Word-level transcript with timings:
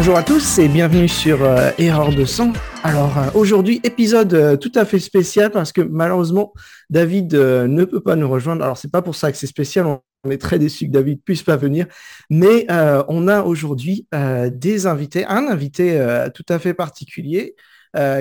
Bonjour 0.00 0.16
à 0.16 0.22
tous 0.22 0.58
et 0.58 0.66
bienvenue 0.66 1.08
sur 1.08 1.44
euh, 1.44 1.72
Erreur 1.76 2.14
de 2.14 2.24
sang. 2.24 2.54
Alors 2.82 3.18
euh, 3.18 3.30
aujourd'hui, 3.34 3.82
épisode 3.84 4.32
euh, 4.32 4.56
tout 4.56 4.72
à 4.74 4.86
fait 4.86 4.98
spécial 4.98 5.50
parce 5.50 5.72
que 5.72 5.82
malheureusement, 5.82 6.54
David 6.88 7.34
ne 7.34 7.84
peut 7.84 8.00
pas 8.00 8.16
nous 8.16 8.26
rejoindre. 8.26 8.64
Alors 8.64 8.78
c'est 8.78 8.90
pas 8.90 9.02
pour 9.02 9.14
ça 9.14 9.30
que 9.30 9.36
c'est 9.36 9.46
spécial, 9.46 9.84
on 9.84 10.30
est 10.30 10.40
très 10.40 10.58
déçu 10.58 10.86
que 10.86 10.92
David 10.92 11.20
puisse 11.22 11.42
pas 11.42 11.56
venir, 11.56 11.84
mais 12.30 12.66
on 13.08 13.28
a 13.28 13.42
aujourd'hui 13.42 14.06
des 14.50 14.86
invités, 14.86 15.26
un 15.26 15.46
invité 15.48 16.02
tout 16.34 16.46
à 16.48 16.58
fait 16.58 16.72
particulier 16.72 17.54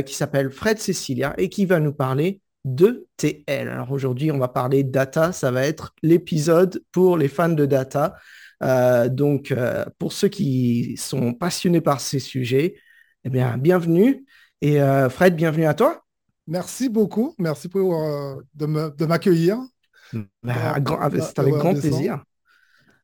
qui 0.05 0.13
s'appelle 0.13 0.51
Fred 0.51 0.79
Cecilia 0.79 1.33
et 1.37 1.47
qui 1.47 1.65
va 1.65 1.79
nous 1.79 1.93
parler 1.93 2.41
de 2.65 3.07
TL. 3.15 3.69
Alors 3.69 3.93
aujourd'hui, 3.93 4.33
on 4.33 4.37
va 4.37 4.49
parler 4.49 4.83
data, 4.83 5.31
ça 5.31 5.49
va 5.49 5.65
être 5.65 5.93
l'épisode 6.03 6.83
pour 6.91 7.17
les 7.17 7.29
fans 7.29 7.47
de 7.47 7.65
data. 7.65 8.17
Euh, 8.61 9.09
donc, 9.09 9.51
euh, 9.51 9.85
pour 9.97 10.13
ceux 10.13 10.27
qui 10.27 10.95
sont 10.97 11.33
passionnés 11.33 11.81
par 11.81 12.01
ces 12.01 12.19
sujets, 12.19 12.75
eh 13.23 13.29
bien, 13.29 13.57
bienvenue. 13.57 14.25
Et 14.61 14.81
euh, 14.81 15.09
Fred, 15.09 15.35
bienvenue 15.35 15.65
à 15.65 15.73
toi. 15.73 16.03
Merci 16.47 16.89
beaucoup. 16.89 17.35
Merci 17.37 17.69
pour, 17.69 17.95
de 18.55 19.05
m'accueillir. 19.05 19.59
Bah, 20.43 20.75
c'est 21.21 21.39
avec 21.39 21.53
grand 21.53 21.73
plaisir. 21.73 22.23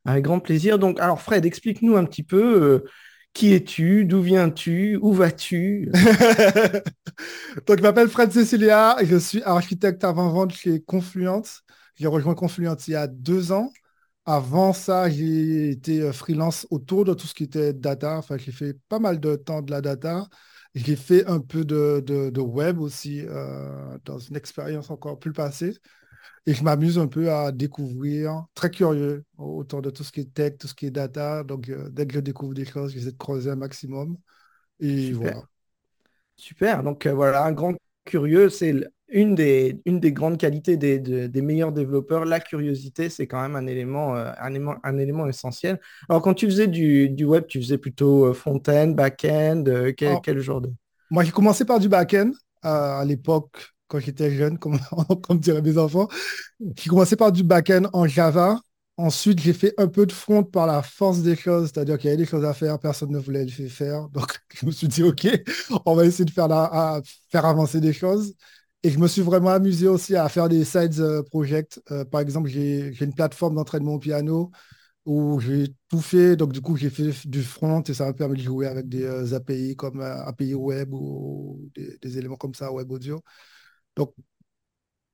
Avec 0.04 0.24
grand 0.24 0.40
plaisir. 0.40 0.78
Donc, 0.78 1.00
alors 1.00 1.20
Fred, 1.20 1.46
explique-nous 1.46 1.96
un 1.96 2.04
petit 2.04 2.24
peu 2.24 2.84
qui 3.32 3.52
es-tu, 3.52 4.04
d'où 4.06 4.22
viens-tu, 4.22 4.98
où 5.00 5.12
vas-tu? 5.12 5.90
Donc, 7.66 7.76
je 7.76 7.82
m'appelle 7.82 8.08
Fred 8.08 8.32
Cecilia, 8.32 8.96
je 9.04 9.16
suis 9.16 9.42
architecte 9.42 10.02
avant-vente 10.04 10.52
chez 10.54 10.80
Confluent. 10.80 11.42
J'ai 11.96 12.06
rejoint 12.06 12.34
Confluent 12.34 12.76
il 12.88 12.92
y 12.92 12.96
a 12.96 13.06
deux 13.06 13.52
ans. 13.52 13.70
Avant 14.28 14.72
ça, 14.72 15.08
j'ai 15.08 15.70
été 15.70 16.02
euh, 16.02 16.12
freelance 16.12 16.66
autour 16.70 17.04
de 17.04 17.14
tout 17.14 17.28
ce 17.28 17.34
qui 17.34 17.44
était 17.44 17.72
data. 17.72 18.18
Enfin, 18.18 18.36
j'ai 18.36 18.50
fait 18.50 18.76
pas 18.88 18.98
mal 18.98 19.20
de 19.20 19.36
temps 19.36 19.62
de 19.62 19.70
la 19.70 19.80
data. 19.80 20.26
J'ai 20.74 20.96
fait 20.96 21.24
un 21.26 21.38
peu 21.38 21.64
de, 21.64 22.40
web 22.40 22.80
aussi 22.80 23.22
euh, 23.24 23.96
dans 24.04 24.18
une 24.18 24.36
expérience 24.36 24.90
encore 24.90 25.20
plus 25.20 25.32
passée. 25.32 25.74
Et 26.46 26.54
je 26.54 26.64
m'amuse 26.64 26.98
un 26.98 27.06
peu 27.06 27.30
à 27.32 27.52
découvrir, 27.52 28.46
très 28.54 28.70
curieux 28.70 29.24
autour 29.38 29.80
de 29.80 29.90
tout 29.90 30.02
ce 30.04 30.10
qui 30.10 30.20
est 30.20 30.34
tech, 30.34 30.58
tout 30.58 30.66
ce 30.66 30.74
qui 30.74 30.86
est 30.86 30.90
data. 30.90 31.44
Donc, 31.44 31.68
euh, 31.68 31.88
dès 31.90 32.06
que 32.06 32.14
je 32.14 32.20
découvre 32.20 32.54
des 32.54 32.64
choses, 32.64 32.92
j'essaie 32.92 33.12
de 33.12 33.16
creuser 33.16 33.50
un 33.50 33.56
maximum. 33.56 34.16
Et 34.80 35.12
voilà. 35.12 35.42
Super. 36.36 36.82
Donc, 36.82 37.06
voilà, 37.06 37.44
un 37.44 37.52
grand 37.52 37.74
curieux, 38.04 38.50
c'est 38.50 38.74
une 39.08 39.34
des, 39.34 39.80
une 39.84 40.00
des 40.00 40.12
grandes 40.12 40.38
qualités 40.38 40.76
des, 40.76 40.98
des, 40.98 41.42
meilleurs 41.42 41.72
développeurs, 41.72 42.24
la 42.24 42.40
curiosité, 42.40 43.08
c'est 43.08 43.26
quand 43.26 43.40
même 43.40 43.56
un 43.56 43.66
élément, 43.66 44.16
euh, 44.16 44.32
un 44.40 44.50
élément, 44.50 44.74
un 44.82 44.98
élément 44.98 45.26
essentiel. 45.26 45.80
Alors, 46.08 46.22
quand 46.22 46.34
tu 46.34 46.46
faisais 46.46 46.66
du, 46.66 47.08
du 47.10 47.24
web, 47.24 47.46
tu 47.46 47.60
faisais 47.60 47.78
plutôt 47.78 48.26
euh, 48.26 48.34
front-end, 48.34 48.88
back-end, 48.88 49.64
euh, 49.68 49.92
quel, 49.96 50.16
quel, 50.22 50.38
genre 50.40 50.60
de... 50.60 50.70
Moi, 51.10 51.22
j'ai 51.22 51.30
commencé 51.30 51.64
par 51.64 51.78
du 51.78 51.88
back-end 51.88 52.32
à 52.62 53.04
l'époque, 53.04 53.70
quand 53.86 54.00
j'étais 54.00 54.32
jeune, 54.32 54.58
comme, 54.58 54.78
comme 55.22 55.38
diraient 55.38 55.62
mes 55.62 55.78
enfants. 55.78 56.08
J'ai 56.76 56.88
commencé 56.88 57.14
par 57.14 57.30
du 57.30 57.44
back-end 57.44 57.84
en 57.92 58.08
Java. 58.08 58.58
Ensuite, 58.98 59.40
j'ai 59.40 59.52
fait 59.52 59.74
un 59.76 59.88
peu 59.88 60.06
de 60.06 60.12
front 60.12 60.42
par 60.42 60.66
la 60.66 60.82
force 60.82 61.20
des 61.20 61.36
choses, 61.36 61.70
c'est-à-dire 61.72 61.98
qu'il 61.98 62.08
y 62.08 62.12
avait 62.14 62.22
des 62.22 62.28
choses 62.28 62.46
à 62.46 62.54
faire, 62.54 62.78
personne 62.78 63.10
ne 63.10 63.18
voulait 63.18 63.44
les 63.44 63.68
faire. 63.68 64.08
Donc, 64.08 64.38
je 64.54 64.66
me 64.66 64.70
suis 64.72 64.88
dit, 64.88 65.02
OK, 65.02 65.28
on 65.84 65.94
va 65.94 66.06
essayer 66.06 66.24
de 66.24 66.30
faire, 66.30 66.48
la, 66.48 66.64
à 66.64 67.00
faire 67.30 67.44
avancer 67.44 67.80
des 67.80 67.92
choses. 67.92 68.34
Et 68.82 68.90
je 68.90 68.98
me 68.98 69.08
suis 69.08 69.22
vraiment 69.22 69.50
amusé 69.50 69.88
aussi 69.88 70.16
à 70.16 70.28
faire 70.28 70.48
des 70.48 70.64
side 70.64 71.00
euh, 71.00 71.22
projects. 71.22 71.80
Euh, 71.90 72.04
par 72.04 72.20
exemple, 72.20 72.48
j'ai 72.48 72.92
une 73.00 73.14
plateforme 73.14 73.54
d'entraînement 73.56 73.94
au 73.94 73.98
piano 73.98 74.50
où 75.06 75.40
j'ai 75.40 75.74
tout 75.88 76.00
fait. 76.00 76.36
Donc, 76.36 76.52
du 76.52 76.60
coup, 76.60 76.76
j'ai 76.76 76.90
fait 76.90 77.12
du 77.26 77.42
front 77.42 77.82
et 77.82 77.94
ça 77.94 78.06
m'a 78.06 78.12
permis 78.14 78.38
de 78.38 78.42
jouer 78.42 78.66
avec 78.66 78.88
des 78.88 79.04
euh, 79.04 79.34
API 79.34 79.76
comme 79.76 80.00
API 80.02 80.54
web 80.54 80.92
ou 80.94 81.70
des, 81.74 82.18
éléments 82.18 82.36
comme 82.36 82.54
ça, 82.54 82.72
web 82.72 82.90
audio. 82.92 83.22
Donc, 83.96 84.14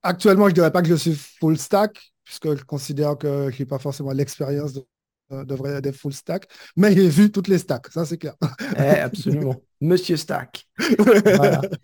actuellement, 0.03 0.45
je 0.45 0.51
ne 0.51 0.55
dirais 0.55 0.71
pas 0.71 0.81
que 0.81 0.87
je 0.89 0.95
suis 0.95 1.15
full 1.15 1.57
stack, 1.57 2.13
puisque 2.23 2.55
je 2.55 2.63
considère 2.63 3.17
que 3.17 3.49
je 3.51 3.59
n'ai 3.59 3.65
pas 3.65 3.79
forcément 3.79 4.11
l'expérience 4.11 4.73
devrait 5.31 5.79
être 5.83 5.95
full 5.95 6.13
stack, 6.13 6.47
mais 6.75 6.93
j'ai 6.93 7.07
vu 7.07 7.31
toutes 7.31 7.47
les 7.47 7.57
stacks, 7.57 7.87
ça 7.91 8.05
c'est 8.05 8.17
clair. 8.17 8.35
Eh, 8.77 8.99
absolument. 8.99 9.55
Monsieur 9.83 10.15
Stack. 10.15 10.65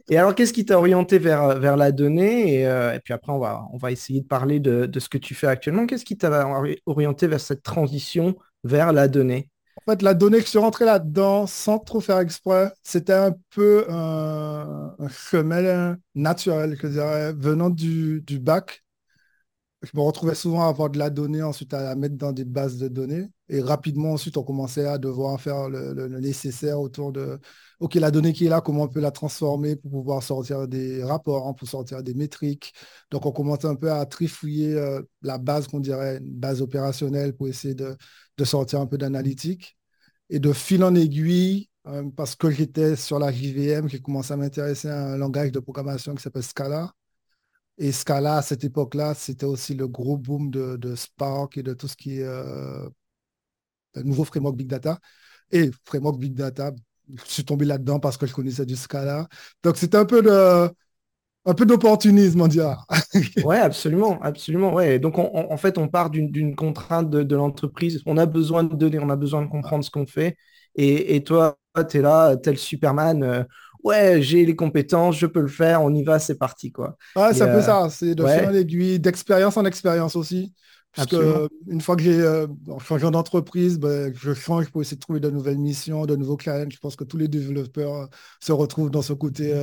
Et 0.09 0.17
alors, 0.17 0.33
qu'est-ce 0.33 0.53
qui 0.53 0.65
t'a 0.65 0.77
orienté 0.77 1.19
vers, 1.19 1.59
vers 1.59 1.75
la 1.75 1.91
donnée 1.91 2.65
euh, 2.65 2.93
et, 2.93 2.99
puis 3.01 3.13
après, 3.13 3.33
on 3.33 3.39
va, 3.39 3.65
on 3.73 3.77
va 3.77 3.91
essayer 3.91 4.21
de 4.21 4.25
parler 4.25 4.61
de, 4.61 4.85
de 4.85 4.99
ce 5.01 5.09
que 5.09 5.17
tu 5.17 5.35
fais 5.35 5.47
actuellement. 5.47 5.85
Qu'est-ce 5.85 6.05
qui 6.05 6.17
t'a 6.17 6.47
orienté 6.85 7.27
vers 7.27 7.41
cette 7.41 7.61
transition 7.61 8.37
vers 8.63 8.93
la 8.93 9.09
donnée? 9.09 9.49
En 9.85 9.91
fait, 9.91 10.01
la 10.01 10.13
donnée, 10.13 10.39
je 10.39 10.45
suis 10.45 10.59
rentré 10.59 10.85
là-dedans 10.85 11.45
sans 11.45 11.77
trop 11.77 11.99
faire 11.99 12.19
exprès. 12.19 12.71
C'était 12.83 13.13
un 13.13 13.35
peu 13.49 13.85
un, 13.89 14.95
un 14.97 15.09
chemin 15.09 15.97
naturel, 16.15 16.77
je 16.81 16.87
dirais, 16.87 17.33
venant 17.33 17.69
du, 17.69 18.21
du 18.21 18.39
bac 18.39 18.81
je 19.81 19.91
me 19.93 20.01
retrouvais 20.01 20.35
souvent 20.35 20.65
à 20.65 20.67
avoir 20.67 20.89
de 20.89 20.99
la 20.99 21.09
donnée, 21.09 21.41
ensuite 21.41 21.73
à 21.73 21.81
la 21.81 21.95
mettre 21.95 22.15
dans 22.15 22.33
des 22.33 22.43
bases 22.43 22.77
de 22.77 22.89
données. 22.89 23.29
Et 23.47 23.61
rapidement, 23.61 24.11
ensuite, 24.13 24.35
on 24.35 24.43
commençait 24.43 24.85
à 24.85 24.97
devoir 24.97 25.39
faire 25.39 25.69
le, 25.69 25.93
nécessaire 26.19 26.79
autour 26.81 27.13
de, 27.13 27.39
OK, 27.79 27.95
la 27.95 28.11
donnée 28.11 28.33
qui 28.33 28.45
est 28.45 28.49
là, 28.49 28.59
comment 28.61 28.83
on 28.83 28.87
peut 28.89 28.99
la 28.99 29.11
transformer 29.11 29.77
pour 29.77 29.91
pouvoir 29.91 30.21
sortir 30.21 30.67
des 30.67 31.01
rapports, 31.03 31.47
hein, 31.47 31.53
pour 31.53 31.67
sortir 31.67 32.03
des 32.03 32.13
métriques. 32.13 32.73
Donc, 33.09 33.25
on 33.25 33.31
commençait 33.31 33.67
un 33.67 33.75
peu 33.75 33.91
à 33.91 34.05
trifouiller 34.05 34.75
euh, 34.75 35.01
la 35.21 35.37
base 35.37 35.67
qu'on 35.67 35.79
dirait 35.79 36.17
une 36.17 36.33
base 36.35 36.61
opérationnelle 36.61 37.33
pour 37.33 37.47
essayer 37.47 37.75
de, 37.75 37.95
sortir 38.43 38.81
un 38.81 38.85
peu 38.85 38.97
d'analytique. 38.97 39.77
Et 40.29 40.39
de 40.39 40.53
fil 40.53 40.83
en 40.83 40.93
aiguille, 40.95 41.69
euh, 41.87 42.03
parce 42.15 42.35
que 42.35 42.49
j'étais 42.51 42.95
sur 42.95 43.17
la 43.19 43.31
JVM, 43.31 43.87
j'ai 43.87 43.99
commencé 44.01 44.33
à 44.33 44.37
m'intéresser 44.37 44.89
à 44.89 45.13
un 45.13 45.17
langage 45.17 45.51
de 45.51 45.59
programmation 45.59 46.13
qui 46.15 46.21
s'appelle 46.21 46.43
Scala 46.43 46.93
et 47.79 47.91
Scala, 47.93 48.37
à 48.37 48.41
cette 48.41 48.63
époque-là, 48.63 49.13
c'était 49.13 49.45
aussi 49.45 49.73
le 49.73 49.87
gros 49.87 50.17
boom 50.17 50.51
de, 50.51 50.95
Spark 50.95 51.57
et 51.57 51.63
de 51.63 51.73
tout 51.73 51.87
ce 51.87 51.95
qui 51.95 52.19
est 52.19 52.23
euh, 52.23 52.87
nouveau 53.95 54.25
framework 54.25 54.55
Big 54.55 54.67
Data. 54.67 54.99
Et 55.51 55.71
framework 55.85 56.19
Big 56.19 56.33
Data, 56.33 56.71
je 57.07 57.31
suis 57.31 57.45
tombé 57.45 57.65
là-dedans 57.65 57.99
parce 57.99 58.17
que 58.17 58.27
je 58.27 58.33
connaissais 58.33 58.65
du 58.65 58.75
Scala. 58.75 59.27
Donc, 59.63 59.77
c'était 59.77 59.97
un 59.97 60.05
peu 60.05 60.21
de 60.21 60.69
un 61.45 61.53
peu 61.53 61.65
d'opportunisme, 61.65 62.41
on 62.41 62.47
dira. 62.47 62.85
ouais, 63.43 63.57
absolument, 63.57 64.21
absolument. 64.21 64.73
Ouais. 64.73 64.99
Donc, 64.99 65.17
en 65.17 65.57
fait, 65.57 65.77
on 65.77 65.87
part 65.87 66.09
d'une 66.09 66.55
contrainte 66.55 67.09
de, 67.09 67.35
l'entreprise. 67.35 68.01
On 68.05 68.17
a 68.17 68.25
besoin 68.25 68.63
de 68.63 68.75
donner, 68.75 68.99
on 68.99 69.09
a 69.09 69.15
besoin 69.15 69.41
de 69.41 69.47
comprendre 69.47 69.83
ce 69.83 69.89
qu'on 69.89 70.05
fait. 70.05 70.35
Et, 70.75 71.23
toi, 71.23 71.57
tu 71.89 71.97
es 71.97 72.01
là, 72.01 72.35
tel 72.37 72.57
Superman. 72.57 73.23
Euh, 73.23 73.43
ouais, 73.83 74.21
j'ai 74.21 74.45
les 74.45 74.55
compétences, 74.55 75.17
je 75.17 75.25
peux 75.25 75.41
le 75.41 75.47
faire, 75.47 75.81
on 75.81 75.93
y 75.93 76.03
va, 76.03 76.19
c'est 76.19 76.37
parti, 76.37 76.71
quoi. 76.71 76.97
Ouais, 77.15 77.33
c'est 77.33 77.43
un 77.43 77.47
peu 77.47 77.57
euh, 77.57 77.61
ça, 77.61 77.87
c'est 77.89 78.15
de 78.15 78.25
faire 78.25 78.51
l'aiguille, 78.51 78.99
d'expérience 78.99 79.57
en 79.57 79.65
expérience 79.65 80.15
aussi. 80.15 80.53
Parce 80.95 81.07
que 81.07 81.47
une 81.67 81.81
fois 81.81 81.95
que 81.95 82.01
j'ai 82.01 82.19
euh, 82.19 82.47
changé 82.83 83.09
d'entreprise, 83.11 83.77
ben, 83.77 84.11
je 84.15 84.33
change 84.33 84.69
pour 84.71 84.81
essayer 84.81 84.97
de 84.97 85.01
trouver 85.01 85.19
de 85.19 85.29
nouvelles 85.29 85.59
missions, 85.59 86.05
de 86.05 86.15
nouveaux 86.15 86.37
challenges. 86.37 86.73
Je 86.73 86.79
pense 86.79 86.95
que 86.95 87.03
tous 87.03 87.17
les 87.17 87.27
développeurs 87.27 87.93
euh, 87.93 88.05
se 88.39 88.51
retrouvent 88.51 88.89
dans 88.89 89.03
ce 89.03 89.13
côté 89.13 89.53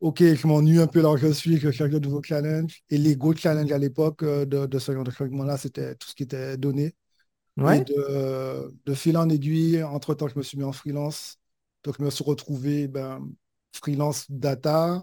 OK, 0.00 0.22
je 0.22 0.46
m'ennuie 0.46 0.80
un 0.80 0.86
peu 0.86 1.00
là 1.00 1.10
où 1.10 1.16
je 1.16 1.28
suis, 1.32 1.56
je 1.56 1.70
cherche 1.70 1.90
de 1.90 1.98
nouveaux 1.98 2.22
challenges. 2.22 2.82
Et 2.90 2.98
les 2.98 3.16
gros 3.16 3.34
challenges 3.34 3.72
à 3.72 3.78
l'époque 3.78 4.24
de, 4.24 4.78
ce 4.78 4.92
genre 4.92 5.04
de 5.04 5.10
changement-là, 5.10 5.56
c'était 5.56 5.94
tout 5.96 6.08
ce 6.08 6.14
qui 6.14 6.22
était 6.22 6.56
donné. 6.56 6.94
Ouais. 7.56 7.84
de, 7.84 8.74
de 8.84 8.94
fil 8.94 9.16
en 9.16 9.28
aiguille, 9.28 9.82
entre-temps, 9.82 10.28
je 10.28 10.36
me 10.36 10.42
suis 10.42 10.58
mis 10.58 10.64
en 10.64 10.72
freelance. 10.72 11.38
Donc, 11.84 11.96
je 11.98 12.04
me 12.04 12.10
suis 12.10 12.24
retrouvé 12.24 12.88
ben, 12.88 13.20
freelance 13.72 14.30
data, 14.30 15.02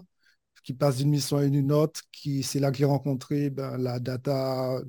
qui 0.64 0.74
passe 0.74 0.96
d'une 0.96 1.10
mission 1.10 1.38
à 1.38 1.44
une 1.44 1.72
autre, 1.72 2.00
qui 2.12 2.42
c'est 2.42 2.60
là 2.60 2.70
que 2.70 2.76
j'ai 2.76 2.84
rencontré 2.84 3.50
ben, 3.50 3.76
la 3.78 3.98
data, 3.98 4.80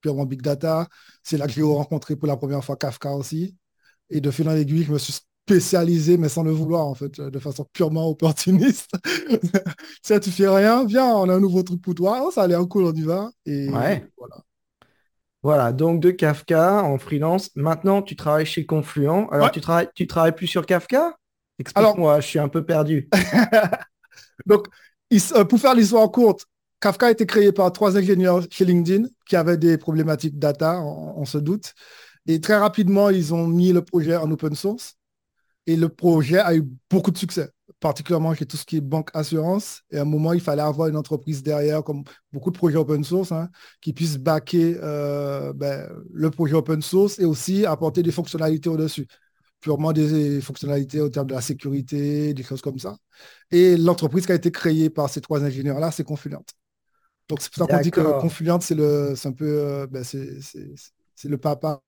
purement 0.00 0.26
big 0.26 0.42
data. 0.42 0.86
C'est 1.22 1.38
là 1.38 1.46
que 1.46 1.52
j'ai 1.52 1.62
rencontré 1.62 2.16
pour 2.16 2.28
la 2.28 2.36
première 2.36 2.64
fois 2.64 2.76
Kafka 2.76 3.12
aussi. 3.12 3.56
Et 4.10 4.20
de 4.20 4.30
fil 4.30 4.48
en 4.48 4.54
aiguille, 4.54 4.84
je 4.84 4.92
me 4.92 4.98
suis 4.98 5.12
spécialisé, 5.12 6.16
mais 6.16 6.28
sans 6.28 6.42
le 6.42 6.52
vouloir, 6.52 6.86
en 6.86 6.94
fait, 6.94 7.20
de 7.20 7.38
façon 7.38 7.66
purement 7.72 8.08
opportuniste. 8.08 8.90
tu 10.04 10.20
tu 10.20 10.30
fais 10.30 10.48
rien, 10.48 10.84
viens, 10.84 11.06
on 11.06 11.28
a 11.28 11.34
un 11.34 11.40
nouveau 11.40 11.62
truc 11.62 11.80
pour 11.80 11.94
toi. 11.94 12.22
Oh, 12.24 12.30
ça 12.30 12.42
a 12.42 12.46
l'air 12.46 12.66
cool, 12.68 12.84
on 12.84 12.92
y 12.92 13.02
va. 13.02 13.30
Et 13.46 13.68
voilà. 13.68 14.36
Voilà, 15.42 15.72
donc 15.72 16.00
de 16.00 16.10
Kafka 16.10 16.82
en 16.82 16.98
freelance. 16.98 17.50
Maintenant, 17.54 18.02
tu 18.02 18.16
travailles 18.16 18.46
chez 18.46 18.66
Confluent. 18.66 19.28
Alors, 19.30 19.52
tu, 19.52 19.60
travailles, 19.60 19.88
tu 19.94 20.08
travailles 20.08 20.34
plus 20.34 20.48
sur 20.48 20.66
Kafka? 20.66 21.16
Explique-moi, 21.58 22.20
je 22.20 22.26
suis 22.26 22.38
un 22.38 22.48
peu 22.48 22.64
perdu. 22.64 23.08
Donc, 24.46 24.66
euh, 25.12 25.44
pour 25.44 25.58
faire 25.58 25.74
l'histoire 25.74 26.10
courte, 26.10 26.46
Kafka 26.80 27.06
a 27.06 27.10
été 27.10 27.26
créé 27.26 27.52
par 27.52 27.72
trois 27.72 27.96
ingénieurs 27.96 28.44
chez 28.50 28.64
LinkedIn 28.64 29.08
qui 29.26 29.36
avaient 29.36 29.56
des 29.56 29.78
problématiques 29.78 30.38
data, 30.38 30.80
on, 30.82 31.24
se 31.24 31.38
doute. 31.38 31.74
Et 32.26 32.40
très 32.40 32.56
rapidement, 32.56 33.08
ils 33.08 33.32
ont 33.32 33.46
mis 33.46 33.72
le 33.72 33.82
projet 33.82 34.16
en 34.16 34.30
open 34.30 34.54
source. 34.54 34.96
Et 35.66 35.76
le 35.76 35.88
projet 35.88 36.38
a 36.38 36.54
eu 36.54 36.64
beaucoup 36.90 37.10
de 37.10 37.18
succès, 37.18 37.50
particulièrement 37.80 38.34
chez 38.34 38.46
tout 38.46 38.56
ce 38.56 38.64
qui 38.64 38.76
est 38.76 38.80
banque 38.80 39.10
assurance. 39.14 39.82
Et 39.90 39.98
à 39.98 40.02
un 40.02 40.04
moment, 40.04 40.32
il 40.32 40.40
fallait 40.40 40.62
avoir 40.62 40.88
une 40.88 40.96
entreprise 40.96 41.42
derrière, 41.42 41.82
comme 41.82 42.04
beaucoup 42.32 42.50
de 42.50 42.58
projets 42.58 42.76
open 42.76 43.02
source, 43.02 43.32
hein, 43.32 43.48
qui 43.80 43.92
puisse 43.92 44.18
backer 44.18 44.76
euh, 44.82 45.52
ben, 45.54 45.88
le 46.12 46.30
projet 46.30 46.54
open 46.54 46.82
source 46.82 47.18
et 47.18 47.24
aussi 47.24 47.66
apporter 47.66 48.02
des 48.02 48.12
fonctionnalités 48.12 48.68
au-dessus 48.68 49.08
purement 49.66 49.92
des 49.92 50.40
fonctionnalités 50.40 51.00
au 51.00 51.08
terme 51.08 51.26
de 51.26 51.34
la 51.34 51.40
sécurité, 51.40 52.32
des 52.32 52.42
choses 52.44 52.62
comme 52.62 52.78
ça. 52.78 52.96
Et 53.50 53.76
l'entreprise 53.76 54.24
qui 54.24 54.30
a 54.30 54.36
été 54.36 54.52
créée 54.52 54.90
par 54.90 55.10
ces 55.10 55.20
trois 55.20 55.42
ingénieurs-là, 55.42 55.90
c'est 55.90 56.04
Confluent. 56.04 56.36
Donc 57.28 57.40
c'est 57.40 57.52
pour 57.52 57.66
ça 57.66 57.76
qu'on 57.76 57.82
dit 57.82 57.90
que 57.90 58.20
Confluent, 58.20 58.60
c'est 58.60 58.76
le, 58.76 59.14
un 59.24 59.32
peu, 59.32 59.44
euh, 59.44 59.86
ben, 59.88 60.04
c'est 60.04 61.28
le 61.28 61.36
papa 61.36 61.80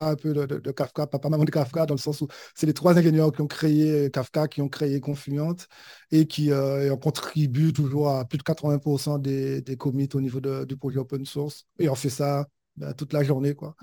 un 0.00 0.16
peu 0.16 0.34
de, 0.34 0.70
Kafka, 0.72 1.06
papa, 1.06 1.28
maman 1.28 1.44
de 1.44 1.50
Kafka, 1.52 1.86
dans 1.86 1.94
le 1.94 2.00
sens 2.00 2.20
où 2.22 2.26
c'est 2.56 2.66
les 2.66 2.74
trois 2.74 2.98
ingénieurs 2.98 3.30
qui 3.30 3.40
ont 3.40 3.46
créé 3.46 4.10
Kafka, 4.10 4.48
qui 4.48 4.60
ont 4.60 4.68
créé 4.68 4.98
Confluent 4.98 5.64
et 6.10 6.26
qui 6.26 6.50
euh, 6.50 6.96
contribuent 6.96 7.72
toujours 7.72 8.10
à 8.10 8.24
plus 8.24 8.36
de 8.36 8.42
80% 8.42 9.20
des, 9.20 9.62
des 9.62 9.76
commits 9.76 10.08
au 10.12 10.20
niveau 10.20 10.40
du 10.40 10.76
projet 10.76 10.98
open 10.98 11.24
source. 11.24 11.66
Et 11.78 11.88
on 11.88 11.94
fait 11.94 12.10
ça 12.10 12.46
ben, 12.76 12.92
toute 12.94 13.12
la 13.12 13.22
journée. 13.22 13.54
quoi. 13.54 13.76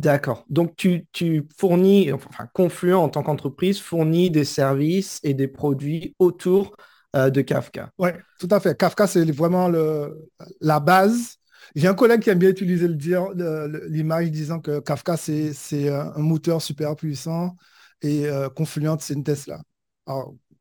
D'accord. 0.00 0.46
Donc, 0.48 0.76
tu, 0.76 1.06
fournis, 1.58 2.10
enfin, 2.10 2.46
Confluent 2.54 2.94
en 2.94 3.10
tant 3.10 3.22
qu'entreprise 3.22 3.78
fournit 3.78 4.30
des 4.30 4.44
services 4.44 5.20
et 5.22 5.34
des 5.34 5.46
produits 5.46 6.14
autour 6.18 6.74
euh, 7.14 7.28
de 7.28 7.42
Kafka. 7.42 7.90
Oui, 7.98 8.08
tout 8.38 8.48
à 8.50 8.60
fait. 8.60 8.76
Kafka, 8.78 9.06
c'est 9.06 9.30
vraiment 9.30 9.68
la 10.60 10.80
base. 10.80 11.36
J'ai 11.74 11.86
un 11.86 11.94
collègue 11.94 12.22
qui 12.22 12.30
aime 12.30 12.38
bien 12.38 12.48
utiliser 12.48 12.88
l'image 12.88 14.30
disant 14.30 14.58
que 14.58 14.80
Kafka, 14.80 15.18
c'est 15.18 15.90
un 15.90 16.18
moteur 16.18 16.62
super 16.62 16.96
puissant 16.96 17.56
et 18.00 18.26
euh, 18.26 18.48
Confluent, 18.48 18.96
c'est 19.00 19.14
une 19.14 19.24
Tesla. 19.24 19.60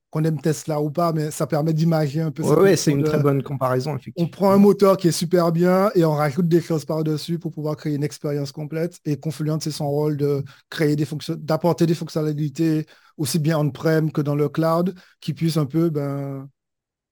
Qu'on 0.09 0.23
aime 0.23 0.41
Tesla 0.41 0.81
ou 0.81 0.89
pas, 0.89 1.13
mais 1.13 1.29
ça 1.29 1.45
permet 1.45 1.73
d'imager 1.73 2.21
un 2.21 2.31
peu. 2.31 2.43
Oui, 2.43 2.75
c'est 2.75 2.91
une 2.91 3.03
très 3.03 3.19
bonne 3.19 3.43
comparaison, 3.43 3.95
effectivement. 3.95 4.27
On 4.27 4.29
prend 4.29 4.51
un 4.51 4.57
moteur 4.57 4.97
qui 4.97 5.07
est 5.07 5.11
super 5.11 5.51
bien 5.51 5.91
et 5.93 6.03
on 6.03 6.13
rajoute 6.13 6.47
des 6.47 6.61
choses 6.61 6.85
par-dessus 6.85 7.37
pour 7.37 7.51
pouvoir 7.51 7.75
créer 7.75 7.95
une 7.95 8.03
expérience 8.03 8.51
complète. 8.51 8.99
Et 9.05 9.17
Confluent, 9.17 9.59
c'est 9.61 9.71
son 9.71 9.89
rôle 9.89 10.17
de 10.17 10.43
créer 10.69 10.95
des 10.95 11.05
fonctions, 11.05 11.35
d'apporter 11.37 11.85
des 11.85 11.93
fonctionnalités 11.93 12.85
aussi 13.17 13.37
bien 13.37 13.59
on-prem 13.59 14.11
que 14.11 14.21
dans 14.21 14.35
le 14.35 14.49
cloud 14.49 14.95
qui 15.19 15.33
puissent 15.33 15.57
un 15.57 15.65
peu 15.65 15.89
ben, 15.89 16.49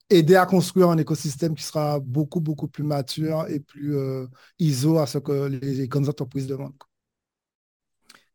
aider 0.09 0.35
à 0.35 0.45
construire 0.45 0.89
un 0.89 0.97
écosystème 0.97 1.53
qui 1.53 1.63
sera 1.63 1.99
beaucoup, 1.99 2.39
beaucoup 2.39 2.67
plus 2.67 2.83
mature 2.83 3.45
et 3.49 3.59
plus 3.59 3.95
euh, 3.95 4.25
ISO 4.57 4.97
à 4.97 5.05
ce 5.05 5.17
que 5.17 5.47
les 5.47 5.87
grandes 5.87 6.09
entreprises 6.09 6.47
demandent. 6.47 6.73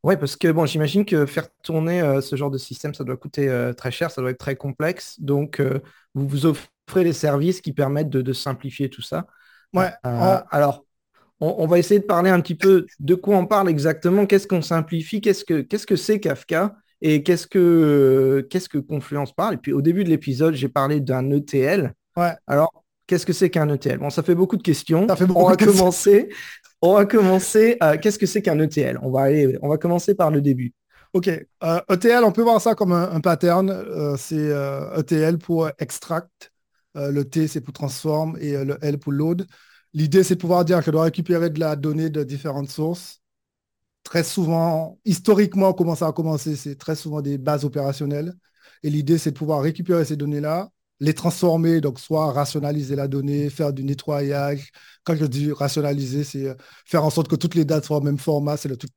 Oui, 0.04 0.16
parce 0.16 0.34
que 0.34 0.48
bon, 0.50 0.66
j'imagine 0.66 1.04
que 1.04 1.26
faire 1.26 1.46
tourner 1.62 2.00
euh, 2.00 2.20
ce 2.20 2.34
genre 2.34 2.50
de 2.50 2.58
système, 2.58 2.92
ça 2.92 3.04
doit 3.04 3.16
coûter 3.16 3.48
euh, 3.48 3.72
très 3.72 3.92
cher, 3.92 4.10
ça 4.10 4.20
doit 4.20 4.30
être 4.30 4.38
très 4.38 4.56
complexe. 4.56 5.20
Donc, 5.20 5.60
euh, 5.60 5.78
vous 6.14 6.26
vous 6.26 6.46
offrez 6.46 7.04
des 7.04 7.12
services 7.12 7.60
qui 7.60 7.72
permettent 7.72 8.10
de, 8.10 8.32
simplifier 8.32 8.90
tout 8.90 9.02
ça. 9.02 9.26
Ouais. 9.72 9.90
Alors, 10.02 10.84
on, 11.38 11.66
va 11.66 11.78
essayer 11.78 12.00
de 12.00 12.04
parler 12.04 12.30
un 12.30 12.40
petit 12.40 12.54
peu 12.54 12.86
de 13.00 13.14
quoi 13.14 13.36
on 13.36 13.46
parle 13.46 13.68
exactement, 13.68 14.26
qu'est-ce 14.26 14.46
qu'on 14.46 14.62
simplifie, 14.62 15.20
qu'est-ce 15.20 15.44
que 15.44 15.62
qu'est-ce 15.62 15.86
que 15.86 15.96
c'est 15.96 16.20
Kafka? 16.20 16.76
Et 17.00 17.24
qu'est-ce 17.24 17.48
que 17.48 18.46
qu'est-ce 18.48 18.68
que 18.68 18.78
Confluence 18.78 19.32
parle? 19.32 19.54
Et 19.54 19.56
puis 19.56 19.72
au 19.72 19.82
début 19.82 20.04
de 20.04 20.08
l'épisode, 20.08 20.54
j'ai 20.54 20.68
parlé 20.68 21.00
d'un 21.00 21.30
ETL. 21.32 21.94
Ouais. 22.16 22.34
Alors, 22.46 22.84
qu'est-ce 23.06 23.26
que 23.26 23.32
c'est 23.32 23.50
qu'un 23.50 23.68
ETL 23.68 23.98
Bon, 23.98 24.10
ça 24.10 24.22
fait 24.22 24.34
beaucoup 24.34 24.56
de 24.56 24.62
questions. 24.62 25.08
Ça 25.08 25.16
fait 25.16 25.26
beaucoup 25.26 25.44
on 25.44 25.48
va 25.48 25.56
commencer. 25.56 26.28
On 26.82 26.94
va 26.94 27.06
commencer. 27.06 27.76
Euh, 27.82 27.96
Qu'est-ce 28.00 28.18
que 28.18 28.26
c'est 28.26 28.42
qu'un 28.42 28.58
ETL 28.58 28.98
on 29.02 29.10
va, 29.10 29.22
aller, 29.22 29.56
on 29.62 29.68
va 29.68 29.78
commencer 29.78 30.14
par 30.14 30.30
le 30.30 30.40
début. 30.42 30.74
OK. 31.12 31.28
Euh, 31.28 31.80
ETL, 31.88 32.24
on 32.24 32.32
peut 32.32 32.42
voir 32.42 32.60
ça 32.60 32.74
comme 32.74 32.92
un, 32.92 33.20
pattern. 33.20 33.70
Euh, 33.70 34.16
c'est 34.16 34.50
ETL 34.98 35.38
pour 35.38 35.70
extract. 35.78 36.52
le 36.94 37.22
T, 37.22 37.48
c'est 37.48 37.60
pour 37.60 37.72
transform 37.72 38.36
et 38.40 38.64
le 38.64 38.78
L 38.82 38.98
pour 38.98 39.12
load. 39.12 39.46
L'idée, 39.94 40.24
c'est 40.24 40.34
de 40.36 40.40
pouvoir 40.40 40.64
dire 40.64 40.78
que 40.80 40.86
je 40.86 40.90
dois 40.90 41.04
récupérer 41.04 41.50
de 41.50 41.60
la 41.60 41.76
donnée 41.76 42.10
de 42.10 42.24
différentes 42.24 42.70
sources. 42.70 43.20
Très 44.04 44.24
souvent, 44.24 44.98
historiquement, 45.04 45.74
comment 45.74 45.94
ça 45.94 46.08
a 46.08 46.12
commencé, 46.12 46.56
c'est 46.56 46.76
très 46.76 46.96
souvent 46.96 47.22
des 47.22 47.38
bases 47.38 47.64
opérationnelles. 47.64 48.34
Et 48.82 48.90
l'idée, 48.90 49.18
c'est 49.18 49.30
de 49.32 49.38
pouvoir 49.38 49.62
récupérer 49.62 50.04
ces 50.04 50.16
données-là, 50.16 50.70
les 51.02 51.14
transformer, 51.14 51.80
donc 51.80 51.98
soit 51.98 52.32
rationaliser 52.32 52.94
la 52.94 53.08
donnée, 53.08 53.50
faire 53.50 53.72
du 53.72 53.82
nettoyage. 53.82 54.70
Quand 55.02 55.16
je 55.16 55.24
dis 55.24 55.50
rationaliser, 55.50 56.22
c'est 56.22 56.46
euh, 56.48 56.54
faire 56.86 57.04
en 57.04 57.10
sorte 57.10 57.26
que 57.26 57.34
toutes 57.34 57.56
les 57.56 57.64
dates 57.64 57.84
soient 57.84 57.96
au 57.96 58.02
même 58.02 58.18
format, 58.18 58.56
c'est 58.56 58.68
le 58.68 58.76
truc 58.76 58.92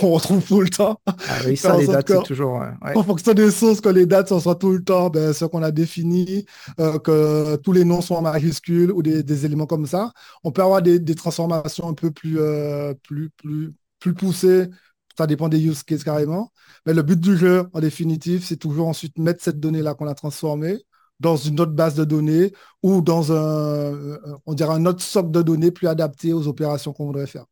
qu'on 0.00 0.12
retrouve 0.12 0.42
tout 0.42 0.62
le 0.62 0.70
temps. 0.70 0.98
Ah 1.06 1.12
oui, 1.46 1.56
ça, 1.58 1.76
les 1.76 1.86
dates, 1.86 2.08
c'est 2.08 2.22
toujours... 2.22 2.64
En 2.82 3.02
fonction 3.02 3.34
des 3.34 3.50
sources, 3.50 3.82
que 3.82 3.90
les 3.90 4.06
dates 4.06 4.36
soient 4.38 4.54
tout 4.54 4.72
le 4.72 4.82
temps 4.82 5.10
ben, 5.10 5.34
ce 5.34 5.44
qu'on 5.44 5.62
a 5.62 5.70
défini, 5.70 6.46
euh, 6.80 6.98
que 6.98 7.56
tous 7.56 7.72
les 7.72 7.84
noms 7.84 8.00
soient 8.00 8.18
en 8.18 8.22
majuscules 8.22 8.90
ou 8.90 9.02
des, 9.02 9.44
éléments 9.44 9.66
comme 9.66 9.86
ça. 9.86 10.10
On 10.42 10.52
peut 10.52 10.62
avoir 10.62 10.80
des, 10.80 11.14
transformations 11.14 11.86
un 11.86 11.94
peu 11.94 12.12
plus, 12.12 12.40
euh, 12.40 12.94
plus, 13.02 13.28
plus, 13.36 13.74
plus 14.00 14.14
poussées 14.14 14.70
ça 15.16 15.28
dépend 15.28 15.48
des 15.48 15.64
use 15.64 15.84
cases 15.84 16.02
carrément. 16.02 16.50
Mais 16.86 16.92
le 16.92 17.02
but 17.02 17.20
du 17.20 17.36
jeu, 17.36 17.68
en 17.72 17.78
définitive, 17.78 18.44
c'est 18.44 18.56
toujours 18.56 18.88
ensuite 18.88 19.16
mettre 19.16 19.44
cette 19.44 19.60
donnée-là 19.60 19.94
qu'on 19.94 20.08
a 20.08 20.14
transformée 20.14 20.84
dans 21.20 21.36
une 21.36 21.60
autre 21.60 21.72
base 21.72 21.94
de 21.94 22.04
données 22.04 22.52
ou 22.82 23.00
dans 23.00 23.32
un, 23.32 23.94
euh, 23.94 24.18
on 24.46 24.54
dirait 24.54 24.74
un 24.74 24.86
autre 24.86 25.02
socle 25.02 25.30
de 25.30 25.42
données 25.42 25.70
plus 25.70 25.88
adapté 25.88 26.32
aux 26.32 26.46
opérations 26.48 26.92
qu'on 26.92 27.06
voudrait 27.06 27.26
faire. 27.26 27.46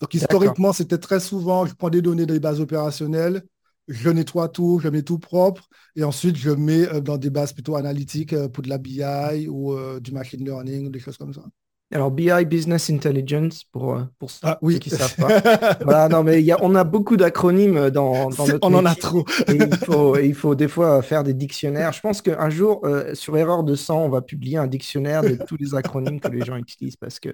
Donc 0.00 0.14
historiquement, 0.14 0.72
c'était 0.72 0.98
très 0.98 1.20
souvent, 1.20 1.66
je 1.66 1.74
prends 1.74 1.90
des 1.90 2.02
données 2.02 2.26
des 2.26 2.40
bases 2.40 2.60
opérationnelles, 2.60 3.42
je 3.88 4.08
nettoie 4.08 4.48
tout, 4.48 4.80
je 4.82 4.88
mets 4.88 5.02
tout 5.02 5.18
propre, 5.18 5.68
et 5.94 6.04
ensuite 6.04 6.36
je 6.36 6.50
mets 6.50 6.88
euh, 6.88 7.00
dans 7.00 7.18
des 7.18 7.30
bases 7.30 7.52
plutôt 7.52 7.76
analytiques 7.76 8.32
euh, 8.32 8.48
pour 8.48 8.62
de 8.62 8.68
la 8.68 8.78
BI 8.78 9.48
ou 9.48 9.74
du 10.00 10.12
machine 10.12 10.44
learning, 10.44 10.90
des 10.90 11.00
choses 11.00 11.16
comme 11.16 11.34
ça. 11.34 11.44
Alors, 11.92 12.12
BI 12.12 12.30
Business 12.44 12.88
Intelligence, 12.88 13.64
pour, 13.64 13.96
euh, 13.96 14.04
pour 14.20 14.30
ah, 14.42 14.58
oui. 14.62 14.74
ceux 14.74 14.78
qui 14.78 14.90
ne 14.92 14.96
savent 14.96 15.16
pas. 15.16 15.78
voilà, 15.84 16.08
non, 16.08 16.22
mais 16.22 16.40
y 16.40 16.52
a, 16.52 16.58
on 16.62 16.76
a 16.76 16.84
beaucoup 16.84 17.16
d'acronymes 17.16 17.90
dans, 17.90 18.30
dans 18.30 18.46
notre 18.46 18.58
On 18.62 18.74
en 18.74 18.86
a 18.86 18.94
trop. 18.94 19.24
et 19.48 19.54
il, 19.54 19.74
faut, 19.84 20.16
il 20.16 20.34
faut 20.34 20.54
des 20.54 20.68
fois 20.68 21.02
faire 21.02 21.24
des 21.24 21.34
dictionnaires. 21.34 21.92
Je 21.92 22.00
pense 22.00 22.22
qu'un 22.22 22.48
jour, 22.48 22.82
euh, 22.84 23.12
sur 23.14 23.36
Erreur 23.36 23.64
de 23.64 23.74
100, 23.74 24.04
on 24.04 24.08
va 24.08 24.22
publier 24.22 24.56
un 24.56 24.68
dictionnaire 24.68 25.22
de 25.22 25.36
tous 25.48 25.56
les 25.56 25.74
acronymes 25.74 26.20
que 26.20 26.28
les 26.28 26.44
gens 26.44 26.56
utilisent 26.56 26.96
parce 26.96 27.18
que 27.18 27.30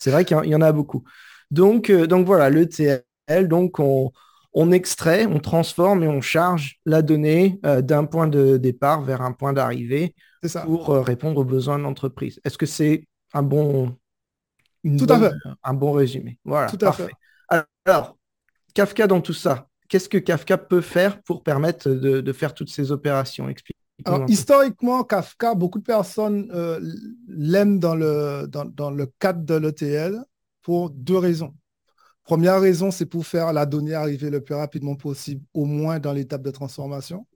c'est 0.00 0.10
vrai 0.10 0.24
qu'il 0.24 0.36
y, 0.44 0.54
en 0.56 0.60
a 0.60 0.72
beaucoup. 0.72 1.04
Donc, 1.52 1.88
euh, 1.88 2.08
donc 2.08 2.26
voilà, 2.26 2.50
le 2.50 2.68
TL, 2.68 3.46
donc 3.46 3.78
on, 3.78 4.10
on 4.54 4.72
extrait, 4.72 5.26
on 5.26 5.38
transforme 5.38 6.02
et 6.02 6.08
on 6.08 6.20
charge 6.20 6.80
la 6.84 7.02
donnée 7.02 7.60
d'un 7.62 8.06
point 8.06 8.26
de 8.26 8.56
départ 8.56 9.02
vers 9.02 9.22
un 9.22 9.30
point 9.30 9.52
d'arrivée 9.52 10.16
pour 10.64 10.88
répondre 10.88 11.40
aux 11.40 11.44
besoins 11.44 11.78
de 11.78 11.84
l'entreprise. 11.84 12.40
Est-ce 12.44 12.58
que 12.58 12.66
c'est 12.66 13.06
un 13.32 13.42
bon, 13.42 13.96
tout 14.84 15.06
à 15.08 15.18
fait. 15.18 15.32
un 15.62 15.74
bon 15.74 15.92
résumé. 15.92 16.38
Voilà, 16.44 16.68
tout 16.70 16.76
à 16.76 16.86
parfait. 16.86 17.08
Fait. 17.50 17.64
Alors, 17.84 18.16
Kafka 18.74 19.06
dans 19.06 19.20
tout 19.20 19.32
ça, 19.32 19.68
qu'est-ce 19.88 20.08
que 20.08 20.18
Kafka 20.18 20.58
peut 20.58 20.80
faire 20.80 21.22
pour 21.22 21.42
permettre 21.42 21.90
de, 21.90 22.32
faire 22.32 22.54
toutes 22.54 22.70
ces 22.70 22.92
opérations? 22.92 23.48
Explique. 23.48 23.76
Alors, 24.04 24.24
historiquement, 24.28 25.04
Kafka, 25.04 25.54
beaucoup 25.54 25.78
de 25.78 25.84
personnes 25.84 26.50
euh, 26.54 26.80
l'aiment 27.28 27.78
dans 27.78 27.94
le, 27.94 28.46
dans, 28.48 28.64
dans, 28.64 28.90
le 28.90 29.06
cadre 29.18 29.44
de 29.44 29.54
l'ETL 29.54 30.24
pour 30.62 30.90
deux 30.90 31.18
raisons. 31.18 31.54
Première 32.24 32.60
raison, 32.60 32.90
c'est 32.90 33.06
pour 33.06 33.26
faire 33.26 33.52
la 33.52 33.66
donnée 33.66 33.92
arriver 33.92 34.30
le 34.30 34.40
plus 34.40 34.54
rapidement 34.54 34.94
possible, 34.94 35.44
au 35.52 35.64
moins 35.66 35.98
dans 35.98 36.12
l'étape 36.12 36.42
de 36.42 36.50
transformation. 36.50 37.26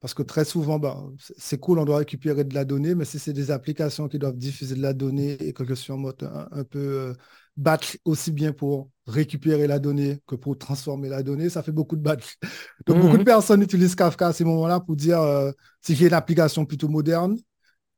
Parce 0.00 0.14
que 0.14 0.22
très 0.22 0.44
souvent, 0.44 0.78
bah, 0.78 1.02
c'est 1.38 1.58
cool, 1.58 1.80
on 1.80 1.84
doit 1.84 1.98
récupérer 1.98 2.44
de 2.44 2.54
la 2.54 2.64
donnée, 2.64 2.94
mais 2.94 3.04
si 3.04 3.18
c'est 3.18 3.32
des 3.32 3.50
applications 3.50 4.06
qui 4.06 4.18
doivent 4.18 4.36
diffuser 4.36 4.76
de 4.76 4.82
la 4.82 4.92
donnée 4.92 5.32
et 5.42 5.52
que 5.52 5.64
je 5.64 5.74
suis 5.74 5.92
en 5.92 5.96
mode 5.98 6.22
un, 6.52 6.62
peu 6.62 6.78
euh, 6.78 7.14
batch 7.56 7.98
aussi 8.04 8.30
bien 8.30 8.52
pour 8.52 8.90
récupérer 9.06 9.66
la 9.66 9.80
donnée 9.80 10.20
que 10.28 10.36
pour 10.36 10.56
transformer 10.56 11.08
la 11.08 11.24
donnée, 11.24 11.48
ça 11.50 11.64
fait 11.64 11.72
beaucoup 11.72 11.96
de 11.96 12.02
batch. 12.02 12.38
Donc, 12.86 13.00
beaucoup 13.00 13.16
de 13.16 13.22
mhm. 13.22 13.24
personnes 13.24 13.62
utilisent 13.62 13.96
Kafka 13.96 14.28
à 14.28 14.32
ces 14.32 14.44
moments-là 14.44 14.78
pour 14.78 14.94
dire 14.94 15.20
euh, 15.20 15.50
si 15.82 15.96
j'ai 15.96 16.06
une 16.06 16.14
application 16.14 16.64
plutôt 16.64 16.88
moderne, 16.88 17.36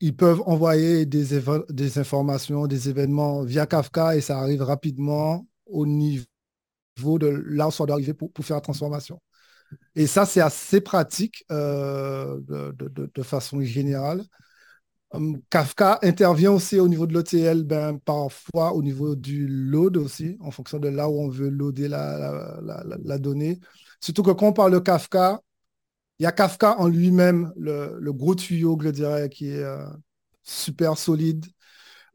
ils 0.00 0.16
peuvent 0.16 0.42
envoyer 0.46 1.04
des, 1.04 1.38
des 1.68 1.98
informations, 1.98 2.66
des 2.66 2.88
événements 2.88 3.42
via 3.42 3.66
Kafka 3.66 4.16
et 4.16 4.22
ça 4.22 4.38
arrive 4.38 4.62
rapidement 4.62 5.46
au 5.66 5.84
niveau 5.84 6.24
de 7.18 7.26
là 7.28 7.68
où 7.68 7.70
ça 7.70 7.84
doit 7.84 7.96
arriver 7.96 8.14
pour 8.14 8.30
faire 8.42 8.56
la 8.56 8.62
transformation. 8.62 9.20
Et 9.96 10.06
ça, 10.06 10.26
c'est 10.26 10.40
assez 10.40 10.80
pratique 10.80 11.44
euh, 11.50 12.40
de, 12.40 13.22
façon 13.22 13.60
générale. 13.62 14.22
Hum, 15.12 15.40
Kafka 15.50 15.98
intervient 16.02 16.52
aussi 16.52 16.78
au 16.78 16.86
niveau 16.86 17.06
de 17.06 17.14
l'OTL, 17.14 17.64
ben, 17.64 17.98
parfois 17.98 18.72
au 18.74 18.82
niveau 18.82 19.16
du 19.16 19.48
load 19.48 19.96
aussi, 19.96 20.36
en 20.40 20.52
fonction 20.52 20.78
de 20.78 20.88
là 20.88 21.08
où 21.08 21.20
on 21.20 21.28
veut 21.28 21.48
loader 21.48 21.88
la, 21.88 22.60
la, 22.62 23.18
donnée. 23.18 23.58
Surtout 24.00 24.22
que 24.22 24.30
quand 24.30 24.48
on 24.48 24.52
parle 24.52 24.72
de 24.72 24.78
Kafka, 24.78 25.40
il 26.20 26.24
y 26.24 26.26
a 26.26 26.32
Kafka 26.32 26.78
en 26.78 26.86
lui-même, 26.86 27.52
le, 27.56 28.12
gros 28.12 28.34
tuyau, 28.34 28.78
je 28.80 28.90
dirais, 28.90 29.28
qui 29.28 29.48
est 29.48 29.62
euh, 29.62 29.84
super 30.42 30.96
solide, 30.96 31.46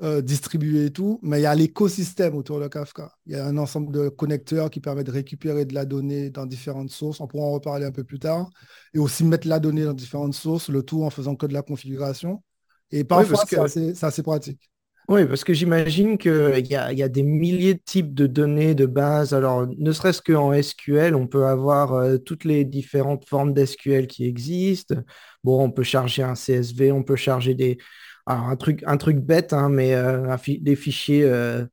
euh, 0.02 0.22
distribué 0.22 0.88
et 0.88 0.92
tout, 0.92 1.20
mais 1.22 1.40
il 1.40 1.44
y 1.44 1.46
a 1.46 1.56
l'écosystème 1.56 2.36
autour 2.36 2.60
de 2.60 2.68
Kafka. 2.68 3.14
Il 3.26 3.34
y 3.34 3.36
a 3.36 3.46
un 3.46 3.58
ensemble 3.58 3.94
de 3.94 4.10
connecteurs 4.10 4.70
qui 4.70 4.82
permettent 4.82 5.08
de 5.08 5.12
récupérer 5.12 5.64
de 5.64 5.74
la 5.74 5.86
donnée 5.86 6.30
dans 6.30 6.46
différentes 6.46 6.90
sources. 6.90 7.22
On 7.22 7.28
pourra 7.28 7.46
en 7.46 7.52
reparler 7.54 7.86
un 7.86 7.92
peu 7.92 8.04
plus 8.04 8.20
tard. 8.20 8.50
Et 8.94 9.00
aussi 9.00 9.24
mettre 9.24 9.48
la 9.48 9.60
donnée 9.60 9.86
dans 9.86 9.94
différentes 9.94 10.34
sources, 10.34 10.68
le 10.68 10.84
tout 10.84 11.04
en 11.04 11.10
faisant 11.10 11.36
que 11.36 11.46
de 11.46 11.54
la 11.54 11.62
configuration. 11.62 12.44
Et 12.92 13.06
parfois, 13.06 13.46
c'est 13.68 14.04
assez, 14.04 14.24
pratique. 14.24 14.70
Oui, 15.08 15.26
parce 15.26 15.44
que 15.44 15.54
j'imagine 15.54 16.18
qu'il 16.18 16.68
y 16.68 16.76
a, 16.76 16.92
y 16.92 17.04
a 17.04 17.10
des 17.10 17.22
milliers 17.22 17.76
de 17.76 17.80
types 17.86 18.14
de 18.16 18.26
données 18.26 18.74
de 18.74 18.88
base. 18.88 19.36
Alors, 19.36 19.68
ne 19.78 19.92
serait-ce 19.92 20.22
qu'en 20.22 20.52
SQL, 20.52 21.16
on 21.16 21.28
peut 21.28 21.46
avoir 21.46 21.94
euh, 21.94 22.18
toutes 22.18 22.44
les 22.44 22.66
différentes 22.66 23.28
formes 23.28 23.54
d'SQL 23.54 24.08
qui 24.08 24.26
existent. 24.26 24.96
Bon, 25.44 25.64
on 25.64 25.70
peut 25.70 25.84
charger 25.84 26.24
un 26.24 26.34
CSV, 26.34 26.92
on 26.92 27.04
peut 27.04 27.16
charger 27.16 27.54
des... 27.54 27.78
Alors, 28.26 28.46
un 28.46 28.56
truc, 28.56 28.84
un 28.88 28.98
truc 28.98 29.18
bête, 29.18 29.54
hein, 29.54 29.70
mais 29.70 29.94
euh, 29.94 30.36
des 30.60 30.76
fichiers 30.76 31.24
euh, 31.24 31.66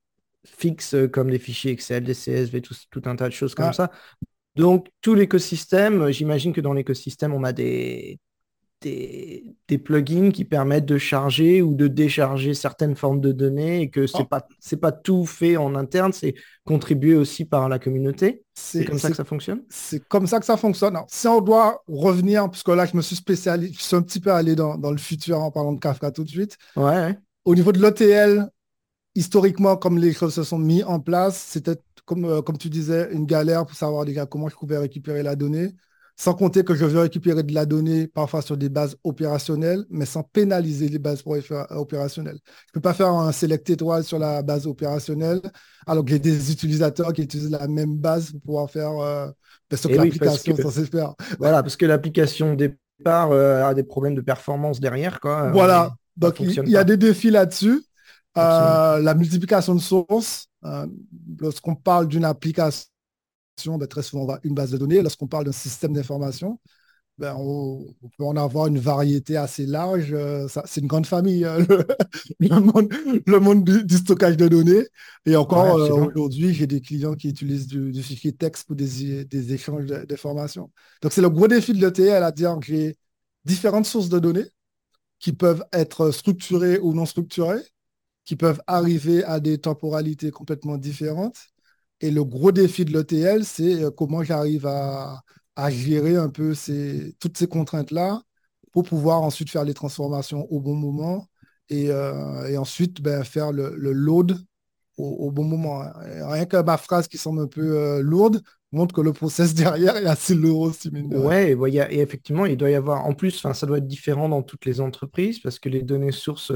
fixes 0.45 0.95
comme 1.11 1.31
des 1.31 1.39
fichiers 1.39 1.73
Excel, 1.73 2.05
des 2.05 2.15
CSV, 2.15 2.61
tout, 2.61 2.75
tout 2.91 3.03
un 3.07 3.17
tas 3.17 3.29
de 3.29 3.35
choses 3.35 3.55
comme 3.55 3.67
Ah, 3.67 3.73
ça. 3.73 3.91
Donc, 4.57 4.89
tout 5.01 5.15
l'écosystème, 5.15 6.11
j'imagine 6.11 6.53
que 6.53 6.61
dans 6.61 6.75
l'écosystème, 6.75 7.33
on 7.33 7.45
a 7.45 7.55
des, 7.55 8.19
des, 8.83 9.45
des 9.69 9.79
plugins 9.79 10.31
qui 10.31 10.45
permettent 10.45 10.87
de 10.87 10.99
charger 10.99 11.63
ou 11.63 11.75
de 11.75 11.89
décharger 11.89 12.55
certaines 12.55 12.97
formes 12.97 13.21
de 13.21 13.33
données 13.33 13.83
et 13.83 13.91
que 13.91 14.07
c'est 14.07 14.25
ah, 14.25 14.25
pas, 14.25 14.47
c'est 14.61 14.77
pas 14.79 14.93
tout 14.93 15.27
fait 15.27 15.57
en 15.57 15.75
interne, 15.75 16.13
c'est 16.13 16.35
contribué 16.65 17.15
aussi 17.15 17.45
par 17.45 17.69
la 17.69 17.79
communauté. 17.79 18.45
C'est 18.77 18.85
c'est 18.85 18.85
comme 18.85 18.99
ça 18.99 19.11
que 19.11 19.17
c'est- 19.17 19.17
ça 19.17 19.25
fonctionne? 19.25 19.63
c'est 19.69 20.01
comme 20.09 20.27
ça 20.27 20.41
que 20.41 20.47
ça 20.47 20.57
fonctionne. 20.57 20.97
Alors, 20.97 21.07
si 21.11 21.27
on 21.29 21.41
doit 21.41 21.83
revenir, 21.89 22.45
parce 22.51 22.63
que 22.63 22.73
là, 22.73 22.87
je 22.87 22.97
me 22.97 23.03
suis 23.03 23.17
spécialisé, 23.17 23.73
je 23.75 23.83
suis 23.83 23.97
un 23.97 24.03
petit 24.03 24.21
peu 24.21 24.33
allé 24.33 24.55
dans, 24.57 24.77
dans 24.79 24.91
le 24.91 24.99
futur 24.99 25.41
en 25.41 25.51
parlant 25.51 25.73
de 25.73 25.81
Kafka 25.81 26.11
tout 26.11 26.25
de 26.25 26.29
suite. 26.31 26.59
Ouais, 26.77 26.83
ouais. 26.85 27.19
Au 27.45 27.55
niveau 27.55 27.73
de 27.73 27.81
l'ETL, 27.83 28.49
historiquement, 29.15 29.77
comme 29.77 29.99
les 29.99 30.13
choses 30.13 30.35
se 30.35 30.45
sont 30.45 30.59
mis 30.59 30.83
en 30.85 31.01
place, 31.01 31.39
c'était, 31.39 31.77
comme, 32.05 32.25
euh, 32.25 32.43
comme 32.43 32.59
tu 32.59 32.71
disais, 32.71 33.11
une 33.13 33.27
galère 33.27 33.67
pour 33.67 33.77
savoir 33.77 34.05
déjà 34.05 34.27
comment 34.27 34.49
je 34.49 34.57
pouvais 34.57 34.79
récupérer 34.79 35.23
la 35.23 35.37
donnée. 35.37 35.75
Sans 36.23 36.35
compter 36.35 36.63
que 36.63 36.77
je 36.77 36.85
veux 36.85 37.01
récupérer 37.01 37.43
de 37.43 37.53
la 37.53 37.67
donnée 37.67 38.07
parfois 38.07 38.43
sur 38.43 38.57
des 38.57 38.69
bases 38.69 38.97
opérationnelles, 39.03 39.85
mais 39.91 40.07
sans 40.07 40.23
pénaliser 40.23 40.89
les 40.89 41.01
bases 41.01 41.25
opérationnelles. 41.71 42.39
Je 42.47 42.51
ne 42.69 42.73
peux 42.75 42.81
pas 42.81 42.95
faire 42.95 43.09
un 43.09 43.33
select 43.33 43.69
étoile 43.69 44.05
sur 44.05 44.21
la 44.21 44.41
base 44.41 44.69
opérationnelle, 44.69 45.41
alors 45.85 46.05
que 46.05 46.13
j'ai 46.13 46.21
des 46.21 46.53
utilisateurs 46.53 47.13
qui 47.13 47.23
utilisent 47.23 47.51
la 47.51 47.67
même 47.67 47.97
base 47.97 48.31
pour 48.31 48.41
pouvoir 48.41 48.71
faire 48.71 48.97
euh, 49.01 49.27
ben, 49.69 49.77
que 49.77 49.89
oui, 49.89 50.13
parce 50.17 50.45
que 50.45 50.53
l'application 50.53 50.57
censée 50.57 50.87
faire. 50.87 51.15
voilà, 51.41 51.61
parce 51.61 51.75
que 51.75 51.87
l'application 51.87 52.55
départ 52.55 53.33
euh, 53.33 53.65
a 53.65 53.75
des 53.75 53.83
problèmes 53.83 54.15
de 54.15 54.21
performance 54.21 54.79
derrière, 54.79 55.19
quoi. 55.19 55.47
euh, 55.47 55.51
Voilà. 55.51 55.93
Donc, 56.17 56.39
il 56.39 56.69
y 56.69 56.77
a 56.77 56.85
des 56.85 56.97
défis 56.97 57.31
là-dessus. 57.33 57.83
Euh, 58.39 59.01
la 59.01 59.15
multiplication 59.15 59.75
de 59.75 59.81
sources. 59.81 60.47
lorsqu'on 61.41 61.75
parle 61.75 62.07
d'une 62.07 62.25
application, 62.25 62.92
ben, 63.67 63.87
très 63.87 64.03
souvent, 64.03 64.23
on 64.25 64.27
va 64.27 64.41
une 64.45 64.55
base 64.55 64.71
de 64.71 64.79
données. 64.79 65.03
Lorsqu'on 65.03 65.27
parle 65.29 65.45
d'un 65.45 65.53
système 65.53 65.93
d'information, 65.93 66.59
ben, 67.19 67.35
on, 67.39 67.87
on 68.03 68.09
peut 68.19 68.25
en 68.25 68.37
avoir 68.37 68.67
une 68.69 68.79
variété 68.79 69.37
assez 69.37 69.67
large. 69.67 70.13
Euh, 70.13 70.49
c'est 70.67 70.81
une 70.81 70.87
grande 70.89 71.07
famille, 71.07 71.45
euh, 71.45 71.65
le, 71.69 71.87
le 72.41 72.61
monde, 72.61 72.93
le 73.27 73.41
monde 73.41 73.65
du, 73.65 73.85
du 73.85 73.97
stockage 73.97 74.37
de 74.37 74.49
données. 74.49 74.87
Et 75.27 75.37
Ouais, 75.49 75.59
encore 75.67 75.77
euh, 75.77 76.09
aujourd'hui, 76.15 76.55
j'ai 76.55 76.67
des 76.67 76.81
clients 76.81 77.15
qui 77.15 77.29
utilisent 77.31 77.67
du, 77.69 77.93
du 77.93 78.03
fichier 78.03 78.33
texte 78.33 78.67
pour 78.67 78.77
des, 78.77 79.25
des 79.25 79.53
échanges 79.55 79.87
d'informations. 79.87 80.71
Donc, 81.03 81.13
c'est 81.13 81.23
le 81.23 81.31
gros 81.31 81.49
défi 81.49 81.73
de 81.73 81.81
l'ETL 81.81 82.23
à 82.25 82.33
dire 82.33 82.59
que 82.61 82.67
j'ai 82.67 82.97
différentes 83.45 83.87
sources 83.87 84.09
de 84.09 84.19
données 84.19 84.47
qui 85.19 85.33
peuvent 85.33 85.65
être 85.73 86.11
structurées 86.11 86.79
ou 86.79 86.95
non 86.95 87.07
structurées, 87.07 87.63
qui 88.25 88.37
peuvent 88.37 88.63
arriver 88.67 89.25
à 89.25 89.41
des 89.41 89.59
temporalités 89.59 90.31
complètement 90.31 90.79
différentes. 90.79 91.39
Et 92.03 92.11
le 92.11 92.25
gros 92.25 92.51
défi 92.51 92.85
de 92.85 92.93
l'ETL, 92.93 93.45
c'est 93.45 93.85
euh, 93.85 93.91
comment 93.91 94.23
j'arrive 94.25 94.67
à, 94.67 95.23
gérer 95.71 96.17
un 96.17 96.29
peu 96.29 96.55
toutes 97.21 97.39
ces 97.39 97.47
contraintes-là 97.47 98.23
pour 98.73 98.83
pouvoir 98.83 99.23
ensuite 99.23 99.51
faire 99.51 99.65
les 99.65 99.75
transformations 99.75 100.51
au 100.51 100.61
bon 100.61 100.75
moment 100.75 101.29
et, 101.69 101.91
euh, 101.91 102.59
ensuite 102.59 103.01
ben, 103.01 103.23
faire 103.23 103.53
le, 103.53 103.75
load 103.77 104.39
au, 104.97 105.31
bon 105.31 105.45
moment. 105.45 105.85
Rien 105.97 106.47
que 106.47 106.61
ma 106.63 106.77
phrase 106.77 107.07
qui 107.07 107.19
semble 107.19 107.43
un 107.43 107.47
peu 107.47 107.77
euh, 107.77 108.03
lourde 108.03 108.43
montre 108.73 108.95
que 108.95 109.01
le 109.01 109.13
process 109.13 109.55
derrière 109.55 109.97
est 109.97 110.07
assez 110.07 110.35
lourd 110.35 110.61
aussi. 110.61 110.91
Ouais, 110.91 111.55
a- 111.81 111.93
et 111.93 112.01
effectivement, 112.01 112.47
il 112.47 112.57
doit 112.57 112.71
y 112.71 112.75
avoir, 112.75 113.07
en 113.07 113.15
plus, 113.15 113.47
ça 113.53 113.67
doit 113.67 113.79
être 113.79 113.87
différent 113.87 114.29
dans 114.29 114.43
toutes 114.43 114.65
les 114.65 114.81
entreprises 114.81 115.39
parce 115.39 115.59
que 115.59 115.69
les 115.69 115.83
données 115.83 116.13
sources 116.13 116.53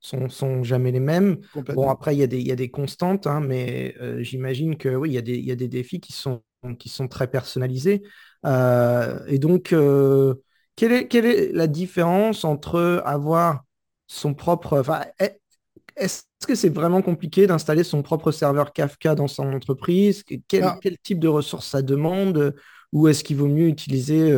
sont, 0.00 0.28
sont 0.28 0.62
jamais 0.62 0.92
les 0.92 1.00
mêmes. 1.00 1.38
Bon, 1.74 1.88
après, 1.90 2.14
il 2.14 2.18
y 2.18 2.22
a 2.22 2.26
des, 2.26 2.38
il 2.40 2.46
y 2.46 2.52
a 2.52 2.56
des 2.56 2.70
constantes, 2.70 3.26
hein, 3.26 3.40
mais 3.40 3.94
euh, 4.00 4.22
j'imagine 4.22 4.76
que 4.76 4.88
oui, 4.88 5.10
il 5.10 5.14
y 5.14 5.18
a 5.18 5.22
des, 5.22 5.36
il 5.36 5.44
y 5.44 5.50
a 5.52 5.56
des 5.56 5.68
défis 5.68 6.00
qui 6.00 6.12
sont, 6.12 6.42
qui 6.78 6.88
sont 6.88 7.08
très 7.08 7.28
personnalisés. 7.30 8.02
Euh, 8.46 9.18
et 9.26 9.38
donc, 9.38 9.72
euh, 9.72 10.34
quelle 10.76 10.92
est, 10.92 11.08
quelle 11.08 11.26
est 11.26 11.52
la 11.52 11.66
différence 11.66 12.44
entre 12.44 13.02
avoir 13.04 13.64
son 14.06 14.34
propre, 14.34 14.82
est-ce 15.96 16.22
que 16.46 16.54
c'est 16.54 16.68
vraiment 16.68 17.02
compliqué 17.02 17.46
d'installer 17.46 17.84
son 17.84 18.02
propre 18.02 18.30
serveur 18.30 18.72
Kafka 18.72 19.14
dans 19.14 19.28
son 19.28 19.52
entreprise? 19.52 20.22
Quel, 20.46 20.64
Ah, 20.64 20.78
quel 20.80 20.96
type 20.98 21.18
de 21.18 21.28
ressources 21.28 21.66
ça 21.68 21.82
demande? 21.82 22.54
Ou 22.92 23.08
est-ce 23.08 23.22
qu'il 23.24 23.36
vaut 23.36 23.48
mieux 23.48 23.68
utiliser 23.68 24.32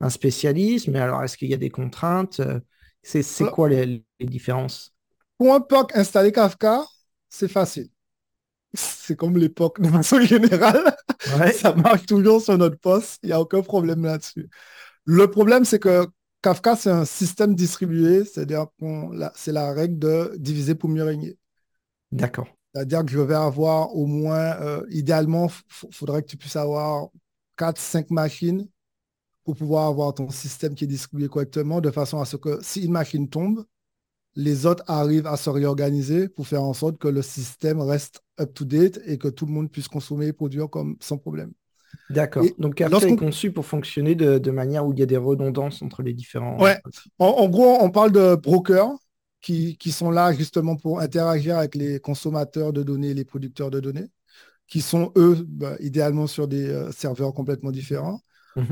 un 0.00 0.10
spécialiste? 0.10 0.88
Mais 0.88 1.00
alors, 1.00 1.22
est-ce 1.22 1.36
qu'il 1.36 1.50
y 1.50 1.54
a 1.54 1.58
des 1.58 1.70
contraintes? 1.70 2.40
C'est, 3.02 3.22
alors, 3.40 3.54
quoi 3.54 3.68
les, 3.68 4.04
les 4.20 4.26
différences? 4.26 4.94
Pour 5.40 5.54
un 5.54 5.60
POC, 5.60 5.96
installer 5.96 6.32
Kafka, 6.32 6.84
c'est 7.30 7.48
facile. 7.48 7.88
C'est 8.74 9.16
comme 9.16 9.38
l'époque 9.38 9.80
de 9.80 9.88
façon 9.88 10.20
générale. 10.20 10.94
Ouais, 11.38 11.50
Ça 11.54 11.74
marche 11.74 12.04
toujours 12.04 12.42
sur 12.42 12.58
notre 12.58 12.76
poste. 12.78 13.18
Il 13.22 13.28
n'y 13.28 13.32
a 13.32 13.40
aucun 13.40 13.62
problème 13.62 14.04
là-dessus. 14.04 14.50
Le 15.06 15.30
problème, 15.30 15.64
c'est 15.64 15.78
que 15.78 16.06
Kafka, 16.42 16.76
c'est 16.76 16.90
un 16.90 17.06
système 17.06 17.54
distribué, 17.54 18.26
c'est-à-dire 18.26 18.66
que 18.78 18.84
c'est 19.34 19.52
la 19.52 19.72
règle 19.72 19.98
de 19.98 20.34
diviser 20.36 20.74
pour 20.74 20.90
mieux 20.90 21.04
régner. 21.04 21.38
d'accord. 22.12 22.48
C'est-à-dire 22.74 23.02
que 23.02 23.10
je 23.10 23.20
vais 23.20 23.34
avoir 23.34 23.96
au 23.96 24.04
moins, 24.04 24.60
euh, 24.60 24.84
idéalement, 24.90 25.50
il 25.84 25.94
faudrait 25.94 26.20
que 26.22 26.28
tu 26.28 26.36
puisses 26.36 26.56
avoir 26.56 27.08
4-5 27.56 28.10
machines 28.10 28.68
pour 29.44 29.56
pouvoir 29.56 29.86
avoir 29.86 30.12
ton 30.12 30.28
système 30.28 30.74
qui 30.74 30.84
est 30.84 30.86
distribué 30.86 31.28
correctement, 31.28 31.80
de 31.80 31.90
façon 31.90 32.20
à 32.20 32.26
ce 32.26 32.36
que 32.36 32.58
si 32.60 32.84
une 32.84 32.92
machine 32.92 33.26
tombe, 33.26 33.64
les 34.36 34.66
autres 34.66 34.84
arrivent 34.86 35.26
à 35.26 35.36
se 35.36 35.50
réorganiser 35.50 36.28
pour 36.28 36.46
faire 36.46 36.62
en 36.62 36.72
sorte 36.74 36.98
que 36.98 37.08
le 37.08 37.22
système 37.22 37.80
reste 37.80 38.22
up-to-date 38.40 39.00
et 39.06 39.18
que 39.18 39.28
tout 39.28 39.46
le 39.46 39.52
monde 39.52 39.70
puisse 39.70 39.88
consommer 39.88 40.28
et 40.28 40.32
produire 40.32 40.68
comme, 40.68 40.96
sans 41.00 41.18
problème. 41.18 41.52
D'accord. 42.08 42.44
Et 42.44 42.54
Donc 42.58 42.76
Kafka 42.76 43.08
est 43.08 43.16
conçu 43.16 43.52
pour 43.52 43.66
fonctionner 43.66 44.14
de, 44.14 44.38
de 44.38 44.50
manière 44.50 44.86
où 44.86 44.92
il 44.92 44.98
y 44.98 45.02
a 45.02 45.06
des 45.06 45.16
redondances 45.16 45.82
entre 45.82 46.02
les 46.02 46.12
différents. 46.12 46.60
Ouais, 46.60 46.80
en, 47.18 47.26
en 47.26 47.48
gros, 47.48 47.78
on 47.80 47.90
parle 47.90 48.12
de 48.12 48.34
brokers 48.36 48.92
qui, 49.40 49.76
qui 49.78 49.90
sont 49.92 50.10
là 50.10 50.32
justement 50.32 50.76
pour 50.76 51.00
interagir 51.00 51.58
avec 51.58 51.74
les 51.74 51.98
consommateurs 52.00 52.72
de 52.72 52.82
données, 52.82 53.14
les 53.14 53.24
producteurs 53.24 53.70
de 53.70 53.80
données, 53.80 54.06
qui 54.68 54.80
sont 54.80 55.12
eux, 55.16 55.44
bah, 55.48 55.76
idéalement 55.80 56.26
sur 56.26 56.46
des 56.48 56.68
euh, 56.68 56.92
serveurs 56.92 57.34
complètement 57.34 57.72
différents. 57.72 58.20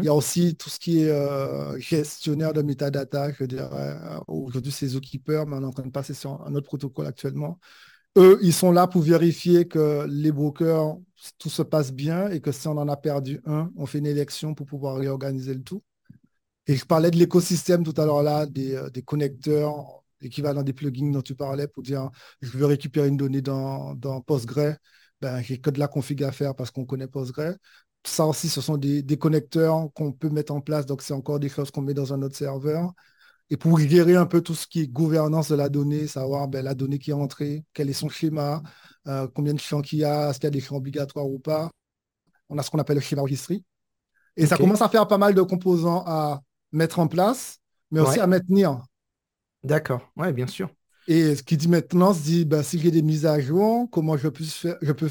Il 0.01 0.07
y 0.07 0.09
Mhm. 0.09 0.11
a 0.11 0.15
aussi 0.15 0.57
tout 0.57 0.71
ce 0.71 0.79
qui 0.79 1.01
est 1.03 1.11
euh, 1.11 1.79
gestionnaire 1.81 2.53
de 2.53 2.63
metadata, 2.63 3.33
je 3.33 3.45
dirais. 3.45 3.69
euh, 3.73 4.19
Aujourd'hui, 4.29 4.73
c'est 4.73 4.89
Zookeeper, 4.89 5.47
mais 5.47 5.57
on 5.57 5.63
est 5.63 5.67
en 5.67 5.71
train 5.73 5.85
de 5.87 5.91
passer 5.91 6.15
sur 6.15 6.41
un 6.47 6.55
autre 6.55 6.67
protocole 6.69 7.07
actuellement. 7.07 7.59
Eux, 8.19 8.39
ils 8.43 8.53
sont 8.55 8.73
là 8.73 8.87
pour 8.89 9.03
vérifier 9.03 9.69
que 9.69 10.07
les 10.11 10.33
brokers, 10.33 10.97
tout 11.39 11.51
se 11.51 11.63
passe 11.63 11.93
bien 11.93 12.31
et 12.31 12.41
que 12.41 12.53
si 12.53 12.69
on 12.69 12.79
en 12.79 12.89
a 12.89 12.97
perdu 12.97 13.41
un, 13.47 13.73
on 13.77 13.87
fait 13.87 13.99
une 13.99 14.07
élection 14.07 14.55
pour 14.55 14.67
pouvoir 14.67 14.97
réorganiser 14.97 15.55
le 15.55 15.63
tout. 15.63 15.83
Et 16.67 16.77
je 16.77 16.85
parlais 16.85 17.11
de 17.11 17.17
l'écosystème 17.17 17.83
tout 17.85 17.95
à 18.01 18.05
l'heure 18.05 18.23
là, 18.23 18.47
des, 18.47 18.75
euh, 18.75 18.91
des 18.91 19.03
connecteurs, 19.03 20.03
équivalent 20.21 20.63
des 20.63 20.73
plugins 20.73 21.11
dont 21.13 21.23
tu 21.23 21.35
parlais 21.35 21.69
pour 21.69 21.83
dire 21.83 22.11
je 22.43 22.51
veux 22.59 22.67
récupérer 22.67 23.09
une 23.09 23.17
donnée 23.17 23.41
dans, 23.43 23.95
dans 23.95 24.21
Postgre. 24.21 24.77
Ben, 25.21 25.41
j'ai 25.43 25.59
que 25.61 25.71
de 25.71 25.79
la 25.81 25.89
config 25.89 26.23
à 26.23 26.33
faire 26.33 26.55
parce 26.55 26.71
qu'on 26.71 26.85
connaît 26.85 27.09
Postgre. 27.09 27.55
Ça 28.05 28.27
aussi, 28.27 28.49
ce 28.49 28.61
sont 28.61 28.77
des, 28.77 29.03
des 29.03 29.19
connecteurs 29.19 29.93
qu'on 29.95 30.13
peut 30.13 30.31
mettre 30.31 30.53
en 30.53 30.61
place. 30.61 30.87
Donc, 30.87 31.03
c'est 31.03 31.15
encore 31.15 31.39
des 31.41 31.49
choses 31.49 31.71
qu'on 31.71 31.83
met 31.83 31.95
dans 31.95 32.15
un 32.15 32.23
autre 32.23 32.37
serveur. 32.37 32.93
Et 33.51 33.57
pour 33.57 33.79
gérer 33.79 34.15
un 34.15 34.27
peu 34.27 34.41
tout 34.41 34.55
ce 34.55 34.67
qui 34.67 34.83
est 34.83 34.89
gouvernance 34.89 35.49
de 35.49 35.57
la 35.57 35.69
donnée, 35.69 36.07
savoir 36.07 36.49
ben, 36.49 36.65
la 36.65 36.75
donnée 36.75 36.99
qui 36.99 37.11
est 37.11 37.15
entrée, 37.15 37.65
quel 37.73 37.89
est 37.89 37.95
son 37.95 38.09
schéma, 38.09 38.63
euh, 39.07 39.27
combien 39.35 39.55
de 39.55 39.61
champs 39.61 39.81
qu'il 39.81 40.01
y 40.01 40.05
a, 40.05 40.31
est-ce 40.31 40.39
qu'il 40.39 40.47
y 40.47 40.49
a 40.49 40.51
des 40.51 40.61
champs 40.61 40.77
obligatoires 40.77 41.27
ou 41.27 41.39
pas. 41.39 41.71
On 42.51 42.59
a 42.59 42.63
ce 42.63 42.71
qu'on 42.71 42.79
appelle 42.79 42.97
le 42.97 43.03
schéma 43.03 43.23
registry. 43.23 43.65
Et 44.37 44.47
ça 44.47 44.57
commence 44.57 44.83
à 44.83 44.89
faire 44.89 45.09
pas 45.09 45.19
mal 45.19 45.35
de 45.35 45.43
composants 45.43 46.05
à 46.07 46.41
mettre 46.73 46.99
en 46.99 47.09
place, 47.09 47.59
mais 47.91 48.01
aussi 48.01 48.21
à 48.21 48.27
maintenir. 48.27 48.83
D'accord. 49.65 50.01
Ouais, 50.17 50.33
bien 50.33 50.47
sûr. 50.47 50.71
Et 51.09 51.35
ce 51.35 51.43
qui 51.43 51.57
dit 51.57 51.69
maintenant 51.69 52.13
se 52.13 52.23
dit, 52.23 52.45
ben, 52.45 52.63
si 52.63 52.79
j'ai 52.79 52.91
des 52.91 53.03
mises 53.03 53.27
à 53.27 53.41
jour, 53.41 53.89
comment 53.91 54.17
je 54.17 54.29
peux 54.29 54.45
faire, 54.45 54.77
je 54.83 54.93
peux, 54.93 55.11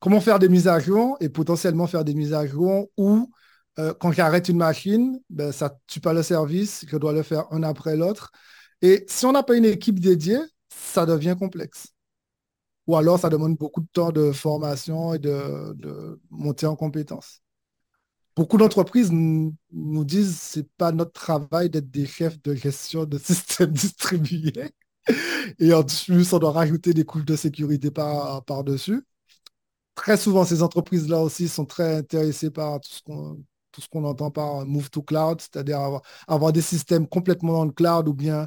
comment 0.00 0.20
faire 0.20 0.38
des 0.38 0.48
mises 0.48 0.68
à 0.68 0.80
jour 0.80 1.16
et 1.20 1.28
potentiellement 1.28 1.86
faire 1.86 2.04
des 2.04 2.14
mises 2.14 2.34
à 2.34 2.46
jour 2.46 2.88
où, 2.96 3.30
euh, 3.78 3.94
quand 4.00 4.12
j'arrête 4.12 4.48
une 4.48 4.58
machine, 4.58 5.20
ben, 5.30 5.52
ça 5.52 5.78
tue 5.86 6.00
pas 6.00 6.12
le 6.12 6.22
service, 6.22 6.84
je 6.88 6.96
dois 6.96 7.12
le 7.12 7.22
faire 7.22 7.46
un 7.52 7.62
après 7.62 7.96
l'autre. 7.96 8.30
Et 8.82 9.04
si 9.08 9.26
on 9.26 9.32
n'a 9.32 9.42
pas 9.42 9.56
une 9.56 9.64
équipe 9.64 10.00
dédiée, 10.00 10.38
ça 10.68 11.06
devient 11.06 11.36
complexe. 11.38 11.88
Ou 12.86 12.96
alors, 12.96 13.18
ça 13.18 13.28
demande 13.28 13.56
beaucoup 13.56 13.82
de 13.82 13.88
temps 13.92 14.12
de 14.12 14.32
formation 14.32 15.14
et 15.14 15.18
de, 15.18 15.74
de 15.74 16.20
montée 16.30 16.66
en 16.66 16.74
compétences. 16.76 17.42
Beaucoup 18.38 18.56
d'entreprises 18.56 19.10
nous, 19.10 20.04
disent 20.04 20.38
c'est 20.38 20.68
pas 20.76 20.92
notre 20.92 21.12
travail 21.12 21.70
d'être 21.70 21.90
des 21.90 22.06
chefs 22.06 22.40
de 22.42 22.54
gestion 22.54 23.04
de 23.04 23.18
systèmes 23.22 23.72
distribués. 23.72 24.70
Et 25.58 25.72
en 25.74 25.82
plus, 25.84 26.32
on 26.32 26.38
doit 26.38 26.52
rajouter 26.52 26.94
des 26.94 27.04
couches 27.04 27.24
de 27.24 27.36
sécurité 27.36 27.90
par, 27.90 28.44
par-dessus. 28.44 29.02
Très 29.98 30.16
souvent, 30.16 30.44
ces 30.44 30.62
entreprises-là 30.62 31.20
aussi 31.20 31.48
sont 31.48 31.64
très 31.66 31.96
intéressées 31.96 32.50
par 32.52 32.80
tout 32.80 33.80
ce 33.80 33.88
qu'on 33.88 34.04
entend 34.04 34.30
par 34.30 34.64
move 34.64 34.90
to 34.90 35.02
cloud, 35.02 35.40
c'est-à-dire 35.40 36.00
avoir, 36.28 36.52
des 36.52 36.62
systèmes 36.62 37.08
complètement 37.08 37.54
dans 37.54 37.64
le 37.64 37.72
cloud 37.72 38.06
ou 38.06 38.14
bien 38.14 38.46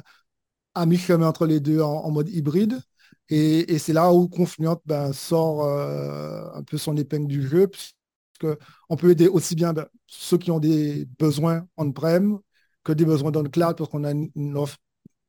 à 0.74 0.86
mi-chemin 0.86 1.28
entre 1.28 1.44
les 1.46 1.60
deux 1.60 1.82
en, 1.82 2.10
mode 2.10 2.30
hybride. 2.30 2.80
Et, 3.28 3.78
c'est 3.78 3.92
là 3.92 4.12
où 4.14 4.28
Confluent 4.28 4.80
sort 5.12 5.64
euh, 5.64 6.50
un 6.54 6.62
peu 6.62 6.78
son 6.78 6.96
épingle 6.96 7.26
du 7.28 7.46
jeu, 7.46 7.68
puisqu'on 7.68 8.96
peut 8.96 9.10
aider 9.10 9.28
aussi 9.28 9.54
bien 9.54 9.74
ben, 9.74 9.86
ceux 10.06 10.38
qui 10.38 10.50
ont 10.50 10.60
des 10.60 11.06
besoins 11.18 11.66
on-prem 11.76 12.38
que 12.82 12.92
des 12.92 13.04
besoins 13.04 13.30
dans 13.30 13.42
le 13.42 13.50
cloud, 13.50 13.76
parce 13.76 13.90
qu'on 13.90 14.04
a 14.04 14.12
une 14.12 14.56
offre 14.56 14.78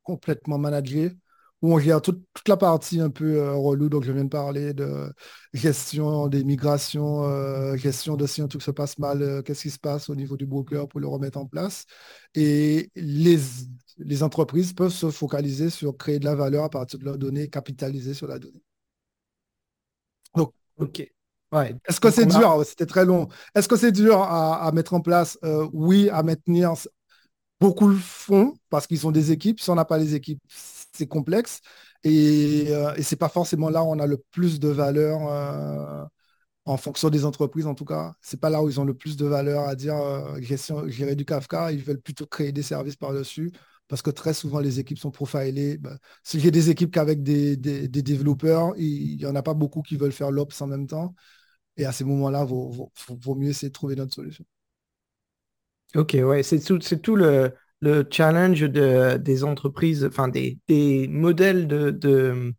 complètement 0.02 0.58
managée 0.58 1.12
où 1.64 1.72
on 1.72 1.78
gère 1.78 2.02
toute, 2.02 2.22
la 2.46 2.58
partie 2.58 3.00
un 3.00 3.08
peu 3.08 3.38
euh, 3.38 3.54
relou, 3.54 3.88
donc 3.88 4.04
je 4.04 4.12
viens 4.12 4.24
de 4.24 4.28
parler 4.28 4.74
de 4.74 5.10
gestion 5.54 6.28
des 6.28 6.44
migrations, 6.44 7.24
euh, 7.24 7.74
gestion 7.78 8.16
de 8.16 8.26
si 8.26 8.42
un 8.42 8.48
truc 8.48 8.60
se 8.60 8.70
passe 8.70 8.98
mal, 8.98 9.22
euh, 9.22 9.40
qu'est-ce 9.40 9.62
qui 9.62 9.70
se 9.70 9.78
passe 9.78 10.10
au 10.10 10.14
niveau 10.14 10.36
du 10.36 10.44
broker 10.44 10.86
pour 10.86 11.00
le 11.00 11.06
remettre 11.06 11.38
en 11.38 11.46
place. 11.46 11.86
Et 12.34 12.90
les, 12.96 13.38
les 13.96 14.22
entreprises 14.22 14.74
peuvent 14.74 14.92
se 14.92 15.10
focaliser 15.10 15.70
sur 15.70 15.96
créer 15.96 16.18
de 16.18 16.26
la 16.26 16.34
valeur 16.34 16.64
à 16.64 16.68
partir 16.68 16.98
de 16.98 17.04
leurs 17.06 17.16
données, 17.16 17.48
capitaliser 17.48 18.12
sur 18.12 18.26
la 18.26 18.38
donnée. 18.38 18.62
Donc, 20.36 20.52
ok. 20.76 21.10
Ouais. 21.50 21.74
Est-ce 21.88 21.98
que 21.98 22.10
c'est 22.10 22.26
dur? 22.26 22.62
C'était 22.66 22.84
très 22.84 23.06
long. 23.06 23.28
Est-ce 23.54 23.68
que 23.68 23.76
c'est 23.76 23.92
dur 23.92 24.20
à, 24.20 24.70
mettre 24.72 24.92
en 24.92 25.00
place? 25.00 25.38
Oui, 25.72 26.10
à 26.10 26.22
maintenir. 26.22 26.74
Beaucoup 27.58 27.88
le 27.88 27.96
font 27.96 28.54
parce 28.68 28.86
qu'ils 28.86 28.98
sont 28.98 29.12
des 29.12 29.32
équipes. 29.32 29.60
Si 29.60 29.70
on 29.70 29.76
n'a 29.76 29.84
pas 29.86 29.96
les 29.96 30.14
équipes, 30.14 30.42
c'est 30.94 31.06
complexe. 31.06 31.60
Et, 32.04 32.66
euh, 32.70 32.94
et 32.96 33.02
c'est 33.02 33.16
pas 33.16 33.28
forcément 33.28 33.70
là 33.70 33.82
où 33.82 33.88
on 33.88 33.98
a 33.98 34.06
le 34.06 34.18
plus 34.30 34.60
de 34.60 34.68
valeur 34.68 35.28
euh, 35.28 36.04
en 36.66 36.76
fonction 36.76 37.10
des 37.10 37.24
entreprises, 37.24 37.66
en 37.66 37.74
tout 37.74 37.84
cas. 37.84 38.14
C'est 38.20 38.40
pas 38.40 38.50
là 38.50 38.62
où 38.62 38.68
ils 38.70 38.80
ont 38.80 38.84
le 38.84 38.94
plus 38.94 39.16
de 39.16 39.26
valeur 39.26 39.68
à 39.68 39.74
dire 39.74 39.96
euh, 39.96 40.40
gérer 40.88 41.16
du 41.16 41.24
Kafka. 41.24 41.72
Ils 41.72 41.82
veulent 41.82 42.00
plutôt 42.00 42.26
créer 42.26 42.52
des 42.52 42.62
services 42.62 42.96
par-dessus 42.96 43.52
parce 43.88 44.02
que 44.02 44.10
très 44.10 44.34
souvent, 44.34 44.60
les 44.60 44.80
équipes 44.80 44.98
sont 44.98 45.10
profilées. 45.10 45.78
Ben, 45.78 45.98
si 46.22 46.40
j'ai 46.40 46.50
des 46.50 46.70
équipes 46.70 46.90
qu'avec 46.92 47.22
des, 47.22 47.56
des, 47.56 47.88
développeurs, 47.88 48.74
il 48.78 49.16
n'y 49.16 49.26
en 49.26 49.34
a 49.36 49.42
pas 49.42 49.54
beaucoup 49.54 49.82
qui 49.82 49.96
veulent 49.96 50.12
faire 50.12 50.30
l'Ops 50.30 50.60
en 50.62 50.66
même 50.66 50.86
temps. 50.86 51.14
Et 51.76 51.84
à 51.86 51.92
ces 51.92 52.04
moments-là, 52.04 52.44
vaut, 52.44 52.90
vaut, 53.08 53.34
mieux 53.34 53.50
essayer 53.50 53.68
de 53.68 53.72
trouver 53.72 53.96
notre 53.96 54.14
solution. 54.14 54.44
Ok, 55.94 56.16
ouais, 56.20 56.42
c'est 56.42 56.60
tout, 56.60 56.78
tout 56.78 57.16
le, 57.16 57.52
le 57.84 58.06
challenge 58.10 58.62
de, 58.62 59.16
des 59.18 59.44
entreprises, 59.44 60.04
enfin 60.04 60.28
des, 60.28 60.58
des 60.68 61.06
modèles 61.08 61.68
de, 61.68 61.90
de, 61.90 62.54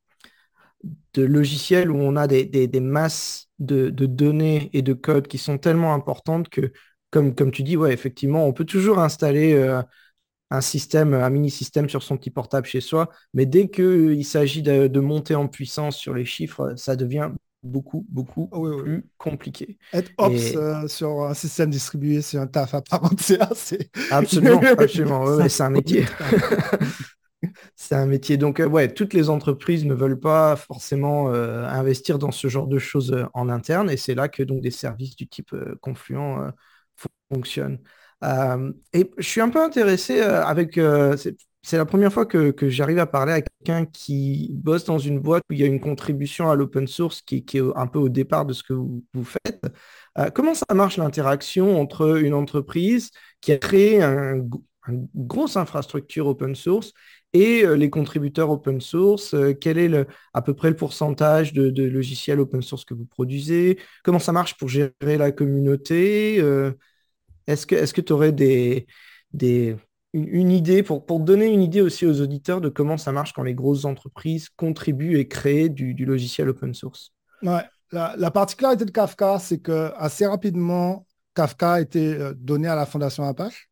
logiciels 1.18 1.92
où 1.92 1.98
on 1.98 2.16
a 2.16 2.28
des, 2.28 2.46
des, 2.46 2.80
masses 2.80 3.50
de, 3.60 3.90
données 3.90 4.70
et 4.74 4.82
de 4.82 4.94
codes 4.94 5.28
qui 5.28 5.38
sont 5.38 5.58
tellement 5.58 5.94
importantes 5.94 6.50
que, 6.50 6.72
comme, 7.10 7.34
comme 7.36 7.52
tu 7.52 7.64
dis, 7.64 7.78
ouais, 7.78 7.94
effectivement, 7.94 8.46
on 8.46 8.54
peut 8.54 8.66
toujours 8.66 9.00
installer 9.00 9.54
euh, 9.54 9.82
un 10.52 10.62
système, 10.62 11.14
un 11.14 11.30
mini-système 11.30 11.90
sur 11.90 12.04
son 12.04 12.18
petit 12.18 12.32
portable 12.32 12.68
chez 12.68 12.82
soi, 12.82 13.10
mais 13.34 13.46
dès 13.46 13.70
qu'il 13.70 14.26
s'agit 14.26 14.62
de, 14.62 14.88
de, 14.88 15.00
monter 15.00 15.36
en 15.36 15.48
puissance 15.48 15.98
sur 15.98 16.14
les 16.14 16.26
chiffres, 16.26 16.74
ça 16.76 16.96
devient 16.96 17.32
beaucoup, 17.66 18.06
beaucoup 18.10 18.50
ah 18.54 18.84
plus 18.84 19.06
compliqué. 19.18 19.78
Être 19.92 20.12
ops 20.18 20.56
euh, 20.56 20.88
sur 20.88 21.24
un 21.24 21.34
système 21.34 21.70
distribué, 21.70 22.22
c'est 22.22 22.38
un 22.38 22.48
taf 22.48 22.74
à 22.74 22.82
part 22.82 23.04
entière. 23.04 23.52
Absolument, 24.12 24.62
absolument. 24.78 25.50
c'est 25.50 25.64
un 25.64 25.70
métier. 25.70 26.06
c'est 27.76 27.96
un 27.96 28.06
métier. 28.06 28.38
Donc, 28.38 28.60
euh, 28.60 28.68
ouais, 28.68 28.94
toutes 28.94 29.14
les 29.14 29.30
entreprises 29.30 29.86
ne 29.86 29.94
veulent 29.94 30.20
pas 30.20 30.56
forcément 30.56 31.34
euh, 31.34 31.66
investir 31.66 32.20
dans 32.20 32.32
ce 32.32 32.48
genre 32.48 32.68
de 32.68 32.78
choses 32.78 33.26
en 33.34 33.50
interne. 33.50 33.90
Et 33.90 33.98
c'est 33.98 34.16
là 34.16 34.30
que 34.30 34.44
donc 34.44 34.62
des 34.62 34.72
services 34.72 35.16
du 35.16 35.28
type 35.28 35.56
Confluent 35.82 36.52
fonctionnent. 37.30 37.80
et 38.94 39.12
je 39.18 39.28
suis 39.28 39.42
un 39.42 39.50
peu 39.50 39.62
intéressé 39.62 40.22
avec 40.22 40.80
c'est 41.66 41.78
la 41.78 41.86
première 41.86 42.14
fois 42.14 42.28
que, 42.28 42.54
j'arrive 42.70 43.00
à 43.00 43.08
parler 43.08 43.34
à 43.34 43.42
quelqu'un 43.42 43.86
qui 43.86 44.52
bosse 44.54 44.86
dans 44.86 45.00
une 45.00 45.20
boîte 45.20 45.42
où 45.50 45.54
il 45.54 45.60
y 45.60 45.64
a 45.64 45.66
une 45.66 45.80
contribution 45.80 46.52
à 46.52 46.56
l'open 46.56 46.88
source 46.88 47.24
qui, 47.24 47.38
est 47.38 47.62
un 47.76 47.88
peu 47.88 47.98
au 47.98 48.08
départ 48.08 48.46
de 48.46 48.54
ce 48.54 48.62
que 48.62 48.74
vous, 48.74 49.04
faites. 49.24 49.66
Euh, 50.20 50.30
comment 50.30 50.54
ça 50.54 50.66
marche 50.76 50.98
l'interaction 50.98 51.82
entre 51.82 52.20
une 52.20 52.36
entreprise 52.36 53.10
qui 53.42 53.52
a 53.52 53.58
créé 53.58 54.04
un, 54.04 54.48
une 54.88 55.08
grosse 55.16 55.58
infrastructure 55.58 56.28
open 56.28 56.54
source 56.54 56.94
et 57.34 57.66
euh, 57.66 57.76
les 57.76 57.90
contributeurs 57.90 58.52
open 58.52 58.80
source? 58.80 59.34
Euh, 59.34 59.54
Quel 59.60 59.80
est 59.80 60.08
à 60.36 60.44
peu 60.44 60.54
près 60.54 60.70
le 60.70 60.76
pourcentage 60.76 61.52
de, 61.54 61.84
logiciels 61.84 62.40
open 62.40 62.62
source 62.62 62.86
que 62.86 62.94
vous 62.94 63.06
produisez? 63.06 63.80
Comment 64.04 64.20
ça 64.20 64.32
marche 64.34 64.56
pour 64.58 64.70
gérer 64.70 65.18
la 65.18 65.32
communauté? 65.32 66.38
Est-ce 67.48 67.66
que 67.66 68.02
tu 68.02 68.14
aurais 68.14 68.34
des 68.34 68.86
une, 70.16 70.52
idée, 70.52 70.82
pour, 70.82 71.06
pour 71.06 71.20
donner 71.20 71.48
une 71.48 71.62
idée 71.62 71.82
aussi 71.82 72.06
aux 72.06 72.22
auditeurs 72.22 72.62
de 72.62 72.70
comment 72.70 72.98
ça 72.98 73.12
marche 73.12 73.34
quand 73.34 73.44
les 73.44 73.54
grosses 73.54 73.84
entreprises 73.84 74.50
contribuent 74.50 75.18
et 75.18 75.28
créent 75.28 75.68
du, 75.68 75.94
logiciel 76.06 76.48
open 76.50 76.74
source. 76.74 77.12
Ouais. 77.42 77.64
La, 77.92 78.32
particularité 78.32 78.86
de 78.86 78.92
Kafka, 78.92 79.40
c'est 79.40 79.60
que 79.60 79.92
assez 79.98 80.26
rapidement, 80.26 81.06
Kafka 81.34 81.74
a 81.74 81.82
été 81.82 82.14
euh, 82.14 82.34
donné 82.36 82.68
à 82.68 82.76
la 82.76 82.86
fondation 82.86 83.24
Apache. 83.24 83.70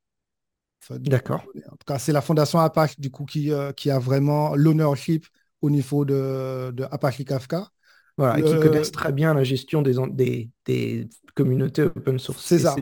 D'accord. 0.89 1.45
En 1.67 1.75
tout 1.77 1.85
cas, 1.87 1.97
c'est 1.97 2.11
la 2.11 2.21
fondation 2.21 2.59
Apache 2.59 2.99
du 2.99 3.09
coup 3.09 3.23
qui, 3.23 3.51
euh, 3.53 3.71
qui 3.71 3.89
a 3.89 3.99
vraiment 3.99 4.53
l'ownership 4.55 5.25
au 5.61 5.69
niveau 5.69 6.03
de, 6.03 6.71
de, 6.71 6.83
Apache 6.91 7.23
Kafka. 7.23 7.69
Voilà, 8.17 8.37
et 8.37 8.43
qui 8.43 8.59
connaissent 8.59 8.91
très 8.91 9.11
bien 9.11 9.33
la 9.33 9.43
gestion 9.43 9.81
des, 9.81 9.95
des, 10.09 10.49
des 10.65 11.09
communautés 11.35 11.83
open 11.83 12.19
source. 12.19 12.43
C'est 12.43 12.59
ça. 12.59 12.75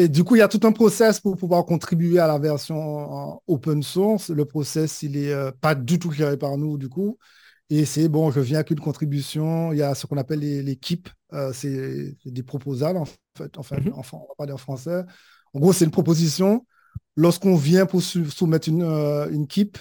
Et 0.00 0.08
du 0.08 0.24
coup, 0.24 0.34
il 0.34 0.38
y 0.38 0.42
a 0.42 0.48
tout 0.48 0.66
un 0.66 0.72
process 0.72 1.20
pour 1.20 1.36
pouvoir 1.36 1.66
contribuer 1.66 2.18
à 2.20 2.26
la 2.26 2.38
version 2.38 3.38
open 3.46 3.82
source. 3.82 4.30
Le 4.30 4.46
process, 4.46 5.02
il 5.02 5.12
n'est 5.12 5.30
euh, 5.30 5.50
pas 5.60 5.74
du 5.74 5.98
tout 5.98 6.10
géré 6.10 6.38
par 6.38 6.56
nous, 6.56 6.78
du 6.78 6.88
coup. 6.88 7.18
Et 7.68 7.84
c'est 7.84 8.08
bon, 8.08 8.30
je 8.30 8.40
viens 8.40 8.60
avec 8.60 8.70
une 8.70 8.80
contribution. 8.80 9.72
Il 9.72 9.78
y 9.78 9.82
a 9.82 9.94
ce 9.94 10.06
qu'on 10.06 10.16
appelle 10.16 10.40
l'équipe. 10.40 11.10
Euh, 11.34 11.52
c'est 11.52 12.16
des 12.24 12.42
proposals, 12.42 12.96
en 12.96 13.04
fait. 13.04 13.58
Enfin, 13.58 13.76
mm-hmm. 13.76 13.92
on 13.94 14.00
va 14.20 14.34
parler 14.38 14.54
en 14.54 14.56
français. 14.56 15.04
En 15.52 15.60
gros, 15.60 15.74
c'est 15.74 15.84
une 15.84 15.90
proposition. 15.90 16.64
Lorsqu'on 17.14 17.56
vient 17.56 17.84
pour 17.84 18.00
soumettre 18.00 18.70
une, 18.70 18.82
euh, 18.82 19.28
une 19.30 19.46
keep, 19.46 19.76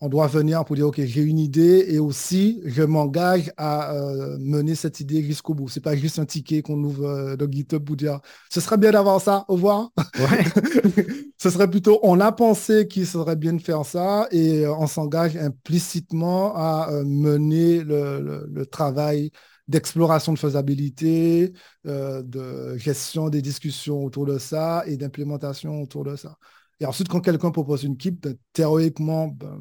on 0.00 0.08
doit 0.08 0.28
venir 0.28 0.64
pour 0.64 0.76
dire, 0.76 0.86
OK, 0.86 1.00
j'ai 1.04 1.22
une 1.22 1.38
idée 1.38 1.86
et 1.88 1.98
aussi, 1.98 2.60
je 2.64 2.82
m'engage 2.82 3.50
à 3.56 3.92
euh, 3.94 4.38
mener 4.38 4.74
cette 4.74 5.00
idée 5.00 5.22
jusqu'au 5.22 5.54
bout. 5.54 5.68
C'est 5.68 5.80
pas 5.80 5.96
juste 5.96 6.18
un 6.20 6.24
ticket 6.24 6.62
qu'on 6.62 6.82
ouvre 6.84 7.04
euh, 7.04 7.36
dans 7.36 7.50
GitHub 7.50 7.84
pour 7.84 7.96
dire, 7.96 8.20
ce 8.50 8.60
serait 8.60 8.78
bien 8.78 8.92
d'avoir 8.92 9.20
ça, 9.20 9.44
au 9.48 9.54
revoir. 9.54 9.90
ce 11.38 11.50
serait 11.50 11.68
plutôt, 11.68 11.98
on 12.02 12.20
a 12.20 12.30
pensé 12.30 12.86
qu'il 12.86 13.06
serait 13.06 13.36
bien 13.36 13.54
de 13.54 13.62
faire 13.62 13.84
ça 13.84 14.28
et 14.30 14.64
euh, 14.64 14.74
on 14.74 14.86
s'engage 14.86 15.36
implicitement 15.36 16.54
à 16.54 16.90
mener 17.04 17.82
le, 17.82 18.64
travail 18.70 19.30
d'exploration 19.66 20.32
de 20.32 20.38
faisabilité, 20.38 21.52
de 21.84 22.76
gestion 22.76 23.28
des 23.28 23.42
discussions 23.42 24.04
autour 24.04 24.26
de 24.26 24.38
ça 24.38 24.82
et 24.86 24.96
d'implémentation 24.96 25.82
autour 25.82 26.04
de 26.04 26.16
ça. 26.16 26.36
Et 26.80 26.86
ensuite, 26.86 27.08
quand 27.08 27.20
quelqu'un 27.20 27.50
propose 27.50 27.82
une 27.82 27.96
keep, 27.96 28.22
ben, 28.22 28.36
théoriquement, 28.52 29.28
ben, 29.28 29.58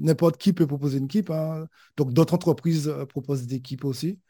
n'importe 0.00 0.38
qui 0.38 0.52
peut 0.52 0.66
proposer 0.66 0.98
une 0.98 1.08
keep. 1.08 1.30
Hein. 1.30 1.66
Donc, 1.96 2.12
d'autres 2.12 2.34
entreprises 2.34 2.88
euh, 2.88 3.06
proposent 3.06 3.46
des 3.46 3.60
keeps 3.60 3.84
aussi. 3.84 4.20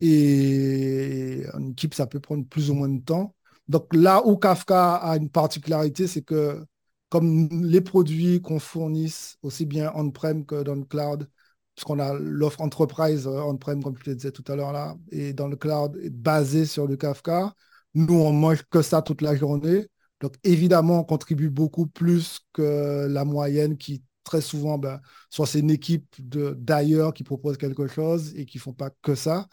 Et 0.00 1.44
une 1.58 1.74
keep, 1.74 1.94
ça 1.94 2.06
peut 2.06 2.20
prendre 2.20 2.46
plus 2.46 2.70
ou 2.70 2.74
moins 2.74 2.88
de 2.88 3.02
temps. 3.02 3.34
Donc, 3.68 3.94
là 3.94 4.26
où 4.26 4.36
Kafka 4.36 4.96
a 4.96 5.16
une 5.16 5.30
particularité, 5.30 6.06
c'est 6.06 6.22
que 6.22 6.64
comme 7.08 7.48
les 7.64 7.80
produits 7.80 8.40
qu'on 8.42 8.58
fournisse 8.58 9.38
aussi 9.42 9.66
bien 9.66 9.92
on-prem 9.94 10.44
que 10.44 10.62
dans 10.62 10.74
le 10.74 10.84
cloud, 10.84 11.28
puisqu'on 11.74 11.98
a 12.00 12.14
l'offre 12.14 12.60
enterprise 12.60 13.26
euh, 13.26 13.40
on-prem, 13.42 13.82
comme 13.82 13.96
je 13.98 14.10
le 14.10 14.16
disais 14.16 14.32
tout 14.32 14.44
à 14.48 14.56
l'heure 14.56 14.72
là, 14.72 14.96
et 15.10 15.32
dans 15.32 15.48
le 15.48 15.56
cloud, 15.56 15.98
basé 16.10 16.66
sur 16.66 16.86
le 16.86 16.96
Kafka, 16.96 17.54
nous, 17.94 18.14
on 18.14 18.32
mange 18.32 18.62
que 18.70 18.82
ça 18.82 19.02
toute 19.02 19.22
la 19.22 19.36
journée. 19.36 19.86
Donc, 20.20 20.34
évidemment, 20.44 21.00
on 21.00 21.04
contribue 21.04 21.50
beaucoup 21.50 21.86
plus 21.86 22.40
que 22.52 23.06
la 23.08 23.24
moyenne 23.24 23.76
qui, 23.76 24.02
très 24.24 24.40
souvent, 24.40 24.78
ben, 24.78 25.00
soit 25.30 25.46
c'est 25.46 25.60
une 25.60 25.70
équipe 25.70 26.16
d'ailleurs 26.18 27.14
qui 27.14 27.24
propose 27.24 27.56
quelque 27.58 27.86
chose 27.86 28.34
et 28.36 28.46
qui 28.46 28.58
ne 28.58 28.62
font 28.62 28.72
pas 28.72 28.90
que 29.02 29.14
ça. 29.14 29.46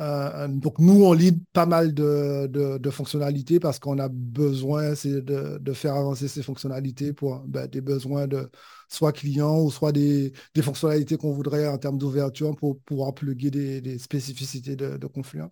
Euh, 0.00 0.46
donc, 0.48 0.78
nous, 0.78 1.04
on 1.04 1.12
lead 1.12 1.42
pas 1.52 1.66
mal 1.66 1.92
de, 1.92 2.90
fonctionnalités 2.90 3.58
parce 3.58 3.78
qu'on 3.78 3.98
a 3.98 4.08
besoin 4.08 4.92
de, 4.92 5.58
de, 5.58 5.72
faire 5.72 5.94
avancer 5.94 6.28
ces 6.28 6.42
fonctionnalités 6.42 7.12
pour 7.12 7.40
ben, 7.40 7.66
des 7.66 7.80
besoins 7.80 8.26
de 8.28 8.48
soit 8.88 9.12
clients 9.12 9.60
ou 9.60 9.70
soit 9.70 9.92
des, 9.92 10.32
fonctionnalités 10.62 11.16
qu'on 11.16 11.32
voudrait 11.32 11.66
en 11.66 11.78
termes 11.78 11.98
d'ouverture 11.98 12.54
pour 12.56 12.78
pouvoir 12.80 13.14
plugger 13.14 13.50
des, 13.50 13.98
spécificités 13.98 14.76
de, 14.76 14.96
de 14.96 15.06
Confluent. 15.06 15.50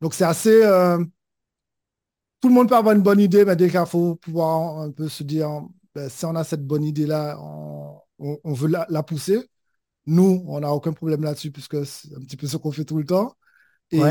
Donc, 0.00 0.14
c'est 0.14 0.24
assez... 0.24 0.62
Euh, 0.64 1.04
tout 2.40 2.48
le 2.48 2.54
monde 2.54 2.68
peut 2.68 2.76
avoir 2.76 2.94
une 2.94 3.02
bonne 3.02 3.20
idée, 3.20 3.44
mais 3.44 3.56
déjà, 3.56 3.80
il 3.82 3.88
faut 3.88 4.14
pouvoir 4.14 4.78
un 4.80 4.92
peu 4.92 5.08
se 5.08 5.24
dire, 5.24 5.50
ben, 5.98 6.08
si 6.08 6.24
on 6.26 6.34
a 6.36 6.44
cette 6.44 6.64
bonne 6.64 6.84
idée-là, 6.84 7.38
on, 7.40 8.52
veut 8.52 8.68
la, 8.68 9.02
pousser. 9.02 9.40
nous, 10.06 10.44
on 10.46 10.60
n'a 10.60 10.72
aucun 10.72 10.92
problème 10.92 11.22
là-dessus 11.22 11.50
puisque 11.50 11.84
c'est 11.86 12.14
un 12.14 12.20
petit 12.20 12.36
peu 12.36 12.46
ce 12.46 12.56
qu'on 12.56 12.72
fait 12.72 12.84
tout 12.84 12.98
le 12.98 13.04
temps. 13.04 13.34
Et, 13.90 14.02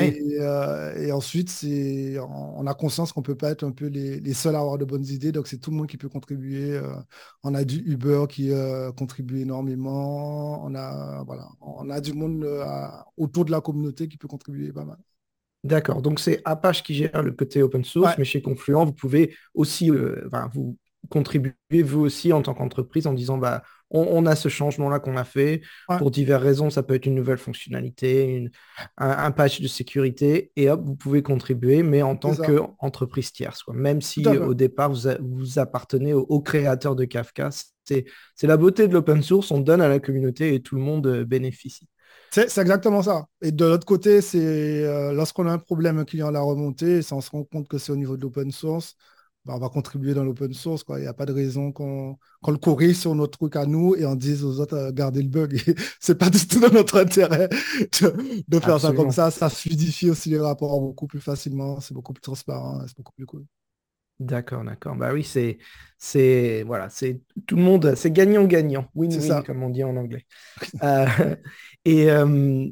euh, 0.42 0.96
et 0.98 1.12
ensuite, 1.12 1.50
c'est, 1.50 2.18
on, 2.20 2.66
a 2.66 2.74
conscience 2.74 3.14
qu'on 3.14 3.22
ne 3.22 3.26
peut 3.26 3.36
pas 3.38 3.52
être 3.52 3.64
un 3.64 3.72
peu 3.72 3.86
les, 3.86 4.20
les, 4.20 4.34
seuls 4.34 4.56
à 4.56 4.60
avoir 4.60 4.78
de 4.78 4.86
bonnes 4.86 5.06
idées. 5.06 5.32
Donc, 5.32 5.48
c'est 5.48 5.60
tout 5.60 5.70
le 5.70 5.78
monde 5.78 5.88
qui 5.88 5.98
peut 5.98 6.10
contribuer. 6.10 6.72
Euh. 6.72 6.96
on 7.44 7.54
a 7.54 7.64
du 7.64 7.78
Uber 7.86 8.26
qui 8.28 8.52
euh, 8.52 8.92
contribue 8.92 9.42
énormément. 9.42 10.66
On 10.66 10.74
a, 10.74 11.24
voilà, 11.26 11.48
on 11.62 11.90
a 11.90 12.02
du 12.02 12.14
monde 12.14 12.46
autour 13.18 13.46
de 13.46 13.52
la 13.52 13.62
communauté 13.62 14.08
qui 14.08 14.18
peut 14.18 14.28
contribuer 14.28 14.74
pas 14.74 14.84
mal. 14.84 14.98
D'accord. 15.64 16.02
Donc, 16.02 16.20
c'est 16.20 16.42
Apache 16.44 16.82
qui 16.82 16.96
gère 16.96 17.22
le 17.22 17.32
côté 17.32 17.62
open 17.62 17.84
source, 17.84 18.18
mais 18.18 18.26
chez 18.26 18.42
Confluent, 18.42 18.84
vous 18.86 18.94
pouvez 18.94 19.36
aussi 19.54 19.92
vous 20.54 20.78
contribuer, 21.10 21.54
vous 21.84 22.02
aussi, 22.02 22.34
en 22.34 22.42
tant 22.42 22.54
qu'entreprise, 22.54 23.08
en 23.08 23.14
disant, 23.14 23.38
bah, 23.38 23.64
on, 23.90 24.26
a 24.26 24.36
ce 24.36 24.50
changement-là 24.50 25.00
qu'on 25.00 25.18
a 25.18 25.24
fait. 25.24 25.62
Pour 25.98 26.12
diverses 26.12 26.44
raisons, 26.44 26.70
ça 26.70 26.84
peut 26.84 26.96
être 26.96 27.06
une 27.06 27.16
nouvelle 27.16 27.38
fonctionnalité, 27.38 28.50
un, 28.98 29.32
patch 29.32 29.62
de 29.62 29.68
sécurité, 29.68 30.52
et 30.56 30.70
hop, 30.70 30.82
vous 30.84 30.96
pouvez 30.96 31.22
contribuer, 31.22 31.84
mais 31.84 32.02
en 32.02 32.16
tant 32.16 32.36
qu'entreprise 32.36 33.32
tierce. 33.32 33.64
Même 33.74 34.02
si 34.02 34.28
au 34.28 34.54
départ, 34.54 34.92
vous, 34.92 35.60
appartenez 35.60 36.14
au, 36.14 36.42
créateur 36.42 36.96
de 36.96 37.06
Kafka. 37.06 37.50
C'est 37.86 38.06
la 38.44 38.58
beauté 38.58 38.88
de 38.88 38.94
l'open 38.94 39.24
source, 39.24 39.52
on 39.52 39.60
donne 39.60 39.82
à 39.82 39.88
la 39.88 40.00
communauté 40.00 40.54
et 40.54 40.62
tout 40.62 40.76
le 40.76 40.82
monde 40.82 41.08
euh, 41.08 41.24
bénéficie. 41.24 41.88
C'est 42.32 42.58
exactement 42.58 43.02
ça. 43.02 43.26
Et 43.42 43.52
de 43.52 43.66
l'autre 43.66 43.86
côté, 43.86 44.22
c'est 44.22 44.84
euh, 44.84 45.14
lorsqu'on 45.14 45.48
a 45.48 45.52
un 45.52 45.58
problème, 45.58 45.98
un 45.98 46.06
client 46.06 46.30
l'a 46.30 46.42
remonté, 46.42 47.00
et 47.00 47.14
on 47.14 47.22
se 47.22 47.32
rend 47.32 47.46
compte 47.46 47.68
que 47.68 47.78
c'est 47.78 47.92
au 47.92 47.96
niveau 47.96 48.18
de 48.18 48.22
l'open 48.22 48.52
source, 48.52 48.96
bah, 49.48 49.54
on 49.56 49.60
va 49.60 49.70
contribuer 49.70 50.14
dans 50.14 50.26
l'open 50.26 50.54
source. 50.54 50.84
Il 50.90 50.96
n'y 50.98 51.08
a 51.08 51.14
pas 51.14 51.26
de 51.26 51.32
raison 51.32 51.72
qu'on 51.72 52.18
le 52.46 52.58
corrige 52.58 52.98
sur 52.98 53.16
notre 53.16 53.38
truc 53.38 53.56
à 53.56 53.66
nous 53.66 53.96
et 53.96 54.06
on 54.06 54.16
dise 54.16 54.44
aux 54.44 54.60
autres, 54.60 54.76
euh, 54.76 54.92
gardez 54.92 55.22
le 55.22 55.30
bug. 55.30 55.58
c'est 56.02 56.18
pas 56.18 56.30
du 56.30 56.46
tout 56.46 56.60
dans 56.60 56.70
notre 56.70 57.00
intérêt 57.00 57.48
de, 58.50 58.60
faire 58.60 58.80
ça 58.82 58.92
comme 58.92 59.12
ça. 59.12 59.32
Ça 59.32 59.50
fluidifie 59.50 60.10
aussi 60.10 60.30
les 60.30 60.40
rapports 60.40 60.82
beaucoup 60.82 61.08
plus 61.08 61.22
facilement. 61.22 61.80
C'est 61.80 61.94
beaucoup 61.94 62.12
plus 62.12 62.22
transparent. 62.22 62.82
C'est 62.88 62.98
beaucoup 62.98 63.14
plus 63.14 63.26
cool. 63.26 63.46
D'accord, 64.20 64.66
d'accord. 64.66 64.96
Bah 64.98 65.14
oui, 65.14 65.24
c'est, 65.24 65.60
c'est, 65.98 66.64
voilà, 66.64 66.90
c'est 66.90 67.22
tout 67.46 67.56
le 67.56 67.62
monde, 67.62 67.94
c'est 67.96 68.12
gagnant-gagnant. 68.12 68.90
Win-win, 68.96 69.44
comme 69.44 69.64
on 69.64 69.70
dit 69.70 69.84
en 69.84 69.96
anglais. 69.96 70.26
Euh, 70.84 71.36
et 71.86 72.12
euh, 72.12 72.68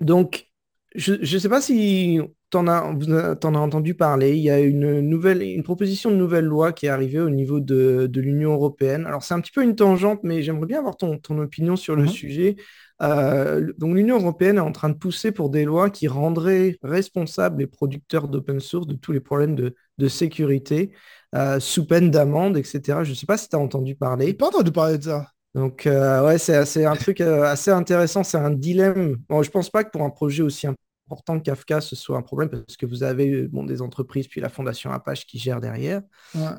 donc, 0.00 0.46
je 0.94 1.14
ne 1.14 1.38
sais 1.40 1.48
pas 1.48 1.60
si 1.60 2.20
t'en 2.50 2.66
as, 2.68 2.82
en 2.82 3.54
as 3.54 3.58
entendu 3.58 3.94
parler. 3.94 4.36
Il 4.36 4.42
y 4.42 4.50
a 4.50 4.60
une 4.60 5.00
nouvelle, 5.00 5.42
une 5.42 5.62
proposition 5.62 6.10
de 6.10 6.16
nouvelle 6.16 6.44
loi 6.44 6.72
qui 6.72 6.86
est 6.86 6.88
arrivée 6.88 7.20
au 7.20 7.30
niveau 7.30 7.60
de, 7.60 8.10
l'Union 8.14 8.52
européenne. 8.52 9.06
Alors 9.06 9.22
c'est 9.22 9.34
un 9.34 9.40
petit 9.40 9.52
peu 9.52 9.62
une 9.62 9.76
tangente, 9.76 10.20
mais 10.22 10.42
j'aimerais 10.42 10.66
bien 10.66 10.78
avoir 10.78 10.96
ton, 10.96 11.18
opinion 11.38 11.76
sur 11.76 11.96
le 11.96 12.02
mhm. 12.02 12.08
sujet. 12.08 12.56
Euh, 13.02 13.72
donc 13.78 13.94
l'Union 13.94 14.18
européenne 14.18 14.56
est 14.56 14.60
en 14.60 14.72
train 14.72 14.88
de 14.88 14.94
pousser 14.94 15.32
pour 15.32 15.50
des 15.50 15.64
lois 15.64 15.90
qui 15.90 16.08
rendraient 16.08 16.78
responsables 16.82 17.58
les 17.60 17.66
producteurs 17.66 18.28
d'open 18.28 18.60
source 18.60 18.86
de 18.86 18.94
tous 18.94 19.12
les 19.12 19.20
problèmes 19.20 19.54
de, 19.54 20.08
sécurité, 20.08 20.92
euh, 21.34 21.60
sous 21.60 21.86
peine 21.86 22.10
d'amende, 22.10 22.56
etc. 22.56 23.02
Je 23.02 23.10
ne 23.10 23.14
sais 23.14 23.26
pas 23.26 23.36
si 23.36 23.48
tu 23.48 23.56
as 23.56 23.58
entendu 23.58 23.96
parler. 23.96 24.32
pas 24.34 24.46
entendu 24.46 24.72
parler 24.72 24.98
de 24.98 25.04
ça. 25.04 25.26
Donc 25.54 25.86
euh, 25.86 26.24
ouais, 26.24 26.38
c'est 26.38 26.84
un 26.84 26.96
truc 26.96 27.20
assez 27.22 27.70
intéressant, 27.70 28.22
c'est 28.22 28.36
un 28.36 28.50
dilemme. 28.50 29.16
Bon, 29.28 29.42
je 29.42 29.50
pense 29.50 29.70
pas 29.70 29.84
que 29.84 29.90
pour 29.90 30.02
un 30.02 30.10
projet 30.10 30.42
aussi 30.42 30.66
important, 31.06 31.34
important 31.34 31.38
que 31.38 31.44
Kafka 31.44 31.80
ce 31.80 31.96
soit 31.96 32.16
un 32.16 32.22
problème 32.22 32.48
parce 32.48 32.76
que 32.76 32.86
vous 32.86 33.02
avez 33.02 33.48
bon, 33.48 33.64
des 33.64 33.82
entreprises 33.82 34.28
puis 34.28 34.40
la 34.40 34.48
fondation 34.48 34.90
Apache 34.90 35.26
qui 35.26 35.38
gère 35.38 35.60
derrière. 35.60 36.02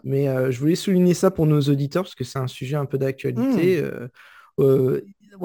Mais 0.03 0.27
euh, 0.27 0.51
je 0.51 0.59
voulais 0.59 0.75
souligner 0.75 1.13
ça 1.13 1.31
pour 1.31 1.45
nos 1.45 1.61
auditeurs 1.61 2.03
parce 2.03 2.15
que 2.15 2.23
c'est 2.23 2.39
un 2.39 2.47
sujet 2.47 2.75
un 2.75 2.85
peu 2.85 2.97
d'actualité. 2.97 3.81
Hmm. 3.81 3.85
Euh, 3.85 4.07
euh, 4.59 5.01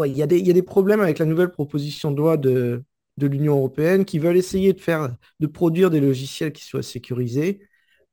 il 0.07 0.17
y, 0.17 0.23
a 0.23 0.27
des 0.27 0.63
problèmes 0.63 1.01
avec 1.01 1.19
la 1.19 1.27
nouvelle 1.27 1.51
proposition 1.51 2.13
de 2.13 2.17
loi 2.17 2.39
de, 2.39 2.83
de 3.19 3.27
l'Union 3.27 3.57
européenne 3.57 4.07
qui 4.07 4.19
veulent 4.19 4.39
essayer 4.39 4.73
de 4.73 4.81
faire, 4.81 5.15
de 5.39 5.47
produire 5.47 5.91
des 5.91 6.01
logiciels 6.01 6.53
qui 6.53 6.65
soient 6.65 6.83
sécurisés. 6.83 7.61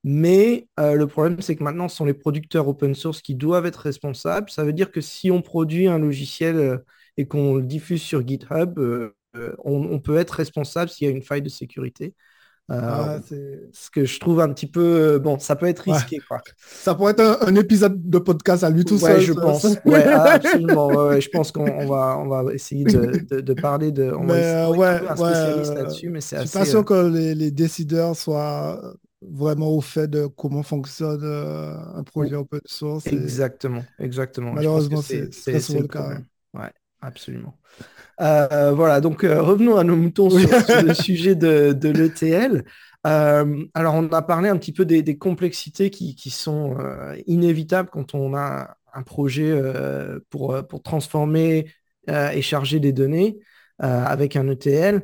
Mais 0.03 0.67
le 0.77 1.05
problème, 1.05 1.39
c'est 1.39 1.55
que 1.55 1.63
maintenant, 1.63 1.87
ce 1.87 1.95
sont 1.95 2.05
les 2.05 2.13
producteurs 2.13 2.67
open 2.67 2.95
source 2.95 3.21
qui 3.21 3.33
doivent 3.33 3.65
être 3.65 3.77
responsables. 3.77 4.49
Ça 4.49 4.65
veut 4.65 4.73
dire 4.73 4.91
que 4.91 4.99
si 4.99 5.31
on 5.31 5.41
produit 5.41 5.87
un 5.87 5.99
logiciel 5.99 6.81
et 7.19 7.27
qu'on 7.27 7.55
le 7.55 7.63
diffuse 7.63 8.01
sur 8.01 8.25
GitHub, 8.25 8.79
euh, 8.79 9.13
on, 9.63 9.99
peut 9.99 10.17
être 10.17 10.31
responsable 10.31 10.89
s'il 10.89 11.07
y 11.07 11.11
a 11.11 11.13
une 11.13 11.23
faille 11.23 11.41
de 11.41 11.49
sécurité. 11.49 12.13
Euh, 12.71 12.79
ah, 12.83 13.19
ce 13.73 13.89
que 13.89 14.05
je 14.05 14.19
trouve 14.19 14.41
un 14.41 14.53
petit 14.53 14.67
peu 14.67 14.79
euh, 14.83 15.19
bon 15.19 15.39
ça 15.39 15.55
peut 15.55 15.65
être 15.65 15.79
risqué 15.79 16.19
ça 16.59 16.93
pourrait 16.93 17.13
être 17.13 17.39
un, 17.41 17.55
épisode 17.55 18.07
de 18.07 18.19
podcast 18.19 18.63
à 18.63 18.69
lui 18.69 18.85
tout 18.85 18.99
seul 18.99 19.19
je 19.21 19.33
pense. 19.33 19.65
Absolument 19.87 21.19
je 21.19 21.29
pense 21.29 21.51
qu'on 21.51 21.87
va 21.87 22.19
on 22.19 22.27
va 22.27 22.53
essayer 22.53 22.83
de, 22.83 23.53
parler 23.53 23.91
de 23.91 24.11
on 24.11 24.27
va 24.27 24.97
un 24.97 25.15
spécialiste 25.15 25.73
là-dessus 25.73 26.09
mais 26.09 26.21
c'est 26.21 26.35
assez... 26.35 26.59
pas 26.59 26.65
sûr 26.65 26.85
que 26.85 27.07
les, 27.07 27.49
décideurs 27.49 28.15
soient 28.15 28.79
vraiment 29.23 29.69
au 29.69 29.81
fait 29.81 30.07
de 30.07 30.27
comment 30.27 30.61
fonctionne 30.61 31.23
un 31.23 32.03
projet 32.03 32.35
open 32.35 32.61
source 32.65 33.07
exactement 33.07 33.83
exactement. 33.97 34.53
Malheureusement 34.53 35.01
c'est 35.01 35.31
le 35.47 35.87
cas 35.87 36.19
ouais 36.53 36.71
absolument 37.01 37.57
euh, 38.21 38.71
voilà, 38.71 39.01
donc 39.01 39.23
euh, 39.23 39.41
revenons 39.41 39.77
à 39.77 39.83
nos 39.83 39.95
moutons 39.95 40.29
sur, 40.29 40.39
le 40.83 40.93
sujet 40.93 41.35
de, 41.35 41.89
l'ETL. 41.89 42.65
Euh, 43.07 43.65
alors, 43.73 43.95
on 43.95 44.07
a 44.09 44.21
parlé 44.21 44.49
un 44.49 44.57
petit 44.57 44.73
peu 44.73 44.85
des, 44.85 45.17
complexités 45.17 45.89
qui, 45.89 46.29
sont 46.29 46.77
inévitables 47.27 47.89
quand 47.89 48.13
on 48.13 48.35
a 48.35 48.75
un 48.93 49.03
projet 49.03 49.61
pour, 50.29 50.55
pour 50.67 50.81
transformer 50.81 51.71
et 52.07 52.41
charger 52.41 52.79
des 52.79 52.91
données 52.91 53.39
avec 53.79 54.35
un 54.35 54.47
ETL. 54.49 55.03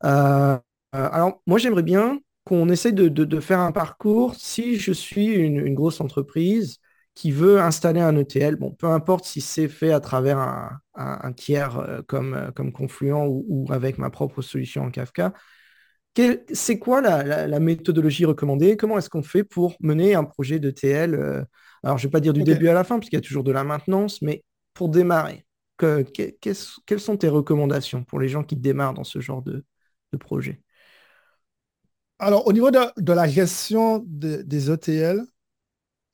alors, 0.00 1.42
moi, 1.46 1.58
j'aimerais 1.58 1.84
bien 1.84 2.18
qu'on 2.44 2.68
essaye 2.68 2.92
de, 2.92 3.40
faire 3.40 3.60
un 3.60 3.72
parcours. 3.72 4.34
Si 4.36 4.76
je 4.76 4.92
suis 4.92 5.26
une 5.26 5.74
grosse 5.74 6.00
entreprise, 6.00 6.78
qui 7.16 7.32
veut 7.32 7.60
installer 7.60 8.00
un 8.00 8.14
ETL, 8.14 8.56
bon, 8.56 8.72
peu 8.72 8.88
importe 8.88 9.24
si 9.24 9.40
c'est 9.40 9.68
fait 9.68 9.90
à 9.90 10.00
travers 10.00 10.38
un, 10.94 11.32
tiers 11.32 11.78
euh, 11.78 12.02
comme, 12.06 12.34
euh, 12.34 12.50
comme 12.52 12.72
Confluent 12.72 13.26
ou, 13.26 13.66
avec 13.70 13.96
ma 13.96 14.10
propre 14.10 14.42
solution 14.42 14.84
en 14.84 14.90
Kafka, 14.90 15.32
c'est 16.52 16.78
quoi 16.78 17.00
la, 17.00 17.58
méthodologie 17.58 18.26
recommandée? 18.26 18.76
Comment 18.76 18.98
est-ce 18.98 19.08
qu'on 19.08 19.22
fait 19.22 19.44
pour 19.44 19.76
mener 19.80 20.14
un 20.14 20.24
projet 20.24 20.58
d'ETL 20.58 21.14
euh, 21.14 21.42
Alors, 21.82 21.96
je 21.96 22.04
ne 22.04 22.08
vais 22.08 22.12
pas 22.12 22.20
dire 22.20 22.34
du 22.34 22.42
début 22.42 22.68
à 22.68 22.74
la 22.74 22.84
fin, 22.84 22.98
puisqu'il 22.98 23.16
y 23.16 23.18
a 23.18 23.22
toujours 23.22 23.44
de 23.44 23.52
la 23.52 23.64
maintenance, 23.64 24.20
mais 24.20 24.44
pour 24.74 24.90
démarrer, 24.90 25.46
quelles 25.78 27.00
sont 27.00 27.16
tes 27.16 27.28
recommandations 27.28 28.04
pour 28.04 28.20
les 28.20 28.28
gens 28.28 28.44
qui 28.44 28.56
démarrent 28.56 28.94
dans 28.94 29.04
ce 29.04 29.20
genre 29.20 29.42
de, 29.42 29.64
projet? 30.20 30.62
Alors, 32.18 32.46
au 32.46 32.52
niveau 32.54 32.70
de, 32.70 33.12
la 33.12 33.26
gestion 33.26 34.02
des 34.06 34.70
ETL, 34.70 35.26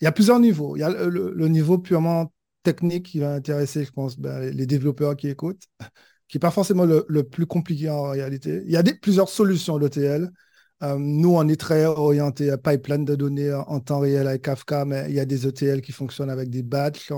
il 0.02 0.04
y 0.04 0.08
a 0.08 0.12
plusieurs 0.12 0.40
niveaux. 0.40 0.76
Il 0.76 0.80
y 0.80 0.82
a 0.82 0.90
le, 0.90 1.48
niveau 1.48 1.78
purement 1.78 2.32
technique 2.64 3.06
qui 3.06 3.20
va 3.20 3.34
intéresser, 3.34 3.84
je 3.84 3.92
pense, 3.92 4.18
ben, 4.18 4.52
les 4.52 4.66
développeurs 4.66 5.16
qui 5.16 5.28
écoutent, 5.28 5.62
qui 6.28 6.36
n'est 6.36 6.40
pas 6.40 6.50
forcément 6.50 6.84
le, 6.84 7.22
plus 7.22 7.46
compliqué 7.46 7.88
en 7.88 8.10
réalité. 8.10 8.62
Il 8.66 8.72
y 8.72 8.76
a 8.76 8.82
des, 8.82 8.94
plusieurs 8.94 9.28
solutions 9.28 9.78
d'ETL. 9.78 10.28
Euh, 10.82 10.96
nous, 10.98 11.36
on 11.36 11.46
est 11.46 11.60
très 11.60 11.84
orienté 11.84 12.50
à 12.50 12.58
pipeline 12.58 13.04
de 13.04 13.14
données 13.14 13.54
en, 13.54 13.78
temps 13.78 14.00
réel 14.00 14.26
avec 14.26 14.42
Kafka, 14.42 14.84
mais 14.84 15.06
il 15.08 15.14
y 15.14 15.20
a 15.20 15.24
des 15.24 15.46
ETL 15.46 15.80
qui 15.80 15.92
fonctionnent 15.92 16.30
avec 16.30 16.50
des 16.50 16.64
batchs. 16.64 17.12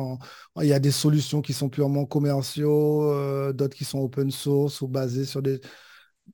il 0.60 0.68
y 0.68 0.74
a 0.74 0.78
des 0.78 0.90
solutions 0.90 1.40
qui 1.40 1.54
sont 1.54 1.70
purement 1.70 2.04
commerciaux, 2.04 3.10
euh, 3.10 3.54
d'autres 3.54 3.76
qui 3.76 3.86
sont 3.86 4.00
open 4.00 4.30
source 4.30 4.82
ou 4.82 4.88
basées 4.88 5.24
sur 5.24 5.40
des, 5.40 5.58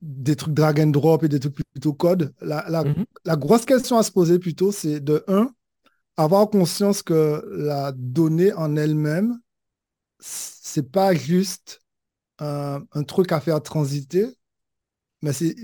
des 0.02 0.34
trucs 0.34 0.54
drag 0.54 0.80
and 0.80 0.88
drop 0.88 1.22
et 1.22 1.28
des 1.28 1.38
trucs 1.38 1.54
plutôt 1.54 1.92
code. 1.92 2.34
La, 2.40 2.64
la 2.68 2.82
mm-hmm. 2.82 3.38
grosse 3.38 3.66
question 3.66 3.98
à 3.98 4.02
se 4.02 4.10
poser 4.10 4.40
plutôt, 4.40 4.72
c'est 4.72 4.98
de 4.98 5.22
un, 5.28 5.52
avoir 6.22 6.50
conscience 6.50 7.02
que 7.02 7.44
la 7.50 7.92
donnée 7.96 8.52
en 8.52 8.76
elle-même, 8.76 9.38
c'est 10.18 10.90
pas 10.90 11.14
juste 11.14 11.80
un, 12.38 12.82
truc 13.06 13.32
à 13.32 13.40
faire 13.40 13.62
transiter, 13.62 14.26
mais 15.22 15.32
c'est 15.32 15.54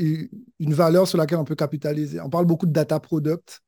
une 0.58 0.74
valeur 0.74 1.08
sur 1.08 1.18
laquelle 1.18 1.38
on 1.38 1.44
peut 1.44 1.54
capitaliser. 1.54 2.20
On 2.20 2.30
parle 2.30 2.46
beaucoup 2.46 2.66
de 2.66 2.72
data 2.72 3.00
product. 3.00 3.60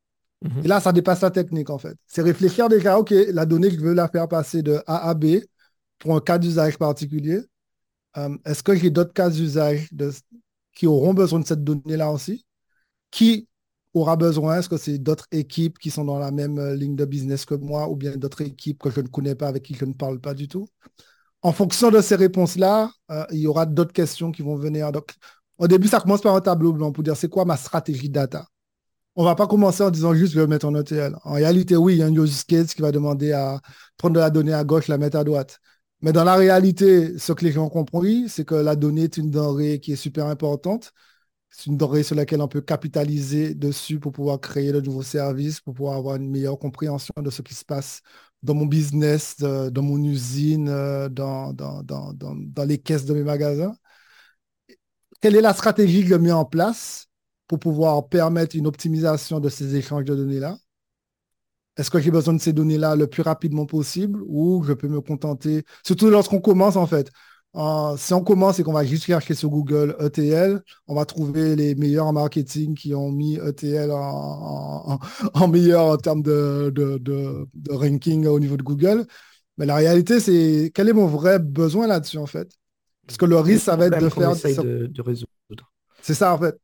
Mhm. 0.42 0.64
Et 0.64 0.68
là, 0.68 0.80
ça 0.80 0.92
dépasse 0.92 1.22
la 1.22 1.30
technique, 1.30 1.70
en 1.70 1.78
fait. 1.78 1.96
C'est 2.06 2.22
réfléchir 2.22 2.68
déjà, 2.68 2.98
OK, 2.98 3.10
la 3.10 3.46
donnée, 3.46 3.70
je 3.70 3.80
veux 3.80 3.94
la 3.94 4.08
faire 4.08 4.28
passer 4.28 4.62
de 4.62 4.82
A 4.86 5.08
à 5.08 5.14
B 5.14 5.38
pour 5.98 6.14
un 6.14 6.20
cas 6.20 6.38
d'usage 6.38 6.78
particulier. 6.78 7.40
Euh, 8.16 8.36
est-ce 8.44 8.62
que 8.62 8.74
j'ai 8.74 8.90
d'autres 8.90 9.12
cas 9.12 9.30
d'usage 9.30 9.88
qui 10.74 10.86
auront 10.86 11.14
besoin 11.14 11.40
de 11.40 11.46
cette 11.46 11.64
donnée-là 11.64 12.10
aussi? 12.10 12.44
Qui 13.10 13.47
aura 14.00 14.16
besoin? 14.16 14.58
Est-ce 14.58 14.68
que 14.68 14.76
c'est 14.76 14.98
d'autres 14.98 15.26
équipes 15.32 15.78
qui 15.78 15.90
sont 15.90 16.04
dans 16.04 16.18
la 16.18 16.30
même 16.30 16.58
euh, 16.58 16.74
ligne 16.74 16.96
de 16.96 17.04
business 17.04 17.44
que 17.44 17.54
moi 17.54 17.88
ou 17.88 17.96
bien 17.96 18.16
d'autres 18.16 18.42
équipes 18.42 18.78
que 18.82 18.90
je 18.90 19.00
ne 19.00 19.08
connais 19.08 19.34
pas, 19.34 19.48
avec 19.48 19.62
qui 19.62 19.74
je 19.74 19.84
ne 19.84 19.92
parle 19.92 20.20
pas 20.20 20.34
du 20.34 20.48
tout? 20.48 20.66
En 21.42 21.52
fonction 21.52 21.90
de 21.90 22.00
ces 22.00 22.16
réponses-là, 22.16 22.90
euh, 23.10 23.24
il 23.32 23.40
y 23.40 23.46
aura 23.46 23.66
d'autres 23.66 23.92
questions 23.92 24.32
qui 24.32 24.42
vont 24.42 24.56
venir. 24.56 24.92
Donc, 24.92 25.14
au 25.58 25.68
début, 25.68 25.88
ça 25.88 26.00
commence 26.00 26.20
par 26.22 26.34
un 26.34 26.40
tableau 26.40 26.72
blanc 26.72 26.92
pour 26.92 27.04
dire 27.04 27.16
c'est 27.16 27.28
quoi 27.28 27.44
ma 27.44 27.56
stratégie 27.56 28.10
data? 28.10 28.46
On 29.16 29.24
va 29.24 29.34
pas 29.34 29.46
commencer 29.48 29.82
en 29.82 29.90
disant 29.90 30.14
juste 30.14 30.32
je 30.32 30.40
vais 30.40 30.46
mettre 30.46 30.66
en 30.66 30.74
ETL. 30.74 31.16
En 31.24 31.32
réalité, 31.34 31.76
oui, 31.76 31.94
il 31.94 31.98
y 31.98 32.02
a 32.02 32.08
une 32.08 32.22
use 32.22 32.44
case 32.44 32.74
qui 32.74 32.82
va 32.82 32.92
demander 32.92 33.32
à 33.32 33.60
prendre 33.96 34.14
de 34.14 34.20
la 34.20 34.30
donnée 34.30 34.54
à 34.54 34.64
gauche, 34.64 34.88
la 34.88 34.98
mettre 34.98 35.18
à 35.18 35.24
droite. 35.24 35.58
Mais 36.02 36.12
dans 36.12 36.24
la 36.24 36.36
réalité, 36.36 37.18
ce 37.18 37.32
que 37.32 37.44
les 37.44 37.52
gens 37.52 37.66
ont 37.66 37.68
compris, 37.68 38.28
c'est 38.28 38.44
que 38.44 38.54
la 38.54 38.76
donnée 38.76 39.04
est 39.04 39.16
une 39.16 39.30
denrée 39.30 39.80
qui 39.80 39.92
est 39.92 39.96
super 39.96 40.26
importante. 40.26 40.92
C'est 41.50 41.66
une 41.66 41.76
denrée 41.76 42.02
sur 42.02 42.14
laquelle 42.14 42.40
on 42.42 42.48
peut 42.48 42.60
capitaliser 42.60 43.54
dessus 43.54 43.98
pour 43.98 44.12
pouvoir 44.12 44.40
créer 44.40 44.72
de 44.72 44.80
nouveaux 44.80 45.02
services, 45.02 45.60
pour 45.60 45.74
pouvoir 45.74 45.96
avoir 45.96 46.16
une 46.16 46.30
meilleure 46.30 46.58
compréhension 46.58 47.14
de 47.16 47.30
ce 47.30 47.42
qui 47.42 47.54
se 47.54 47.64
passe 47.64 48.02
dans 48.42 48.54
mon 48.54 48.66
business, 48.66 49.36
dans 49.38 49.82
mon 49.82 50.02
usine, 50.02 50.68
euh, 50.68 51.08
dans, 51.08 51.52
dans, 51.52 52.64
les 52.64 52.78
caisses 52.78 53.04
de 53.04 53.14
mes 53.14 53.24
magasins. 53.24 53.74
Quelle 55.20 55.36
est 55.36 55.40
la 55.40 55.54
stratégie 55.54 56.02
que 56.02 56.10
je 56.10 56.14
mets 56.14 56.32
en 56.32 56.44
place 56.44 57.08
pour 57.48 57.58
pouvoir 57.58 58.08
permettre 58.08 58.54
une 58.56 58.66
optimisation 58.66 59.40
de 59.40 59.48
ces 59.48 59.74
échanges 59.74 60.04
de 60.04 60.14
données-là? 60.14 60.58
Est-ce 61.76 61.90
que 61.90 62.00
j'ai 62.00 62.10
besoin 62.10 62.34
de 62.34 62.40
ces 62.40 62.52
données-là 62.52 62.96
le 62.96 63.06
plus 63.06 63.22
rapidement 63.22 63.66
possible 63.66 64.20
ou 64.26 64.62
je 64.64 64.72
peux 64.72 64.88
me 64.88 65.00
contenter, 65.00 65.64
surtout 65.84 66.10
lorsqu'on 66.10 66.40
commence 66.40 66.76
en 66.76 66.86
fait. 66.86 67.10
Euh, 67.56 67.96
si 67.96 68.12
on 68.12 68.22
commence 68.22 68.58
et 68.58 68.62
qu'on 68.62 68.72
va 68.72 68.84
juste 68.84 69.04
chercher 69.04 69.34
sur 69.34 69.48
Google 69.48 69.96
ETL, 70.00 70.62
on 70.86 70.94
va 70.94 71.04
trouver 71.06 71.56
les 71.56 71.74
meilleurs 71.74 72.06
en 72.06 72.12
marketing 72.12 72.74
qui 72.74 72.94
ont 72.94 73.10
mis 73.10 73.36
ETL 73.36 73.90
en, 73.90 74.98
meilleur 75.48 75.86
en 75.86 75.96
termes 75.96 76.22
de, 76.22 77.46
ranking 77.70 78.26
au 78.26 78.38
niveau 78.38 78.56
de 78.56 78.62
Google. 78.62 79.06
Mais 79.56 79.66
la 79.66 79.76
réalité, 79.76 80.20
c'est 80.20 80.70
quel 80.74 80.88
est 80.88 80.92
mon 80.92 81.06
vrai 81.06 81.38
besoin 81.38 81.86
là-dessus 81.86 82.18
en 82.18 82.26
fait? 82.26 82.48
Parce 83.06 83.16
que 83.16 83.24
le 83.24 83.38
risque, 83.38 83.64
ça 83.64 83.76
va 83.76 83.86
être 83.86 83.98
de 83.98 84.08
faire... 84.08 84.34
de 84.62 85.02
résoudre. 85.02 85.72
C'est 86.02 86.14
ça 86.14 86.34
en 86.34 86.38
fait. 86.38 86.54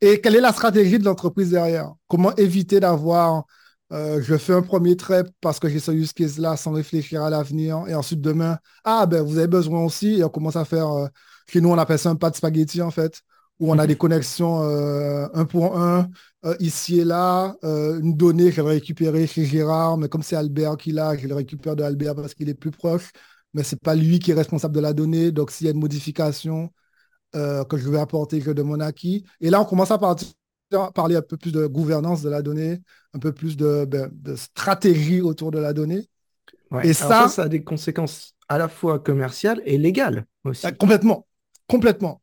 Et 0.00 0.20
quelle 0.20 0.34
est 0.34 0.40
la 0.40 0.52
stratégie 0.52 0.98
de 0.98 1.04
l'entreprise 1.04 1.50
derrière? 1.50 1.92
Comment 2.08 2.34
éviter 2.34 2.80
d'avoir 2.80 3.44
euh, 3.92 4.22
je 4.22 4.36
fais 4.38 4.54
un 4.54 4.62
premier 4.62 4.96
trait 4.96 5.24
parce 5.40 5.58
que 5.60 5.68
j'ai 5.68 5.78
ce 5.78 5.90
use 5.90 6.12
case-là 6.12 6.56
sans 6.56 6.72
réfléchir 6.72 7.22
à 7.22 7.30
l'avenir. 7.30 7.84
Et 7.88 7.94
ensuite, 7.94 8.20
demain, 8.20 8.58
ah, 8.84 9.06
ben, 9.06 9.22
vous 9.22 9.38
avez 9.38 9.48
besoin 9.48 9.84
aussi. 9.84 10.14
Et 10.20 10.24
on 10.24 10.30
commence 10.30 10.56
à 10.56 10.64
faire, 10.64 10.88
euh, 10.90 11.08
chez 11.46 11.60
nous, 11.60 11.70
on 11.70 11.78
appelle 11.78 11.98
ça 11.98 12.10
un 12.10 12.16
pas 12.16 12.30
de 12.30 12.36
spaghetti, 12.36 12.80
en 12.80 12.90
fait, 12.90 13.20
où 13.58 13.70
on 13.70 13.78
a 13.78 13.86
des 13.86 13.96
connexions 13.96 14.62
euh, 14.62 15.28
un 15.34 15.44
pour 15.44 15.78
un, 15.78 16.08
ici 16.60 17.00
et 17.00 17.04
là. 17.04 17.54
une 17.62 18.16
donnée, 18.16 18.50
je 18.50 18.62
vais 18.62 18.70
récupérer 18.70 19.26
chez 19.26 19.44
Gérard, 19.44 19.98
mais 19.98 20.08
comme 20.08 20.22
c'est 20.22 20.36
Albert 20.36 20.76
qui 20.76 20.92
l'a, 20.92 21.16
je 21.16 21.28
le 21.28 21.34
récupère 21.34 21.76
de 21.76 21.82
Albert 21.84 22.14
parce 22.16 22.34
qu'il 22.34 22.48
est 22.48 22.54
plus 22.54 22.70
proche. 22.70 23.10
Mais 23.54 23.62
ce 23.62 23.74
n'est 23.74 23.80
pas 23.80 23.94
lui 23.94 24.18
qui 24.18 24.30
est 24.32 24.34
responsable 24.34 24.74
de 24.74 24.80
la 24.80 24.92
donnée. 24.94 25.30
Donc, 25.32 25.50
s'il 25.50 25.66
y 25.66 25.68
a 25.70 25.72
une 25.72 25.80
modification 25.80 26.70
que 27.32 27.76
je 27.78 27.88
vais 27.88 27.98
apporter, 28.00 28.40
je 28.40 28.50
demande 28.52 28.82
à 28.82 28.92
qui. 28.92 29.24
Et 29.40 29.50
là, 29.50 29.60
on 29.60 29.64
commence 29.64 29.90
à 29.90 29.98
partir 29.98 30.28
parler 30.94 31.16
un 31.16 31.22
peu 31.22 31.36
plus 31.36 31.52
de 31.52 31.66
gouvernance 31.66 32.22
de 32.22 32.30
la 32.30 32.42
donnée, 32.42 32.80
un 33.14 33.18
peu 33.18 33.32
plus 33.32 33.56
de, 33.56 33.84
ben, 33.84 34.36
stratégie 34.36 35.20
autour 35.20 35.50
de 35.50 35.58
la 35.58 35.72
donnée. 35.72 36.08
et 36.82 36.92
ça, 36.92 37.28
ça, 37.28 37.42
a 37.42 37.48
des 37.48 37.62
conséquences 37.62 38.34
à 38.48 38.58
la 38.58 38.68
fois 38.68 38.98
commerciales 38.98 39.62
et 39.64 39.78
légales 39.78 40.26
aussi. 40.44 40.66
Ah, 40.66 40.72
complètement, 40.72 41.26
complètement. 41.68 42.22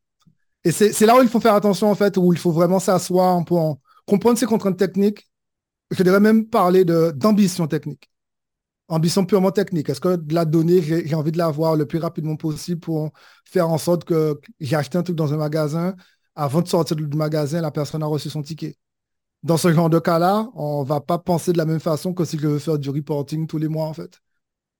Et 0.64 0.72
c'est 0.72 1.06
là 1.06 1.16
où 1.16 1.22
il 1.22 1.28
faut 1.28 1.40
faire 1.40 1.54
attention, 1.54 1.90
en 1.90 1.94
fait, 1.94 2.16
où 2.18 2.32
il 2.32 2.38
faut 2.38 2.52
vraiment 2.52 2.78
s'asseoir 2.78 3.42
pour 3.44 3.80
comprendre 4.06 4.38
ces 4.38 4.46
contraintes 4.46 4.76
techniques. 4.76 5.30
Je 5.90 6.02
dirais 6.02 6.20
même 6.20 6.46
parler 6.46 6.84
d'ambition 6.84 7.66
technique. 7.66 8.10
Ambition 8.88 9.24
purement 9.24 9.52
technique. 9.52 9.88
Est-ce 9.88 10.00
que 10.00 10.16
de 10.16 10.34
la 10.34 10.44
donnée, 10.44 10.82
j'ai 10.82 11.14
envie 11.14 11.32
de 11.32 11.38
l'avoir 11.38 11.76
le 11.76 11.86
plus 11.86 11.98
rapidement 11.98 12.36
possible 12.36 12.80
pour 12.80 13.10
faire 13.44 13.70
en 13.70 13.78
sorte 13.78 14.04
que 14.04 14.38
j'ai 14.58 14.76
acheté 14.76 14.98
un 14.98 15.02
truc 15.02 15.16
dans 15.16 15.32
un 15.32 15.36
magasin, 15.36 15.94
avant 16.34 16.62
de 16.62 16.68
sortir 16.68 16.96
du 16.96 17.04
magasin, 17.16 17.60
la 17.60 17.70
personne 17.70 18.02
a 18.02 18.06
reçu 18.06 18.30
son 18.30 18.42
ticket. 18.42 18.76
Dans 19.42 19.56
ce 19.56 19.72
genre 19.72 19.90
de 19.90 19.98
cas-là, 19.98 20.48
on 20.54 20.82
ne 20.82 20.88
va 20.88 21.00
pas 21.00 21.18
penser 21.18 21.52
de 21.52 21.58
la 21.58 21.64
même 21.64 21.80
façon 21.80 22.12
que 22.12 22.24
si 22.24 22.38
je 22.38 22.46
veux 22.46 22.58
faire 22.58 22.78
du 22.78 22.90
reporting 22.90 23.46
tous 23.46 23.58
les 23.58 23.68
mois, 23.68 23.86
en 23.86 23.94
fait. 23.94 24.20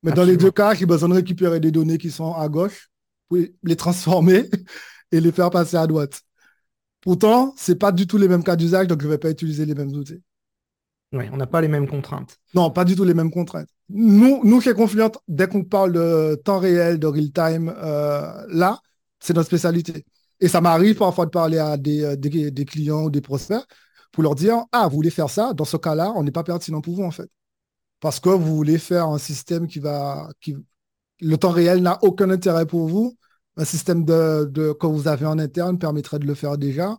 Mais 0.03 0.13
dans 0.13 0.25
les 0.25 0.37
deux 0.37 0.51
cas, 0.51 0.75
j'ai 0.75 0.87
besoin 0.87 1.09
de 1.09 1.15
récupérer 1.15 1.61
des 1.61 1.71
données 1.71 1.99
qui 1.99 2.11
sont 2.11 2.35
à 2.35 2.49
gauche, 2.49 2.91
pour 3.29 3.39
les 3.63 3.77
transformer 3.77 4.49
et 5.13 5.21
les 5.21 5.33
faire 5.33 5.51
passer 5.51 5.77
à 5.77 5.87
droite. 5.87 6.21
Pourtant, 7.01 7.55
ce 7.57 7.73
n'est 7.73 7.79
pas 7.79 7.93
du 7.93 8.07
tout 8.07 8.19
les 8.19 8.29
mêmes 8.29 8.45
cas 8.45 8.57
d'usage, 8.57 8.87
donc 8.87 9.01
je 9.01 9.07
ne 9.07 9.13
vais 9.13 9.19
pas 9.19 9.31
utiliser 9.31 9.65
les 9.65 9.75
mêmes 9.75 9.93
outils. 9.93 10.23
Oui, 11.13 11.25
on 11.33 11.37
n'a 11.37 11.47
pas 11.47 11.61
les 11.61 11.69
mêmes 11.69 11.89
contraintes. 11.89 12.39
Non, 12.55 12.71
pas 12.71 12.85
du 12.85 12.95
tout 12.95 13.05
les 13.05 13.15
mêmes 13.15 13.31
contraintes. 13.31 13.69
Nous, 13.89 14.43
nous 14.45 14.61
chez 14.61 14.75
Confluent, 14.75 15.11
dès 15.27 15.49
qu'on 15.49 15.65
parle 15.65 15.93
de 15.93 16.41
temps 16.45 16.61
réel, 16.61 16.99
de 16.99 17.07
real-time, 17.07 17.75
euh, 17.77 18.47
là, 18.49 18.79
c'est 19.19 19.35
notre 19.35 19.49
spécialité. 19.49 20.05
Et 20.41 20.49
ça 20.49 20.61
m'arrive 20.61 20.97
parfois 20.97 21.27
de 21.27 21.31
parler 21.31 21.59
à 21.59 21.73
euh, 21.75 22.17
des, 22.17 22.51
des, 22.51 22.65
clients 22.65 23.05
ou 23.05 23.11
des 23.11 23.21
prospects 23.21 23.63
pour 24.13 24.23
leur 24.23 24.35
dire 24.35 24.65
Ah, 24.73 24.89
vous 24.89 24.97
voulez 24.97 25.11
faire 25.11 25.31
ça? 25.31 25.53
Dans 25.55 25.65
ce 25.65 25.77
cas-là, 25.77 26.13
on 26.17 26.23
n'est 26.23 26.31
pas 26.31 26.45
pertinent 26.45 26.81
pour 26.81 26.95
vous, 26.97 27.05
en 27.05 27.11
fait. 27.11 27.31
Parce 28.01 28.21
que 28.21 28.31
vous 28.31 28.57
voulez 28.57 28.79
faire 28.79 29.07
un 29.09 29.19
système 29.19 29.67
qui 29.67 29.79
va. 29.81 30.29
Qui, 30.41 30.57
le 31.21 31.37
temps 31.37 31.51
réel 31.51 31.83
n'a 31.83 31.99
aucun 32.03 32.31
intérêt 32.31 32.67
pour 32.67 32.89
vous. 32.89 33.17
Un 33.57 33.65
système 33.65 34.05
de, 34.05 34.47
de, 34.51 34.73
que 34.73 34.87
vous 34.87 35.09
avez 35.09 35.27
en 35.27 35.39
interne 35.39 35.79
permettrait 35.79 36.19
de 36.19 36.27
le 36.27 36.35
faire 36.35 36.57
déjà. 36.59 36.97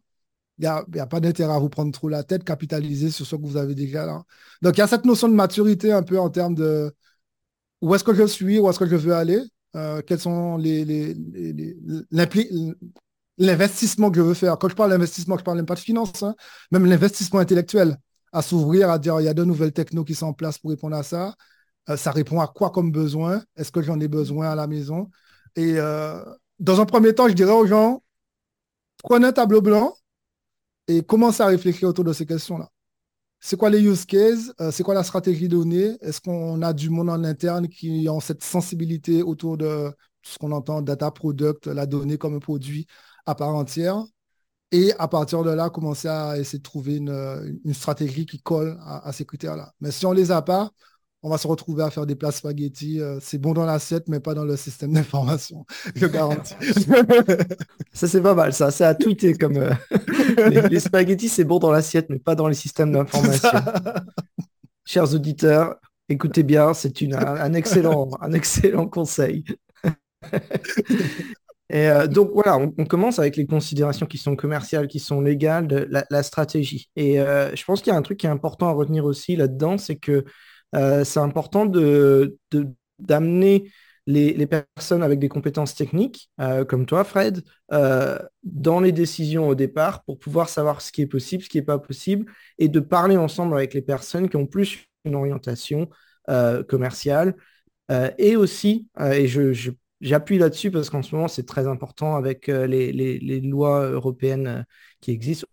Il 0.59 0.61
n'y 0.63 0.67
a, 0.67 0.85
a, 0.99 1.07
pas 1.07 1.19
d'intérêt 1.19 1.53
à 1.53 1.59
vous 1.59 1.69
prendre 1.69 1.91
trop 1.91 2.09
la 2.09 2.23
tête, 2.23 2.43
capitaliser 2.43 3.09
sur 3.09 3.25
ce 3.25 3.35
que 3.35 3.41
vous 3.41 3.57
avez 3.57 3.73
déjà 3.73 4.05
là. 4.05 4.23
Donc, 4.61 4.77
il 4.77 4.79
y 4.79 4.83
a 4.83 4.87
cette 4.87 5.05
notion 5.05 5.27
de 5.27 5.33
maturité 5.33 5.91
un 5.91 6.03
peu 6.03 6.19
en 6.19 6.29
termes 6.29 6.53
de 6.55 6.93
où 7.81 7.95
est-ce 7.95 8.03
que 8.03 8.13
je 8.13 8.25
suis, 8.27 8.59
où 8.59 8.69
est-ce 8.69 8.79
que 8.79 8.85
je 8.85 8.95
veux 8.95 9.15
aller, 9.15 9.41
euh, 9.75 10.01
quels 10.05 10.19
sont 10.19 10.57
les, 10.57 10.85
les, 10.85 11.15
l'investissement 13.41 14.11
que 14.11 14.17
je 14.17 14.21
veux 14.21 14.33
faire. 14.35 14.57
Quand 14.57 14.69
je 14.69 14.75
parle 14.75 14.91
d'investissement, 14.91 15.35
je 15.35 15.41
ne 15.41 15.45
parle 15.45 15.57
même 15.57 15.65
pas 15.65 15.75
de 15.75 15.79
finance, 15.79 16.21
hein. 16.23 16.35
même 16.71 16.85
l'investissement 16.85 17.39
intellectuel, 17.39 17.97
à 18.31 18.41
s'ouvrir, 18.41 18.89
à 18.91 18.99
dire 18.99 19.19
il 19.19 19.25
y 19.25 19.27
a 19.27 19.33
de 19.33 19.43
nouvelles 19.43 19.73
technos 19.73 20.05
qui 20.05 20.15
sont 20.15 20.27
en 20.27 20.33
place 20.33 20.59
pour 20.59 20.69
répondre 20.69 20.95
à 20.95 21.03
ça. 21.03 21.35
Euh, 21.89 21.97
ça 21.97 22.11
répond 22.11 22.39
à 22.39 22.47
quoi 22.47 22.69
comme 22.69 22.91
besoin? 22.91 23.43
Est-ce 23.55 23.71
que 23.71 23.81
j'en 23.81 23.99
ai 23.99 24.07
besoin 24.07 24.51
à 24.51 24.55
la 24.55 24.67
maison? 24.67 25.09
Et 25.55 25.73
euh, 25.77 26.23
dans 26.59 26.79
un 26.79 26.85
premier 26.85 27.15
temps, 27.15 27.27
je 27.27 27.33
dirais 27.33 27.51
aux 27.51 27.65
gens, 27.65 28.03
prenez 29.03 29.27
un 29.27 29.33
tableau 29.33 29.61
blanc 29.61 29.95
et 30.87 31.01
commencez 31.01 31.41
à 31.41 31.47
réfléchir 31.47 31.89
autour 31.89 32.03
de 32.05 32.13
ces 32.13 32.27
questions-là. 32.27 32.69
C'est 33.39 33.57
quoi 33.57 33.71
les 33.71 33.81
use 33.81 34.05
cases? 34.05 34.53
Euh, 34.61 34.69
C'est 34.69 34.83
quoi 34.83 34.93
la 34.93 35.03
stratégie 35.03 35.47
donnée? 35.47 35.97
Est-ce 36.01 36.21
qu'on 36.21 36.61
a 36.61 36.73
du 36.73 36.91
monde 36.91 37.09
en 37.09 37.23
interne 37.23 37.67
qui 37.67 38.07
ont 38.07 38.19
cette 38.19 38.43
sensibilité 38.43 39.23
autour 39.23 39.57
de 39.57 39.91
ce 40.21 40.37
qu'on 40.37 40.51
entend 40.51 40.83
data 40.83 41.09
product, 41.09 41.65
la 41.65 41.87
donnée 41.87 42.19
comme 42.19 42.39
produit? 42.39 42.85
À 43.25 43.35
part 43.35 43.55
entière. 43.55 44.03
Et 44.73 44.93
à 44.99 45.07
partir 45.09 45.43
de 45.43 45.51
là, 45.51 45.69
commencer 45.69 46.07
à 46.07 46.37
essayer 46.37 46.59
de 46.59 46.63
trouver 46.63 46.95
une, 46.97 47.73
stratégie 47.73 48.25
qui 48.25 48.41
colle 48.41 48.79
à, 48.85 49.11
ces 49.11 49.25
critères-là. 49.25 49.73
Mais 49.81 49.91
si 49.91 50.05
on 50.05 50.11
ne 50.11 50.15
les 50.15 50.31
a 50.31 50.41
pas, 50.41 50.71
on 51.23 51.29
va 51.29 51.37
se 51.37 51.47
retrouver 51.47 51.83
à 51.83 51.91
faire 51.91 52.05
des 52.05 52.15
plats 52.15 52.31
spaghetti. 52.31 52.99
Euh, 52.99 53.19
c'est 53.21 53.37
bon 53.37 53.53
dans 53.53 53.65
l'assiette, 53.65 54.07
mais 54.07 54.19
pas 54.19 54.33
dans 54.33 54.45
le 54.45 54.57
système 54.57 54.93
d'information. 54.93 55.65
Je 55.95 56.07
garantis. 56.07 56.55
ça, 57.93 58.07
c'est 58.07 58.21
pas 58.21 58.33
mal, 58.33 58.53
ça. 58.53 58.71
C'est 58.71 58.85
à 58.85 58.95
tweeter 58.95 59.33
comme 59.33 59.57
euh, 59.57 59.73
les, 60.69 60.79
spaghettis, 60.79 61.29
c'est 61.29 61.43
bon 61.43 61.59
dans 61.59 61.71
l'assiette, 61.71 62.09
mais 62.09 62.19
pas 62.19 62.35
dans 62.35 62.47
les 62.47 62.55
systèmes 62.55 62.91
d'information. 62.91 63.49
Chers 64.85 65.13
auditeurs, 65.13 65.75
écoutez 66.09 66.43
bien, 66.43 66.73
c'est 66.73 67.01
un, 67.13 67.53
excellent, 67.53 68.09
un 68.19 68.31
excellent 68.33 68.87
conseil. 68.87 69.45
Euh, 71.73 72.07
donc 72.07 72.31
voilà, 72.33 72.57
on, 72.57 72.85
commence 72.85 73.19
avec 73.19 73.37
les 73.37 73.45
considérations 73.45 74.05
qui 74.05 74.17
sont 74.17 74.35
commerciales, 74.35 74.87
qui 74.87 74.99
sont 74.99 75.21
légales, 75.21 75.67
de 75.67 75.87
la, 76.09 76.23
stratégie. 76.23 76.89
Et 76.95 77.19
euh, 77.19 77.55
je 77.55 77.63
pense 77.63 77.81
qu'il 77.81 77.91
y 77.91 77.95
a 77.95 77.99
un 77.99 78.01
truc 78.01 78.19
qui 78.19 78.25
est 78.25 78.29
important 78.29 78.67
à 78.67 78.71
retenir 78.71 79.05
aussi 79.05 79.35
là-dedans, 79.35 79.77
c'est 79.77 79.95
que 79.95 80.25
euh, 80.75 81.03
c'est 81.03 81.19
important 81.19 81.65
de, 81.65 82.37
d'amener 82.99 83.71
les, 84.07 84.47
personnes 84.47 85.03
avec 85.03 85.19
des 85.19 85.29
compétences 85.29 85.75
techniques, 85.75 86.29
comme 86.67 86.85
toi 86.85 87.03
Fred, 87.03 87.43
dans 87.69 88.79
les 88.81 88.91
décisions 88.91 89.47
au 89.47 89.55
départ 89.55 90.03
pour 90.03 90.19
pouvoir 90.19 90.49
savoir 90.49 90.81
ce 90.81 90.91
qui 90.91 91.01
est 91.01 91.07
possible, 91.07 91.43
ce 91.43 91.49
qui 91.49 91.57
n'est 91.57 91.63
pas 91.63 91.79
possible, 91.79 92.25
et 92.57 92.67
de 92.67 92.79
parler 92.79 93.15
ensemble 93.15 93.53
avec 93.55 93.73
les 93.73 93.81
personnes 93.81 94.27
qui 94.27 94.35
ont 94.35 94.47
plus 94.47 94.85
une 95.05 95.15
orientation 95.15 95.89
commerciale. 96.67 97.35
et 98.17 98.35
aussi, 98.35 98.87
et 98.99 99.27
je 99.27 99.71
J'appuie 100.01 100.39
là-dessus 100.39 100.71
parce 100.71 100.89
qu'en 100.89 101.03
ce 101.03 101.15
moment, 101.15 101.27
c'est 101.27 101.45
très 101.45 101.67
important 101.67 102.15
avec 102.15 102.49
euh, 102.49 102.65
les, 102.65 103.39
lois 103.41 103.85
européennes 103.85 104.47
euh, 104.47 104.63
qui 104.99 105.11
existent 105.11 105.47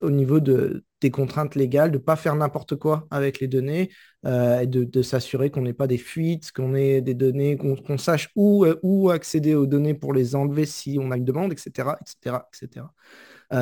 au 0.00 0.10
niveau 0.10 0.40
de, 0.40 0.84
des 1.00 1.10
contraintes 1.10 1.56
légales, 1.56 1.90
de 1.90 1.98
ne 1.98 2.02
pas 2.02 2.16
faire 2.16 2.36
n'importe 2.36 2.76
quoi 2.76 3.06
avec 3.10 3.40
les 3.40 3.48
données, 3.48 3.90
euh, 4.26 4.60
et 4.60 4.66
de, 4.68 5.02
s'assurer 5.02 5.50
qu'on 5.50 5.62
n'ait 5.62 5.72
pas 5.72 5.86
des 5.88 5.98
fuites, 5.98 6.52
qu'on 6.52 6.74
ait 6.74 7.00
des 7.00 7.14
données, 7.14 7.56
qu'on 7.56 7.98
sache 7.98 8.30
où, 8.36 8.66
où 8.82 9.10
accéder 9.10 9.54
aux 9.54 9.66
données 9.66 9.94
pour 9.94 10.12
les 10.12 10.34
enlever 10.36 10.66
si 10.66 10.98
on 11.00 11.10
a 11.10 11.16
une 11.16 11.24
demande, 11.24 11.52
etc. 11.52 11.96
etc., 12.00 12.42
etc. 12.52 12.86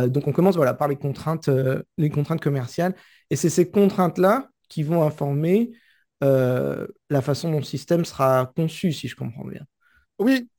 donc 0.09 0.29
on 0.29 0.33
commence 0.33 0.57
voilà, 0.57 0.73
par 0.73 0.89
les 0.89 0.97
contraintes, 0.97 1.51
les 1.99 2.11
contraintes 2.11 2.41
commerciales. 2.41 2.95
Et 3.29 3.37
c'est 3.37 3.51
ces 3.51 3.71
contraintes-là 3.71 4.49
qui 4.69 4.83
vont 4.83 5.03
informer 5.03 5.73
la 6.23 7.23
façon 7.23 7.51
dont 7.51 7.59
le 7.59 7.65
système 7.65 8.05
sera 8.07 8.51
conçu, 8.57 8.93
si 8.93 9.09
je 9.09 9.17
comprends 9.17 9.45
bien. 9.45 9.67
Oui, 10.21 10.51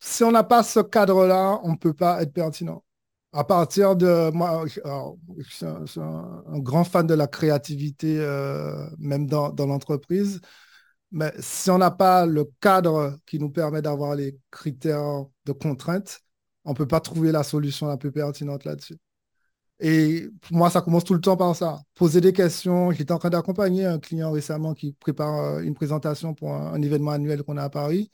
si 0.00 0.24
on 0.24 0.32
n'a 0.32 0.44
pas 0.44 0.62
ce 0.62 0.80
cadre-là, 0.80 1.60
on 1.64 1.72
ne 1.72 1.76
peut 1.76 1.92
pas 1.94 2.22
être 2.22 2.32
pertinent. 2.32 2.82
À 3.32 3.44
partir 3.44 3.96
de 3.96 4.30
moi, 4.32 4.64
je 4.66 4.80
suis, 5.42 6.00
un, 6.00 6.58
grand 6.60 6.84
fan 6.84 7.06
de 7.06 7.14
la 7.14 7.26
créativité, 7.26 8.18
euh, 8.18 8.88
même 8.98 9.26
dans, 9.26 9.52
l'entreprise. 9.58 10.40
Mais 11.12 11.32
si 11.40 11.70
on 11.70 11.78
n'a 11.78 11.90
pas 11.90 12.26
le 12.26 12.46
cadre 12.60 13.18
qui 13.26 13.38
nous 13.38 13.50
permet 13.50 13.82
d'avoir 13.82 14.14
les 14.16 14.38
critères 14.50 15.26
de 15.46 15.52
contrainte, 15.52 16.20
on 16.64 16.70
ne 16.70 16.76
peut 16.76 16.88
pas 16.88 17.00
trouver 17.00 17.32
la 17.32 17.42
solution 17.44 17.88
la 17.88 17.98
plus 17.98 18.12
pertinente 18.12 18.64
là-dessus. 18.64 18.96
Et 19.80 20.28
pour 20.40 20.56
moi, 20.56 20.70
ça 20.70 20.80
commence 20.80 21.04
tout 21.04 21.14
le 21.14 21.20
temps 21.20 21.36
par 21.36 21.54
ça. 21.54 21.82
Poser 21.94 22.20
des 22.20 22.32
questions. 22.32 22.92
J'étais 22.92 23.12
en 23.12 23.18
train 23.18 23.30
d'accompagner 23.30 23.84
un 23.84 23.98
client 23.98 24.32
récemment 24.32 24.74
qui 24.74 24.92
prépare 24.92 25.34
euh, 25.38 25.60
une 25.60 25.74
présentation 25.74 26.34
pour 26.34 26.54
un, 26.54 26.80
événement 26.82 27.10
annuel 27.12 27.42
qu'on 27.42 27.58
a 27.58 27.64
à 27.64 27.70
Paris. 27.70 28.10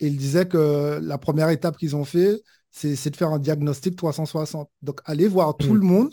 Et 0.00 0.06
il 0.06 0.16
disait 0.16 0.48
que 0.48 0.98
la 1.02 1.18
première 1.18 1.50
étape 1.50 1.76
qu'ils 1.76 1.94
ont 1.94 2.04
fait, 2.04 2.42
c'est 2.70 3.10
de 3.10 3.16
faire 3.16 3.30
un 3.30 3.38
diagnostic 3.38 3.96
360. 3.96 4.68
Donc, 4.82 5.00
aller 5.04 5.28
voir 5.28 5.56
tout 5.56 5.74
mm. 5.74 5.76
le 5.76 5.80
monde 5.80 6.12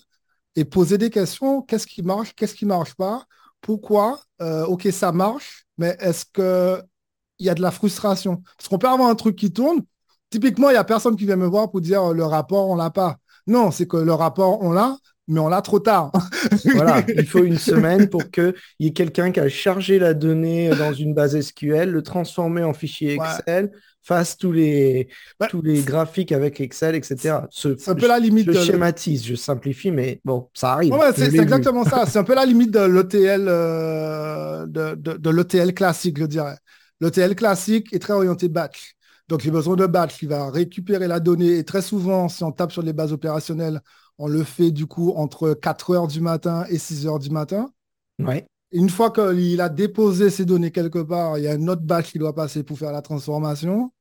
et 0.56 0.65
poser 0.65 0.97
des 0.97 1.10
questions. 1.10 1.62
Qu'est-ce 1.62 1.88
qui 1.88 2.02
marche? 2.02 2.34
Qu'est-ce 2.36 2.56
qui 2.56 2.65
ne 2.65 2.69
marche 2.69 2.95
pas? 2.95 3.26
Pourquoi? 3.62 4.19
Euh, 4.41 4.65
OK, 4.65 4.88
ça 4.91 5.12
marche, 5.12 5.65
mais 5.78 5.95
est-ce 6.00 6.26
qu'il 6.26 7.45
y 7.45 7.50
a 7.50 7.56
de 7.56 7.62
la 7.62 7.71
frustration? 7.71 8.41
Parce 8.58 8.67
qu'on 8.67 8.78
peut 8.78 8.89
avoir 8.89 9.10
un 9.10 9.15
truc 9.15 9.36
qui 9.36 9.52
tourne. 9.52 9.82
Typiquement, 10.30 10.69
il 10.69 10.73
n'y 10.73 10.78
a 10.78 10.84
personne 10.84 11.15
qui 11.15 11.26
vient 11.26 11.38
me 11.38 11.47
voir 11.47 11.71
pour 11.71 11.82
dire 11.82 12.13
le 12.13 12.26
rapport, 12.26 12.69
on 12.69 12.76
ne 12.76 12.82
l'a 12.82 12.89
pas. 12.89 13.17
Non, 13.45 13.71
c'est 13.71 13.88
que 13.88 13.97
le 13.97 14.13
rapport, 14.13 14.62
on 14.62 14.71
l'a, 14.71 14.97
mais 15.28 15.40
on 15.40 15.50
l'a 15.50 15.62
trop 15.62 15.80
tard. 15.80 16.12
voilà, 16.74 17.04
il 17.08 17.26
faut 17.26 17.44
une 17.44 17.58
semaine 17.58 18.08
pour 18.10 18.30
qu'il 18.32 18.54
y 18.80 18.88
ait 18.88 18.94
quelqu'un 18.94 19.32
qui 19.32 19.40
a 19.40 19.50
chargé 19.50 20.00
la 20.00 20.13
donnée 20.13 20.70
dans 20.70 20.94
une 20.94 21.13
base 21.13 21.40
SQL, 21.40 21.90
le 21.90 22.02
transformer 22.02 22.63
en 22.63 22.74
fichier 22.74 23.16
Excel, 23.16 23.72
fasse 24.04 24.38
tous 24.38 24.54
les, 24.54 25.10
tous 25.50 25.62
les 25.62 25.82
graphiques 25.82 26.32
avec 26.32 26.62
Excel, 26.62 26.96
etc. 26.96 27.40
C'est 27.52 27.90
un 27.90 27.96
peu 27.96 28.08
la 28.08 28.20
limite. 28.20 28.52
Je 28.52 28.60
schématise, 28.60 29.26
je 29.26 29.36
simplifie, 29.36 29.92
mais 29.92 30.22
bon, 30.24 30.50
ça 30.54 30.74
arrive. 30.74 30.94
c'est 31.16 31.36
exactement 31.36 31.84
ça. 31.84 32.06
C'est 32.08 32.20
un 32.20 32.24
peu 32.24 32.36
la 32.36 32.46
limite 32.46 32.72
de 32.72 32.80
l'ETL 32.80 33.46
euh, 33.50 34.66
de, 34.66 34.96
de 34.96 35.30
l'ETL 35.30 35.74
classique, 35.74 36.18
je 36.20 36.26
dirais. 36.26 36.56
L'ETL 37.02 37.36
classique 37.36 37.94
est 37.94 38.00
très 38.00 38.13
orienté 38.13 38.48
batch. 38.48 38.94
Donc, 39.28 39.42
j'ai 39.42 39.52
besoin 39.52 39.76
de 39.76 39.86
batch 39.86 40.18
qui 40.18 40.26
va 40.26 40.50
récupérer 40.50 41.08
la 41.08 41.20
donnée. 41.20 41.58
Et 41.58 41.63
très 41.66 41.82
souvent, 41.82 42.30
si 42.30 42.44
on 42.46 42.52
tape 42.52 42.72
sur 42.72 42.82
les 42.82 42.94
bases 42.94 43.12
opérationnelles, 43.12 43.82
on 44.18 44.28
le 44.28 44.44
fait 44.44 44.72
du 44.72 44.88
coup 44.88 45.14
entre 45.16 45.54
4 45.54 45.92
heures 45.92 46.08
du 46.08 46.22
matin 46.22 46.66
et 46.70 46.78
6 46.78 47.08
heures 47.08 47.20
du 47.20 47.30
matin. 47.30 47.72
Ouais. 48.20 48.46
Une 48.72 48.90
fois 48.90 49.12
qu'il 49.12 49.62
a 49.62 49.70
déposé 49.70 50.30
ces 50.30 50.46
données 50.46 50.72
quelque 50.72 51.00
part, 51.00 51.38
il 51.38 51.46
y 51.46 51.48
a 51.48 51.54
un 51.54 51.68
autre 51.68 51.84
batch 51.84 52.12
qui 52.12 52.20
doit 52.20 52.36
passer 52.36 52.64
pour 52.64 52.78
faire 52.78 52.92
la 52.92 53.02
transformation. 53.02 53.92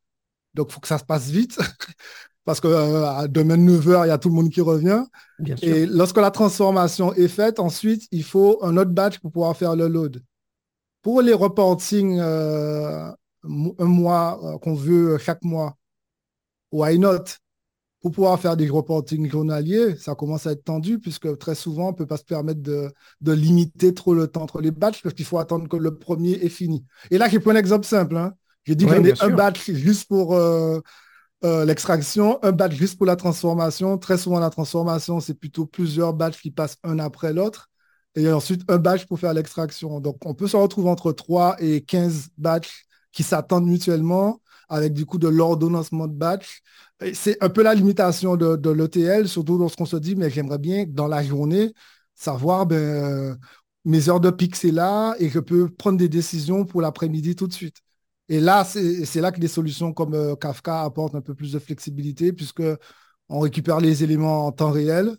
Donc, 0.54 0.68
il 0.70 0.72
faut 0.72 0.80
que 0.80 0.88
ça 0.88 0.98
se 0.98 1.04
passe 1.04 1.28
vite. 1.28 1.58
Parce 2.44 2.60
que 2.60 2.68
euh, 2.68 3.26
demain 3.26 3.56
9h, 3.56 4.06
il 4.06 4.08
y 4.08 4.12
a 4.12 4.18
tout 4.18 4.28
le 4.28 4.34
monde 4.34 4.50
qui 4.50 4.60
revient. 4.60 5.04
Et 5.62 5.84
lorsque 5.84 6.16
la 6.16 6.30
transformation 6.30 7.12
est 7.14 7.28
faite, 7.28 7.58
ensuite, 7.58 8.06
il 8.12 8.22
faut 8.22 8.64
un 8.64 8.76
autre 8.76 8.92
batch 8.92 9.18
pour 9.18 9.32
pouvoir 9.32 9.56
faire 9.56 9.74
le 9.74 9.88
load. 9.88 10.22
Pour 11.02 11.22
les 11.22 11.32
reporting 11.32 12.18
euh, 12.20 13.10
un 13.42 13.84
mois 13.84 14.40
euh, 14.42 14.58
qu'on 14.58 14.74
veut 14.74 15.18
chaque 15.18 15.42
mois, 15.42 15.76
why 16.70 16.98
not? 16.98 17.24
Pour 18.06 18.12
pouvoir 18.12 18.38
faire 18.38 18.56
des 18.56 18.68
reporting 18.68 19.28
journaliers, 19.28 19.96
ça 19.96 20.14
commence 20.14 20.46
à 20.46 20.52
être 20.52 20.62
tendu 20.62 21.00
puisque 21.00 21.36
très 21.38 21.56
souvent, 21.56 21.88
on 21.88 21.90
ne 21.90 21.96
peut 21.96 22.06
pas 22.06 22.18
se 22.18 22.22
permettre 22.22 22.60
de, 22.62 22.92
limiter 23.32 23.92
trop 23.94 24.14
le 24.14 24.28
temps 24.28 24.42
entre 24.42 24.60
les 24.60 24.70
batchs 24.70 25.02
parce 25.02 25.12
qu'il 25.12 25.24
faut 25.24 25.38
attendre 25.38 25.68
que 25.68 25.76
le 25.76 25.98
premier 25.98 26.34
est 26.34 26.48
fini. 26.48 26.84
Et 27.10 27.18
là, 27.18 27.28
j'ai 27.28 27.40
pris 27.40 27.50
un 27.50 27.56
exemple 27.56 27.84
simple. 27.84 28.16
Hein. 28.16 28.34
J'ai 28.62 28.76
dit 28.76 28.86
que 28.86 28.94
j'en 29.16 29.26
un 29.26 29.30
batch 29.30 29.72
juste 29.72 30.06
pour 30.06 30.36
euh, 30.36 30.78
euh, 31.44 31.64
l'extraction, 31.64 32.38
un 32.44 32.52
batch 32.52 32.74
juste 32.76 32.96
pour 32.96 33.06
la 33.06 33.16
transformation. 33.16 33.98
Très 33.98 34.18
souvent, 34.18 34.38
la 34.38 34.50
transformation, 34.50 35.18
c'est 35.18 35.34
plutôt 35.34 35.66
plusieurs 35.66 36.14
batchs 36.14 36.40
qui 36.40 36.52
passent 36.52 36.76
un 36.84 37.00
après 37.00 37.32
l'autre. 37.32 37.70
Et 38.14 38.30
ensuite, 38.30 38.62
un 38.70 38.78
batch 38.78 39.06
pour 39.06 39.18
faire 39.18 39.34
l'extraction. 39.34 39.98
Donc, 39.98 40.24
on 40.24 40.34
peut 40.34 40.46
se 40.46 40.56
retrouver 40.56 40.90
entre 40.90 41.10
3 41.10 41.56
et 41.58 41.80
15 41.80 42.28
batchs 42.38 42.84
qui 43.10 43.24
s'attendent 43.24 43.66
mutuellement 43.66 44.40
avec 44.68 44.92
du 44.92 45.06
coup 45.06 45.18
de 45.18 45.28
l'ordonnancement 45.28 46.06
de 46.06 46.14
batch. 46.14 46.62
C'est 47.14 47.42
un 47.42 47.50
peu 47.50 47.62
la 47.62 47.74
limitation 47.74 48.36
de, 48.36 48.70
l'ETL, 48.70 49.28
surtout 49.28 49.58
lorsqu'on 49.58 49.84
se 49.84 49.96
dit, 49.96 50.16
mais 50.16 50.30
j'aimerais 50.30 50.58
bien 50.58 50.84
dans 50.88 51.08
la 51.08 51.22
journée 51.22 51.72
savoir 52.14 52.66
ben, 52.66 53.38
mes 53.84 54.08
heures 54.08 54.20
de 54.20 54.30
pic, 54.30 54.56
c'est 54.56 54.70
là 54.70 55.14
et 55.18 55.28
je 55.28 55.38
peux 55.38 55.68
prendre 55.68 55.98
des 55.98 56.08
décisions 56.08 56.64
pour 56.64 56.80
l'après-midi 56.80 57.36
tout 57.36 57.46
de 57.46 57.52
suite. 57.52 57.76
Et 58.28 58.40
là, 58.40 58.64
c'est 58.64 59.20
là 59.20 59.30
que 59.30 59.40
des 59.40 59.48
solutions 59.48 59.92
comme 59.92 60.14
euh, 60.14 60.34
Kafka 60.36 60.82
apportent 60.82 61.14
un 61.14 61.20
peu 61.20 61.34
plus 61.34 61.52
de 61.52 61.58
flexibilité 61.58 62.32
puisque 62.32 62.62
on 63.28 63.40
récupère 63.40 63.80
les 63.80 64.04
éléments 64.04 64.46
en 64.46 64.52
temps 64.52 64.70
réel. 64.70 65.16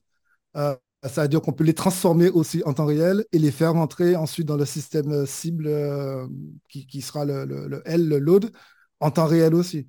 Euh, 0.57 0.75
ça 1.03 1.23
veut 1.23 1.27
dire 1.29 1.41
qu'on 1.41 1.53
peut 1.53 1.63
les 1.63 1.73
transformer 1.73 2.29
aussi 2.29 2.63
en 2.65 2.73
temps 2.73 2.85
réel 2.85 3.25
et 3.31 3.39
les 3.39 3.51
faire 3.51 3.73
rentrer 3.73 4.15
ensuite 4.15 4.47
dans 4.47 4.57
le 4.57 4.65
système 4.65 5.11
euh, 5.11 5.25
cible 5.25 5.67
euh, 5.67 6.27
qui, 6.69 7.01
sera 7.01 7.25
le, 7.25 7.45
le, 7.45 7.81
L, 7.85 8.07
le 8.07 8.19
load, 8.19 8.51
en 8.99 9.11
temps 9.11 9.27
réel 9.27 9.55
aussi. 9.55 9.87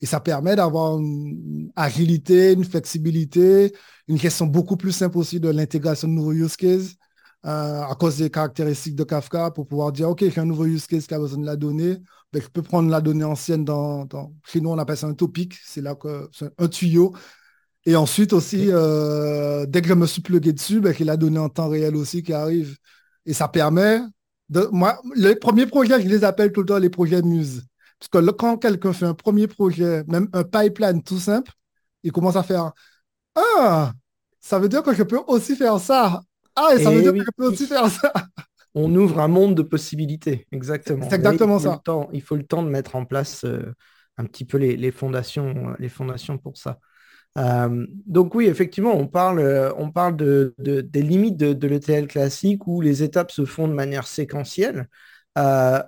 Et 0.00 0.06
ça 0.06 0.20
permet 0.20 0.56
d'avoir 0.56 0.98
une 0.98 1.70
agilité, 1.74 2.52
une 2.52 2.64
flexibilité, 2.64 3.72
une 4.08 4.18
question 4.18 4.46
beaucoup 4.46 4.76
plus 4.76 4.92
simple 4.92 5.18
aussi 5.18 5.40
de 5.40 5.48
l'intégration 5.48 6.06
de 6.08 6.12
nouveaux 6.12 6.32
use 6.32 6.56
cases 6.56 6.94
euh, 7.46 7.82
à 7.82 7.94
cause 7.98 8.18
des 8.18 8.28
caractéristiques 8.30 8.96
de 8.96 9.04
Kafka 9.04 9.50
pour 9.52 9.66
pouvoir 9.66 9.92
dire, 9.92 10.10
OK, 10.10 10.20
j'ai 10.20 10.40
un 10.40 10.44
nouveau 10.44 10.66
use 10.66 10.86
case 10.86 11.06
qui 11.06 11.14
a 11.14 11.18
besoin 11.18 11.40
de 11.40 11.46
la 11.46 11.56
donnée. 11.56 11.96
Ben, 12.32 12.42
je 12.42 12.48
peux 12.48 12.62
prendre 12.62 12.90
la 12.90 13.00
donnée 13.00 13.24
ancienne 13.24 13.64
dans, 13.64 14.04
dans... 14.04 14.32
Chez 14.44 14.60
nous, 14.60 14.70
on 14.70 14.78
appelle 14.78 14.96
ça 14.96 15.06
un 15.06 15.14
topic. 15.14 15.54
C'est 15.64 15.80
là 15.80 15.94
que 15.94 16.28
c'est 16.32 16.50
un 16.58 16.68
tuyau 16.68 17.14
et 17.86 17.94
ensuite 17.94 18.32
aussi, 18.32 18.66
euh, 18.68 19.64
dès 19.66 19.80
que 19.80 19.88
je 19.88 19.94
me 19.94 20.06
suis 20.06 20.20
plugué 20.20 20.52
dessus, 20.52 20.80
ben, 20.80 20.92
il 20.98 21.08
a 21.08 21.16
donné 21.16 21.38
en 21.38 21.48
temps 21.48 21.68
réel 21.68 21.94
aussi 21.94 22.22
qui 22.22 22.32
arrive. 22.32 22.76
Et 23.24 23.32
ça 23.32 23.46
permet 23.48 24.00
de. 24.48 24.68
Moi, 24.72 25.00
les 25.14 25.36
premiers 25.36 25.66
projets, 25.66 26.02
je 26.02 26.08
les 26.08 26.24
appelle 26.24 26.50
tout 26.52 26.60
le 26.60 26.66
temps 26.66 26.78
les 26.78 26.90
projets 26.90 27.22
Muse. 27.22 27.62
Parce 27.98 28.08
que 28.08 28.30
quand 28.32 28.58
quelqu'un 28.58 28.92
fait 28.92 29.06
un 29.06 29.14
premier 29.14 29.46
projet, 29.46 30.04
même 30.06 30.28
un 30.32 30.44
pipeline 30.44 31.02
tout 31.02 31.18
simple, 31.18 31.50
il 32.02 32.12
commence 32.12 32.36
à 32.36 32.42
faire 32.42 32.72
Ah, 33.34 33.92
ça 34.40 34.58
veut 34.58 34.68
dire 34.68 34.82
que 34.82 34.94
je 34.94 35.02
peux 35.02 35.20
aussi 35.26 35.56
faire 35.56 35.78
ça. 35.80 36.22
Ah, 36.54 36.74
et 36.74 36.82
ça 36.82 36.90
veut 36.90 37.00
eh 37.00 37.02
dire 37.02 37.12
que 37.12 37.20
je 37.20 37.30
peux 37.36 37.46
aussi 37.46 37.66
faire 37.66 37.88
ça. 37.88 38.12
On 38.74 38.94
ouvre 38.94 39.20
un 39.20 39.28
monde 39.28 39.54
de 39.54 39.62
possibilités, 39.62 40.46
exactement. 40.52 41.08
C'est 41.08 41.16
exactement 41.16 41.58
ça. 41.58 41.80
il 42.12 42.22
faut 42.22 42.36
le 42.36 42.44
temps 42.44 42.62
de 42.62 42.68
mettre 42.68 42.94
en 42.94 43.06
place 43.06 43.44
euh, 43.44 43.74
un 44.18 44.24
petit 44.24 44.44
peu 44.44 44.58
les, 44.58 44.90
fondations, 44.90 45.74
les 45.78 45.88
fondations 45.88 46.38
pour 46.38 46.56
ça. 46.56 46.78
Euh, 47.36 47.86
donc 48.06 48.34
oui, 48.34 48.46
effectivement, 48.46 48.96
on 48.96 49.06
parle, 49.06 49.40
euh, 49.40 49.72
on 49.76 49.90
parle 49.90 50.16
de, 50.16 50.54
des 50.58 51.02
limites 51.02 51.36
de, 51.36 51.66
l'ETL 51.66 52.06
classique 52.06 52.66
où 52.66 52.80
les 52.80 53.02
étapes 53.02 53.30
se 53.30 53.44
font 53.44 53.68
de 53.68 53.74
manière 53.74 54.06
séquentielle. 54.06 54.88
Euh, 55.36 55.82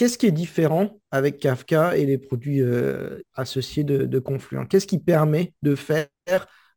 qu'est-ce 0.00 0.16
qui 0.16 0.24
est 0.24 0.32
différent 0.32 0.98
avec 1.10 1.40
Kafka 1.40 1.94
et 1.94 2.06
les 2.06 2.16
produits 2.16 2.62
associés 3.34 3.84
de, 3.84 4.18
Confluent? 4.18 4.66
Qu'est-ce 4.66 4.86
qui 4.86 4.98
permet 4.98 5.52
de 5.60 5.74
faire 5.74 6.08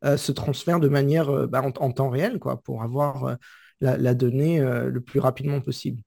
ce 0.03 0.33
transfert 0.33 0.81
de 0.81 0.89
manière 0.89 1.47
bah, 1.47 1.61
en, 1.63 1.91
temps 1.91 2.09
réel 2.09 2.37
quoi, 2.37 2.61
pour 2.61 2.83
avoir 2.83 3.37
la, 3.79 4.13
donnée 4.13 4.59
le 4.59 4.99
plus 4.99 5.21
rapidement 5.21 5.61
possible? 5.61 6.01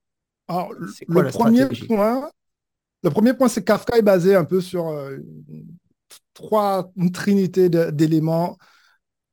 Alors, 0.49 0.75
le, 0.75 1.29
premier 1.31 1.67
point, 1.89 2.29
le 3.03 3.11
premier 3.11 3.33
point, 3.33 3.49
c'est 3.49 3.63
que 3.63 3.73
Kafka 3.73 3.97
est 3.97 4.03
basé 4.03 4.35
un 4.35 4.45
peu 4.45 4.61
sur 4.61 4.95
trois, 6.35 6.93
une 6.97 7.13
trinité 7.13 7.71
d'éléments 7.71 8.59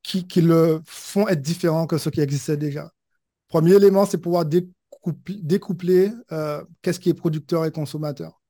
qui, 0.04 0.26
le 0.38 0.80
font 0.86 1.28
être 1.28 1.42
différent 1.42 1.86
que 1.86 1.98
ce 1.98 2.10
qui 2.10 2.22
existait 2.22 2.56
déjà. 2.56 2.90
Premier 3.50 3.74
élément, 3.74 4.06
c'est 4.06 4.20
pouvoir 4.20 4.46
découpler, 5.28 6.12
euh, 6.32 6.64
qu'est-ce 6.82 7.00
qui 7.00 7.10
est 7.10 7.14
producteur 7.14 7.66
et 7.66 7.72
consommateur? 7.72 8.42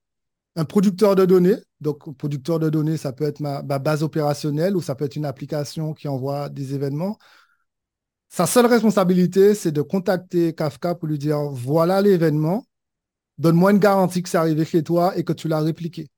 Un 0.55 0.65
producteur 0.65 1.15
de 1.15 1.25
données, 1.25 1.57
donc 1.81 2.15
producteur 2.17 2.59
de 2.59 2.69
données, 2.69 2.97
ça 2.97 3.11
peut 3.11 3.23
être 3.23 3.39
ma, 3.39 3.61
base 3.61 4.03
opérationnelle 4.03 4.75
ou 4.75 4.81
ça 4.81 4.95
peut 4.95 5.05
être 5.05 5.15
une 5.15 5.25
application 5.25 5.93
qui 5.93 6.07
envoie 6.07 6.49
des 6.49 6.75
événements. 6.75 7.17
Sa 8.29 8.45
seule 8.45 8.67
responsabilité, 8.67 9.55
c'est 9.55 9.71
de 9.71 9.81
contacter 9.81 10.53
Kafka 10.53 10.95
pour 10.95 11.07
lui 11.07 11.17
dire, 11.17 11.39
voilà 11.51 12.01
l'événement, 12.01 12.65
donne-moi 13.37 13.71
une 13.71 13.79
garantie 13.79 14.21
que 14.23 14.29
c'est 14.29 14.37
arrivé 14.37 14.65
chez 14.65 14.83
toi 14.83 15.17
et 15.17 15.23
que 15.23 15.33
tu 15.33 15.47
l'as 15.47 15.59
répliqué. 15.59 16.09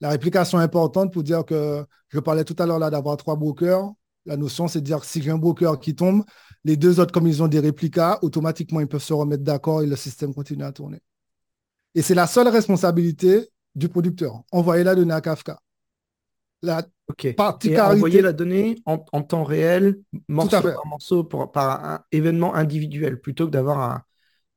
La 0.00 0.10
réplication 0.10 0.58
importante 0.58 1.12
pour 1.12 1.22
dire 1.22 1.44
que 1.44 1.84
je 2.08 2.20
parlais 2.20 2.44
tout 2.44 2.56
à 2.58 2.66
l'heure 2.66 2.78
là 2.78 2.90
d'avoir 2.90 3.16
trois 3.16 3.36
brokers. 3.36 3.90
La 4.26 4.36
notion, 4.36 4.68
c'est 4.68 4.80
de 4.80 4.84
dire 4.84 5.04
si 5.04 5.22
j'ai 5.22 5.30
un 5.30 5.38
broker 5.38 5.78
qui 5.78 5.94
tombe, 5.94 6.24
les 6.66 6.76
deux 6.76 6.98
autres, 6.98 7.12
comme 7.12 7.28
ils 7.28 7.44
ont 7.44 7.46
des 7.46 7.60
réplicas, 7.60 8.18
automatiquement, 8.22 8.80
ils 8.80 8.88
peuvent 8.88 9.00
se 9.00 9.12
remettre 9.12 9.44
d'accord 9.44 9.82
et 9.82 9.86
le 9.86 9.94
système 9.94 10.34
continue 10.34 10.64
à 10.64 10.72
tourner. 10.72 10.98
Et 11.94 12.02
c'est 12.02 12.16
la 12.16 12.26
seule 12.26 12.48
responsabilité 12.48 13.48
du 13.76 13.88
producteur. 13.88 14.42
Envoyer 14.50 14.82
la 14.82 14.96
donnée 14.96 15.14
à 15.14 15.20
Kafka. 15.20 15.60
La 16.62 16.84
particularité... 17.36 17.96
envoyer 17.96 18.20
la 18.20 18.32
donnée 18.32 18.74
en, 18.84 18.98
temps 19.22 19.44
réel, 19.44 20.00
morceau 20.26 20.60
par 20.60 20.86
morceau, 20.86 21.22
par 21.22 21.84
un 21.84 22.00
événement 22.10 22.52
individuel, 22.56 23.20
plutôt 23.20 23.46
que 23.46 23.52
d'avoir 23.52 24.02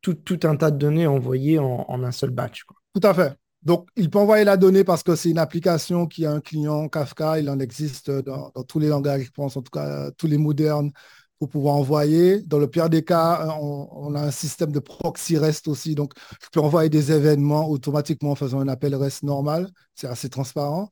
tout, 0.01 0.17
un 0.41 0.55
tas 0.55 0.71
de 0.71 0.77
données 0.77 1.05
envoyées 1.05 1.59
en, 1.59 2.03
un 2.03 2.11
seul 2.11 2.31
batch. 2.31 2.65
Tout 2.95 3.07
à 3.07 3.13
fait. 3.13 3.35
Donc, 3.61 3.87
il 3.95 4.09
peut 4.09 4.17
envoyer 4.17 4.45
la 4.45 4.57
donnée 4.57 4.83
parce 4.83 5.03
que 5.03 5.15
c'est 5.15 5.29
une 5.29 5.37
application 5.37 6.07
qui 6.07 6.25
a 6.25 6.31
un 6.31 6.41
client 6.41 6.89
Kafka. 6.89 7.39
Il 7.39 7.51
en 7.51 7.59
existe 7.59 8.09
dans, 8.09 8.49
tous 8.67 8.79
les 8.79 8.87
langages, 8.87 9.25
je 9.25 9.31
pense, 9.31 9.55
en 9.55 9.61
tout 9.61 9.69
cas 9.71 10.09
tous 10.17 10.25
les 10.25 10.39
modernes. 10.39 10.91
Pour 11.39 11.49
pouvoir 11.49 11.75
envoyer. 11.75 12.41
Dans 12.43 12.59
le 12.59 12.67
pire 12.67 12.89
des 12.89 13.03
cas, 13.03 13.47
euh, 13.47 13.51
on, 13.61 14.13
a 14.13 14.21
un 14.21 14.31
système 14.31 14.71
de 14.71 14.79
proxy 14.79 15.37
REST 15.37 15.69
aussi. 15.69 15.95
Donc, 15.95 16.13
je 16.41 16.47
peux 16.51 16.59
envoyer 16.59 16.89
des 16.89 17.11
événements 17.11 17.69
automatiquement 17.69 18.31
en 18.31 18.35
faisant 18.35 18.59
un 18.59 18.67
appel 18.67 18.93
REST 18.93 19.23
normal. 19.23 19.69
C'est 19.95 20.07
assez 20.07 20.29
transparent. 20.29 20.91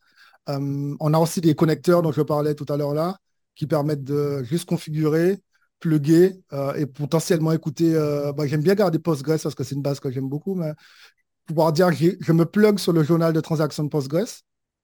Euh, 0.50 0.96
on 1.00 1.14
a 1.14 1.20
aussi 1.20 1.42
des 1.42 1.54
connecteurs 1.54 2.02
dont 2.02 2.14
je 2.14 2.22
parlais 2.22 2.56
tout 2.56 2.66
à 2.70 2.78
l'heure 2.78 2.94
là, 2.94 3.18
qui 3.56 3.68
permettent 3.68 4.06
de 4.06 4.44
juste 4.44 4.68
configurer, 4.70 5.40
plugger 5.82 6.42
euh, 6.54 6.74
et 6.76 6.86
potentiellement 6.86 7.52
écouter. 7.52 7.94
Bah, 8.36 8.48
j'aime 8.48 8.62
bien 8.62 8.76
garder 8.76 9.00
Postgres 9.00 9.42
parce 9.44 9.56
que 9.56 9.64
c'est 9.64 9.76
une 9.76 9.82
base 9.82 10.00
que 10.00 10.10
j'aime 10.12 10.30
beaucoup, 10.30 10.56
mais 10.56 10.72
pouvoir 11.46 11.74
dire 11.74 11.90
que 11.90 12.18
je 12.20 12.32
me 12.32 12.46
plug 12.46 12.80
sur 12.80 12.94
le 12.94 13.04
journal 13.04 13.34
de 13.34 13.42
transaction 13.42 13.84
de 13.84 13.90
Postgres. 13.90 14.44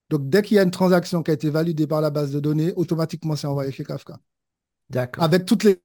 Donc, 0.09 0.29
dès 0.29 0.41
qu'il 0.41 0.57
y 0.57 0.59
a 0.59 0.63
une 0.63 0.71
transaction 0.71 1.23
qui 1.23 1.31
a 1.31 1.33
été 1.33 1.49
validée 1.49 1.87
par 1.87 2.01
la 2.01 2.09
base 2.09 2.31
de 2.31 2.39
données, 2.41 2.73
automatiquement, 2.75 3.35
c'est 3.37 3.47
envoyé 3.47 3.71
chez 3.71 3.85
Kafka. 3.85 4.19
Avec 5.19 5.45
toutes 5.45 5.63
les 5.63 5.81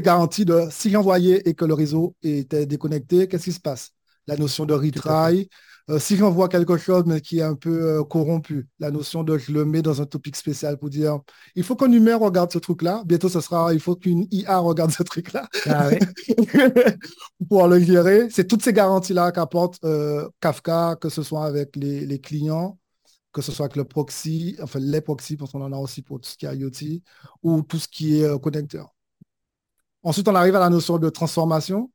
garanties 0.00 0.44
de 0.44 0.68
si 0.70 0.90
j'envoyais 0.90 1.42
et 1.44 1.54
que 1.54 1.64
le 1.64 1.74
réseau 1.74 2.14
était 2.22 2.66
déconnecté, 2.66 3.28
qu'est-ce 3.28 3.44
qui 3.44 3.52
se 3.52 3.60
passe? 3.60 3.90
La 4.26 4.36
notion 4.36 4.66
de 4.66 4.74
retry. 4.74 5.48
Euh, 5.90 5.98
si 5.98 6.18
j'envoie 6.18 6.50
quelque 6.50 6.76
chose 6.76 7.04
mais 7.06 7.22
qui 7.22 7.38
est 7.38 7.42
un 7.42 7.54
peu 7.54 7.98
euh, 7.98 8.04
corrompu, 8.04 8.68
la 8.78 8.90
notion 8.90 9.22
de 9.22 9.38
je 9.38 9.52
le 9.52 9.64
mets 9.64 9.80
dans 9.80 10.02
un 10.02 10.04
topic 10.04 10.36
spécial 10.36 10.76
pour 10.76 10.90
dire 10.90 11.18
il 11.54 11.64
faut 11.64 11.76
qu'un 11.76 11.90
humain 11.90 12.16
regarde 12.16 12.52
ce 12.52 12.58
truc-là. 12.58 13.02
Bientôt, 13.06 13.30
ce 13.30 13.40
sera 13.40 13.72
il 13.72 13.80
faut 13.80 13.96
qu'une 13.96 14.26
IA 14.30 14.58
regarde 14.58 14.90
ce 14.90 15.02
truc-là 15.02 15.48
ah 15.66 15.88
pour 17.38 17.48
pouvoir 17.48 17.68
le 17.68 17.80
gérer. 17.80 18.28
C'est 18.30 18.46
toutes 18.46 18.62
ces 18.62 18.74
garanties-là 18.74 19.32
qu'apporte 19.32 19.82
euh, 19.84 20.28
Kafka, 20.40 20.96
que 21.00 21.08
ce 21.08 21.22
soit 21.22 21.46
avec 21.46 21.74
les 21.76 22.20
clients 22.20 22.78
que 23.32 23.42
ce 23.42 23.52
soit 23.52 23.66
avec 23.66 23.76
le 23.76 23.84
proxy, 23.84 24.56
enfin 24.62 24.78
les 24.80 25.00
proxys, 25.00 25.36
parce 25.36 25.52
qu'on 25.52 25.62
en 25.62 25.72
a 25.72 25.76
aussi 25.76 26.02
pour 26.02 26.20
tout 26.20 26.28
ce 26.28 26.36
qui 26.36 26.46
est 26.46 26.56
IoT, 26.56 27.02
ou 27.42 27.62
tout 27.62 27.78
ce 27.78 27.88
qui 27.88 28.20
est 28.20 28.24
euh, 28.24 28.38
connecteur. 28.38 28.94
Ensuite, 30.02 30.28
on 30.28 30.34
arrive 30.34 30.56
à 30.56 30.60
la 30.60 30.70
notion 30.70 30.98
de 30.98 31.08
transformation. 31.08 31.90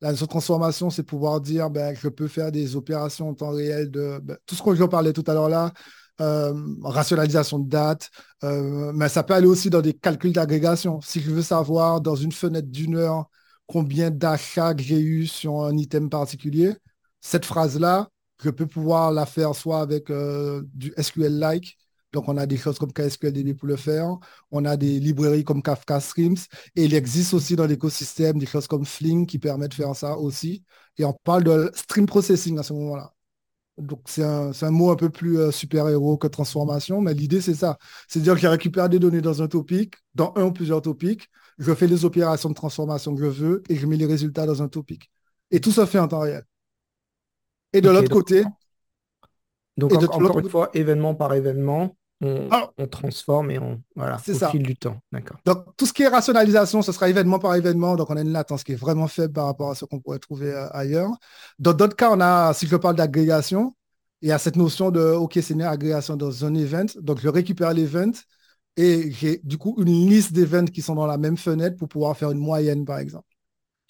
La 0.00 0.10
notion 0.10 0.26
de 0.26 0.30
transformation, 0.30 0.90
c'est 0.90 1.02
pouvoir 1.02 1.40
dire, 1.40 1.70
ben, 1.70 1.96
je 1.96 2.08
peux 2.08 2.28
faire 2.28 2.52
des 2.52 2.76
opérations 2.76 3.30
en 3.30 3.34
temps 3.34 3.50
réel 3.50 3.90
de 3.90 4.20
ben, 4.22 4.36
tout 4.46 4.54
ce 4.54 4.62
que 4.62 4.74
je 4.74 4.84
parlais 4.84 5.12
tout 5.12 5.24
à 5.26 5.34
l'heure 5.34 5.48
là, 5.48 5.72
euh, 6.20 6.54
rationalisation 6.82 7.58
de 7.58 7.68
date, 7.68 8.10
euh, 8.44 8.92
mais 8.94 9.08
ça 9.08 9.22
peut 9.22 9.34
aller 9.34 9.46
aussi 9.46 9.70
dans 9.70 9.80
des 9.82 9.94
calculs 9.94 10.32
d'agrégation. 10.32 11.00
Si 11.00 11.20
je 11.20 11.30
veux 11.30 11.42
savoir 11.42 12.00
dans 12.00 12.14
une 12.16 12.32
fenêtre 12.32 12.68
d'une 12.70 12.96
heure 12.96 13.28
combien 13.66 14.10
d'achats 14.10 14.74
j'ai 14.76 15.00
eu 15.00 15.26
sur 15.26 15.62
un 15.62 15.76
item 15.76 16.08
particulier, 16.08 16.74
cette 17.20 17.44
phrase-là, 17.44 18.08
je 18.42 18.50
peux 18.50 18.66
pouvoir 18.66 19.12
la 19.12 19.26
faire 19.26 19.54
soit 19.54 19.80
avec 19.80 20.10
euh, 20.10 20.62
du 20.74 20.92
SQL-like, 20.96 21.78
donc 22.12 22.28
on 22.28 22.36
a 22.36 22.46
des 22.46 22.56
choses 22.56 22.78
comme 22.78 22.92
KSQLDB 22.92 23.54
pour 23.54 23.68
le 23.68 23.76
faire, 23.76 24.16
on 24.50 24.64
a 24.64 24.76
des 24.76 25.00
librairies 25.00 25.44
comme 25.44 25.62
Kafka 25.62 26.00
Streams, 26.00 26.36
et 26.74 26.84
il 26.84 26.94
existe 26.94 27.34
aussi 27.34 27.56
dans 27.56 27.66
l'écosystème 27.66 28.38
des 28.38 28.46
choses 28.46 28.66
comme 28.66 28.86
Fling 28.86 29.26
qui 29.26 29.38
permettent 29.38 29.72
de 29.72 29.74
faire 29.76 29.94
ça 29.94 30.16
aussi. 30.16 30.64
Et 30.98 31.04
on 31.04 31.12
parle 31.24 31.44
de 31.44 31.70
stream 31.74 32.06
processing 32.06 32.58
à 32.58 32.62
ce 32.62 32.72
moment-là. 32.72 33.12
Donc 33.78 34.00
c'est 34.06 34.24
un, 34.24 34.70
mot 34.70 34.90
un 34.90 34.96
peu 34.96 35.10
plus 35.10 35.38
euh, 35.38 35.50
super-héros 35.50 36.16
que 36.16 36.26
transformation, 36.28 37.02
mais 37.02 37.12
l'idée 37.12 37.42
c'est 37.42 37.54
ça. 37.54 37.76
C'est-à-dire 38.08 38.34
que 38.34 38.40
je 38.40 38.46
récupère 38.46 38.88
des 38.88 38.98
données 38.98 39.20
dans 39.20 39.42
un 39.42 39.48
topic, 39.48 39.94
dans 40.14 40.32
un 40.36 40.44
ou 40.44 40.52
plusieurs 40.52 40.80
topics, 40.80 41.28
je 41.58 41.74
fais 41.74 41.86
les 41.86 42.04
opérations 42.06 42.48
de 42.48 42.54
transformation 42.54 43.14
que 43.14 43.22
je 43.22 43.28
veux 43.28 43.62
et 43.68 43.76
je 43.76 43.86
mets 43.86 43.96
les 43.96 44.06
résultats 44.06 44.46
dans 44.46 44.62
un 44.62 44.68
topic. 44.68 45.10
Et 45.50 45.60
tout 45.60 45.72
ça 45.72 45.86
fait 45.86 45.98
en 45.98 46.08
temps 46.08 46.20
réel. 46.20 46.44
Et 47.72 47.80
de 47.80 47.90
l'autre 47.90 48.10
côté. 48.10 48.44
Donc, 49.76 49.92
encore 49.92 50.38
une 50.38 50.48
fois, 50.48 50.70
événement 50.72 51.14
par 51.14 51.34
événement, 51.34 51.96
on, 52.22 52.48
transforme 52.90 53.50
et 53.50 53.58
on. 53.58 53.82
Voilà, 53.94 54.16
au 54.16 54.50
fil 54.50 54.62
du 54.62 54.76
temps. 54.76 54.98
D'accord. 55.12 55.38
Donc, 55.44 55.76
tout 55.76 55.84
ce 55.86 55.92
qui 55.92 56.02
est 56.02 56.08
rationalisation, 56.08 56.80
ce 56.82 56.92
sera 56.92 57.08
événement 57.08 57.38
par 57.38 57.54
événement. 57.54 57.96
Donc, 57.96 58.08
on 58.10 58.16
a 58.16 58.22
une 58.22 58.32
latence 58.32 58.64
qui 58.64 58.72
est 58.72 58.76
vraiment 58.76 59.06
faible 59.06 59.34
par 59.34 59.46
rapport 59.46 59.70
à 59.70 59.74
ce 59.74 59.84
qu'on 59.84 60.00
pourrait 60.00 60.18
trouver 60.18 60.52
euh, 60.52 60.68
ailleurs. 60.72 61.10
Dans 61.58 61.74
d'autres 61.74 61.96
cas, 61.96 62.10
on 62.10 62.20
a, 62.20 62.54
si 62.54 62.66
je 62.66 62.76
parle 62.76 62.96
d'agrégation, 62.96 63.74
il 64.22 64.30
y 64.30 64.32
a 64.32 64.38
cette 64.38 64.56
notion 64.56 64.90
de, 64.90 65.12
OK, 65.12 65.34
c'est 65.34 65.50
une 65.50 65.62
agrégation 65.62 66.16
dans 66.16 66.44
un 66.44 66.54
event. 66.54 66.86
Donc, 67.00 67.20
je 67.20 67.28
récupère 67.28 67.74
l'event 67.74 68.12
et 68.78 69.10
j'ai 69.10 69.40
du 69.44 69.58
coup 69.58 69.74
une 69.78 70.08
liste 70.08 70.32
d'événements 70.32 70.70
qui 70.70 70.80
sont 70.80 70.94
dans 70.94 71.06
la 71.06 71.18
même 71.18 71.36
fenêtre 71.36 71.76
pour 71.76 71.88
pouvoir 71.88 72.16
faire 72.16 72.30
une 72.30 72.38
moyenne, 72.38 72.86
par 72.86 72.98
exemple. 72.98 73.28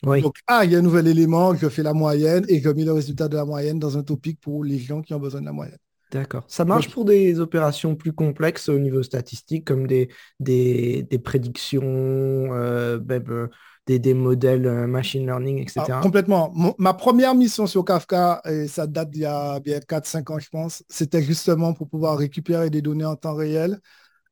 Donc, 0.03 0.37
ah, 0.47 0.65
il 0.65 0.73
y 0.73 0.77
a 0.77 0.79
un 0.79 0.83
nouvel 0.83 1.07
élément, 1.07 1.55
je 1.55 1.69
fais 1.69 1.83
la 1.83 1.95
moyenne 1.95 2.45
et 2.49 2.61
je 2.61 2.69
mets 2.69 2.85
le 2.85 2.93
résultat 2.93 3.29
de 3.29 3.37
la 3.37 3.45
moyenne 3.45 3.79
dans 3.79 3.97
un 3.97 4.03
topic 4.03 4.41
pour 4.41 4.63
les 4.63 4.79
gens 4.79 5.01
qui 5.01 5.15
ont 5.15 5.19
besoin 5.19 5.41
de 5.41 5.47
la 5.47 5.53
moyenne. 5.53 5.79
D'accord. 6.13 6.45
Ça 6.47 6.65
marche 6.65 6.91
pour 6.91 7.05
des 7.05 7.41
opérations 7.41 7.97
plus 7.97 8.13
complexes 8.13 8.69
au 8.69 8.79
niveau 8.79 9.03
statistique, 9.03 9.65
comme 9.65 9.87
des, 9.87 10.09
des, 10.39 11.21
prédictions, 11.23 11.83
euh, 11.83 13.01
euh, 13.11 13.49
des, 13.87 14.15
modèles 14.15 14.67
euh, 14.67 14.87
machine 14.87 15.27
learning, 15.27 15.59
etc. 15.59 15.83
Ah, 15.89 16.01
complètement. 16.01 16.55
ma 16.79 16.95
première 16.95 17.35
mission 17.35 17.67
sur 17.67 17.85
Kafka, 17.85 18.41
et 18.45 18.69
ça 18.69 18.87
date 18.87 19.11
d'il 19.11 19.23
y 19.23 19.27
a 19.27 19.59
bien 19.59 19.81
4-5 19.81 20.33
ans, 20.33 20.39
je 20.39 20.49
pense, 20.49 20.85
c'était 20.89 21.23
justement 21.23 21.73
pour 21.73 21.89
pouvoir 21.89 22.17
récupérer 22.17 22.71
des 22.71 22.83
données 22.83 23.05
en 23.05 23.17
temps 23.17 23.35
réel, 23.35 23.81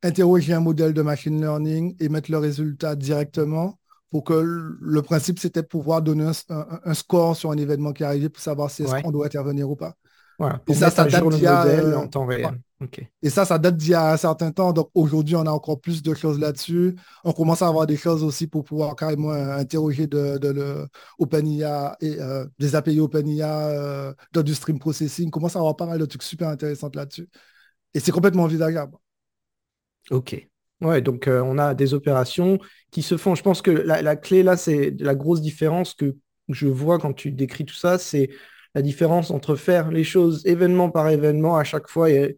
interroger 0.03 0.53
un 0.53 0.61
modèle 0.61 0.93
de 0.93 1.03
machine 1.03 1.41
learning 1.41 1.97
et 1.99 2.09
mettre 2.09 2.31
le 2.31 2.39
résultat 2.39 2.95
directement 2.95 3.81
pour 4.15 4.23
que 4.23 4.77
le 4.81 5.03
principe, 5.03 5.41
c'était 5.41 5.65
pouvoir 5.65 6.01
donner 6.01 6.31
un, 6.49 6.95
score 6.95 7.35
sur 7.35 7.51
un 7.51 7.57
événement 7.57 7.93
qui 7.93 8.05
arrivait 8.05 8.29
pour 8.29 8.41
savoir 8.41 8.71
si 8.71 8.85
on 9.03 9.11
doit 9.11 9.27
intervenir 9.27 9.69
ou 9.69 9.75
pas. 9.75 9.97
et 10.69 10.75
ça, 10.75 10.89
ça 10.89 11.05
date 11.05 11.29
d'il 11.31 11.43
y 11.43 11.47
a... 11.49 11.67
Euh, 11.67 11.97
en 11.97 12.07
temps 12.07 12.25
réel. 12.25 12.61
Et 13.23 13.29
ça, 13.29 13.45
ça 13.45 13.59
date 13.59 13.77
d'il 13.77 13.91
y 13.91 13.95
a 13.95 14.13
un 14.13 14.17
certain 14.17 14.53
temps. 14.53 14.73
Donc 14.73 14.89
aujourd'hui, 14.95 15.35
on 15.35 15.45
a 15.45 15.51
encore 15.51 15.81
plus 15.81 16.01
de 16.01 16.15
choses 16.15 16.39
là-dessus. 16.39 16.95
On 17.25 17.33
commence 17.33 17.61
à 17.61 17.67
avoir 17.67 17.89
des 17.89 17.97
choses 17.97 18.23
aussi 18.23 18.47
pour 18.47 18.63
pouvoir 18.63 18.95
carrément 18.95 19.33
euh, 19.33 19.57
interroger 19.57 20.07
de, 20.07 20.39
de 20.39 20.87
OpenIA 21.19 21.97
et 22.01 22.17
euh, 22.21 22.47
des 22.61 22.77
API 22.77 23.01
OpenIA, 23.01 24.15
du 24.33 24.55
stream 24.55 24.79
processing. 24.79 25.27
On 25.27 25.31
commence 25.31 25.57
à 25.57 25.59
avoir 25.59 25.75
pas 25.75 25.87
mal 25.87 25.99
de 25.99 26.07
trucs 26.07 26.23
super 26.23 26.51
intéressants 26.51 26.89
là-dessus. 26.95 27.29
Et 27.95 27.99
c'est 27.99 28.13
complètement 28.13 28.45
envisageable. 28.45 28.97
Ok. 30.13 30.49
Ouais, 30.85 31.01
donc 31.01 31.29
euh, 31.29 31.41
on 31.43 31.57
a 31.57 31.75
des 31.75 31.95
opérations 31.95 32.59
qui 32.91 33.03
se 33.03 33.17
font. 33.17 33.35
Je 33.35 33.43
pense 33.43 33.63
que 33.63 33.71
la, 33.71 34.17
clé 34.17 34.43
là, 34.43 34.57
c'est 34.57 34.95
la 35.01 35.15
grosse 35.15 35.41
différence 35.41 35.95
que 35.95 36.15
je 36.49 36.67
vois 36.67 36.99
quand 36.99 37.15
tu 37.15 37.33
décris 37.33 37.65
tout 37.65 37.75
ça, 37.75 37.99
c'est 37.99 38.29
la 38.75 38.83
différence 38.83 39.31
entre 39.31 39.57
faire 39.57 39.91
les 39.91 40.05
choses 40.05 40.45
événement 40.47 40.91
par 40.91 41.09
événement 41.09 41.57
à 41.57 41.65
chaque 41.65 41.89
fois 41.89 42.11
et, 42.11 42.37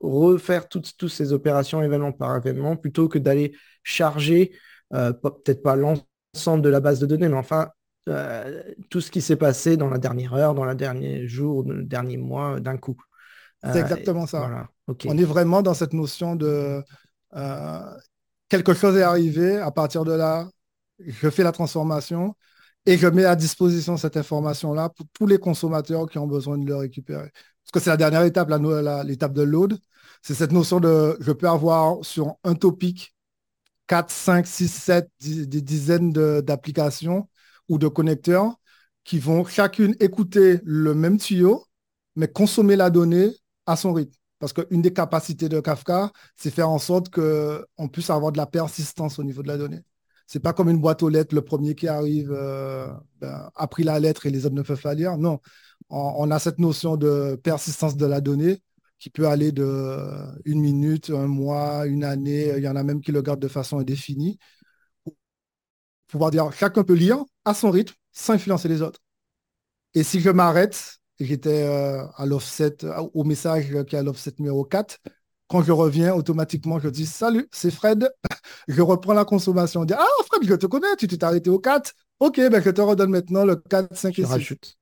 refaire 0.00 0.68
toutes, 0.68 1.08
ces 1.08 1.32
opérations 1.32 1.82
événement 1.82 2.12
par 2.12 2.36
événement 2.36 2.76
plutôt 2.76 3.08
que 3.08 3.18
d'aller 3.18 3.54
charger, 3.82 4.52
euh, 4.92 5.12
peut-être 5.12 5.62
pas 5.62 5.76
l'ensemble 5.76 6.62
de 6.62 6.68
la 6.68 6.80
base 6.80 6.98
de 6.98 7.06
données, 7.06 7.28
mais 7.28 7.36
enfin 7.36 7.68
euh, 8.08 8.62
tout 8.90 9.00
ce 9.00 9.10
qui 9.10 9.20
s'est 9.22 9.36
passé 9.36 9.76
dans 9.76 9.88
la 9.88 9.98
dernière 9.98 10.34
heure, 10.34 10.54
dans 10.54 10.64
le 10.64 10.74
dernier 10.74 11.26
jour, 11.26 11.64
dans 11.64 11.74
le 11.74 11.84
dernier 11.84 12.16
mois 12.18 12.60
d'un 12.60 12.76
coup. 12.76 12.96
C'est 13.62 13.80
exactement 13.80 14.26
ça. 14.26 14.68
On 15.06 15.18
est 15.18 15.24
vraiment 15.24 15.62
dans 15.62 15.74
cette 15.74 15.92
notion 15.92 16.36
de 16.36 16.82
euh, 17.36 17.98
quelque 18.48 18.74
chose 18.74 18.96
est 18.96 19.02
arrivé, 19.02 19.58
à 19.58 19.70
partir 19.70 20.04
de 20.04 20.12
là, 20.12 20.48
je 21.00 21.30
fais 21.30 21.42
la 21.42 21.52
transformation 21.52 22.34
et 22.86 22.98
je 22.98 23.06
mets 23.06 23.24
à 23.24 23.36
disposition 23.36 23.96
cette 23.96 24.16
information-là 24.16 24.88
pour 24.90 25.06
tous 25.12 25.26
les 25.26 25.38
consommateurs 25.38 26.08
qui 26.08 26.18
ont 26.18 26.26
besoin 26.26 26.58
de 26.58 26.66
le 26.66 26.76
récupérer. 26.76 27.30
Parce 27.64 27.72
que 27.72 27.80
c'est 27.80 27.90
la 27.90 27.96
dernière 27.96 28.22
étape, 28.22 28.50
l'étape 29.04 29.32
de 29.34 29.42
load. 29.42 29.78
C'est 30.22 30.34
cette 30.34 30.52
notion 30.52 30.80
de, 30.80 31.16
je 31.20 31.32
peux 31.32 31.48
avoir 31.48 32.04
sur 32.04 32.36
un 32.44 32.54
topic 32.54 33.14
4, 33.88 34.10
5, 34.10 34.46
6, 34.46 34.68
7, 34.68 35.10
des 35.20 35.62
dizaines 35.62 36.12
d'applications 36.12 37.28
ou 37.68 37.78
de 37.78 37.88
connecteurs 37.88 38.54
qui 39.04 39.18
vont 39.18 39.44
chacune 39.44 39.96
écouter 40.00 40.60
le 40.64 40.94
même 40.94 41.18
tuyau, 41.18 41.64
mais 42.16 42.28
consommer 42.28 42.76
la 42.76 42.90
donnée 42.90 43.30
à 43.66 43.76
son 43.76 43.92
rythme. 43.94 44.17
Parce 44.38 44.52
qu'une 44.52 44.82
des 44.82 44.92
capacités 44.92 45.48
de 45.48 45.60
Kafka, 45.60 46.12
c'est 46.36 46.50
faire 46.50 46.70
en 46.70 46.78
sorte 46.78 47.10
qu'on 47.10 47.88
puisse 47.88 48.10
avoir 48.10 48.32
de 48.32 48.38
la 48.38 48.46
persistance 48.46 49.18
au 49.18 49.24
niveau 49.24 49.42
de 49.42 49.48
la 49.48 49.58
donnée. 49.58 49.82
C'est 50.26 50.40
pas 50.40 50.52
comme 50.52 50.68
une 50.68 50.80
boîte 50.80 51.02
aux 51.02 51.08
lettres, 51.08 51.34
le 51.34 51.42
premier 51.42 51.74
qui 51.74 51.88
arrive 51.88 52.30
euh, 52.32 52.86
ben, 53.20 53.50
a 53.54 53.66
pris 53.66 53.82
la 53.82 53.98
lettre 53.98 54.26
et 54.26 54.30
les 54.30 54.44
autres 54.46 54.54
ne 54.54 54.62
peuvent 54.62 54.80
pas 54.80 54.94
lire. 54.94 55.16
Non, 55.16 55.40
on, 55.90 56.30
a 56.30 56.38
cette 56.38 56.58
notion 56.58 56.96
de 56.96 57.36
persistance 57.42 57.96
de 57.96 58.06
la 58.06 58.20
donnée 58.20 58.62
qui 58.98 59.10
peut 59.10 59.26
aller 59.28 59.52
de 59.52 59.98
une 60.44 60.60
minute, 60.60 61.10
un 61.10 61.26
mois, 61.28 61.86
une 61.86 62.04
année. 62.04 62.52
Il 62.56 62.62
y 62.62 62.68
en 62.68 62.76
a 62.76 62.82
même 62.84 63.00
qui 63.00 63.12
le 63.12 63.22
gardent 63.22 63.40
de 63.40 63.48
façon 63.48 63.78
indéfinie. 63.78 64.38
Pouvoir 66.08 66.30
dire, 66.30 66.50
chacun 66.52 66.84
peut 66.84 66.94
lire 66.94 67.24
à 67.44 67.54
son 67.54 67.70
rythme 67.70 67.94
sans 68.12 68.34
influencer 68.34 68.68
les 68.68 68.82
autres. 68.82 69.00
Et 69.94 70.02
si 70.02 70.20
je 70.20 70.30
m'arrête, 70.30 70.98
j'étais 71.20 71.62
euh, 71.62 72.04
à 72.16 72.26
l'offset, 72.26 72.84
euh, 72.84 73.08
au 73.14 73.24
message 73.24 73.66
qui 73.84 73.96
est 73.96 73.98
à 73.98 74.02
l'offset 74.02 74.32
numéro 74.38 74.64
4. 74.64 74.98
Quand 75.48 75.62
je 75.62 75.72
reviens, 75.72 76.14
automatiquement, 76.14 76.78
je 76.78 76.88
dis 76.88 77.06
Salut, 77.06 77.48
c'est 77.52 77.70
Fred. 77.70 78.10
je 78.68 78.82
reprends 78.82 79.14
la 79.14 79.24
consommation. 79.24 79.82
Je 79.82 79.86
dis 79.86 79.94
Ah, 79.94 80.04
Fred, 80.26 80.46
je 80.48 80.54
te 80.54 80.66
connais, 80.66 80.94
tu 80.96 81.08
t'es 81.08 81.22
arrêté 81.24 81.50
au 81.50 81.58
4. 81.58 81.92
Ok, 82.20 82.36
ben 82.36 82.62
je 82.62 82.70
te 82.70 82.80
redonne 82.80 83.10
maintenant 83.10 83.44
le 83.44 83.56
4, 83.56 83.96
5 83.96 84.18
et 84.18 84.22
6. 84.22 84.28
Rajoute. 84.28 84.76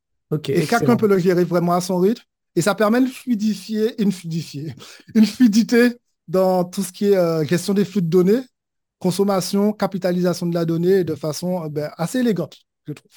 et 0.48 0.66
chacun 0.66 0.96
peut 0.96 1.08
le 1.08 1.18
gérer 1.18 1.44
vraiment 1.44 1.74
à 1.74 1.80
son 1.80 1.98
rythme. 1.98 2.22
Et 2.54 2.62
ça 2.62 2.74
permet 2.74 3.02
de 3.02 3.06
fluidifier, 3.06 4.00
une 4.02 4.10
fluidifier, 4.10 4.74
une 5.14 5.26
fluidité 5.26 5.98
dans 6.26 6.64
tout 6.64 6.82
ce 6.82 6.90
qui 6.90 7.06
est 7.06 7.16
euh, 7.16 7.44
gestion 7.44 7.74
des 7.74 7.84
flux 7.84 8.02
de 8.02 8.08
données 8.08 8.42
consommation, 8.98 9.72
capitalisation 9.72 10.46
de 10.46 10.54
la 10.54 10.64
donnée 10.64 11.04
de 11.04 11.14
façon 11.14 11.66
ben, 11.68 11.90
assez 11.96 12.20
élégante, 12.20 12.58
je 12.86 12.92
trouve. 12.92 13.12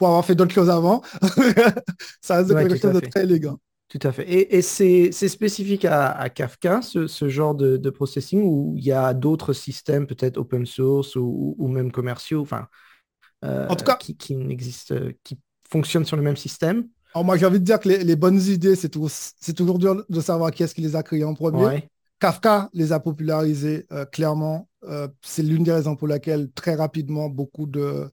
Pour 0.00 0.08
avoir 0.08 0.24
fait 0.24 0.34
d'autres 0.34 0.54
choses 0.54 0.70
avant, 0.70 1.02
ça 2.22 2.36
reste 2.36 2.54
quelque 2.54 2.78
chose 2.78 2.94
de 2.94 3.00
très 3.00 3.24
élégant. 3.24 3.58
Tout 3.90 3.98
à 4.02 4.12
fait. 4.12 4.24
Et, 4.32 4.62
c'est 4.62 5.10
spécifique 5.12 5.84
à, 5.84 6.30
Kafka, 6.30 6.80
ce, 6.80 7.28
genre 7.28 7.54
de, 7.54 7.90
processing, 7.90 8.40
ou 8.42 8.72
il 8.78 8.84
y 8.84 8.92
a 8.92 9.12
d'autres 9.12 9.52
systèmes, 9.52 10.06
peut-être 10.06 10.38
open 10.38 10.64
source 10.64 11.16
ou, 11.16 11.68
même 11.68 11.92
commerciaux, 11.92 12.40
enfin, 12.40 12.66
euh, 13.44 13.68
en 13.68 13.76
tout 13.76 13.84
cas, 13.84 13.96
qui, 13.96 14.16
qui 14.16 14.36
n'existent, 14.36 14.94
qui 15.22 15.38
fonctionnent 15.70 16.06
sur 16.06 16.16
le 16.16 16.22
même 16.22 16.38
système? 16.38 16.88
Alors 17.14 17.26
moi, 17.26 17.36
j'ai 17.36 17.44
envie 17.44 17.60
de 17.60 17.64
dire 17.64 17.78
que 17.78 17.90
les, 17.90 18.16
bonnes 18.16 18.40
idées, 18.40 18.76
c'est 18.76 18.88
toujours, 18.88 19.78
dur 19.78 20.02
de 20.08 20.20
savoir 20.22 20.50
qui 20.50 20.62
est-ce 20.62 20.74
qui 20.74 20.80
les 20.80 20.96
a 20.96 21.02
créées 21.02 21.24
en 21.24 21.34
premier. 21.34 21.90
Kafka 22.20 22.70
les 22.72 22.92
a 22.92 23.00
popularisés 23.00 23.86
euh, 23.92 24.06
clairement. 24.06 24.66
Euh, 24.84 25.08
c'est 25.20 25.42
l'une 25.42 25.62
des 25.62 25.72
raisons 25.72 25.94
pour 25.94 26.08
laquelle 26.08 26.50
très 26.52 26.74
rapidement 26.74 27.28
beaucoup 27.28 27.66
de, 27.66 28.10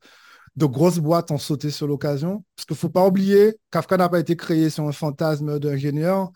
de 0.58 0.66
grosses 0.66 0.98
boîtes 0.98 1.32
ont 1.32 1.38
sauté 1.38 1.70
sur 1.70 1.88
l'occasion. 1.88 2.44
Parce 2.56 2.66
qu'il 2.66 2.74
ne 2.74 2.80
faut 2.80 2.90
pas 2.90 3.08
oublier, 3.08 3.56
Kafka 3.72 3.96
n'a 3.96 4.10
pas 4.10 4.20
été 4.20 4.36
créé 4.36 4.70
sur 4.70 4.86
un 4.88 4.92
fantasme 4.92 5.60
d'ingénieur. 5.60 6.32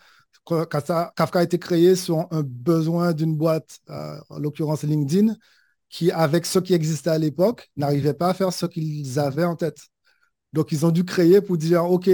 Kafka 0.46 1.12
a 1.18 1.44
été 1.44 1.58
créé 1.58 1.96
sur 1.96 2.28
un 2.32 2.44
besoin 2.44 3.14
d'une 3.14 3.36
boîte, 3.36 3.80
euh, 3.90 4.20
en 4.30 4.40
l'occurrence 4.40 4.84
LinkedIn, 4.84 5.34
qui, 5.90 6.12
avec 6.12 6.46
ce 6.46 6.60
qui 6.60 6.74
existait 6.76 7.10
à 7.10 7.18
l'époque, 7.18 7.72
n'arrivait 7.76 8.14
pas 8.14 8.30
à 8.30 8.34
faire 8.36 8.54
ce 8.54 8.68
qu'ils 8.68 9.20
avaient 9.20 9.44
en 9.44 9.56
tête. 9.56 9.80
Donc, 10.54 10.72
ils 10.72 10.86
ont 10.86 10.92
dû 10.92 11.04
créer 11.04 11.42
pour 11.42 11.58
dire, 11.58 11.86
OK, 11.86 12.10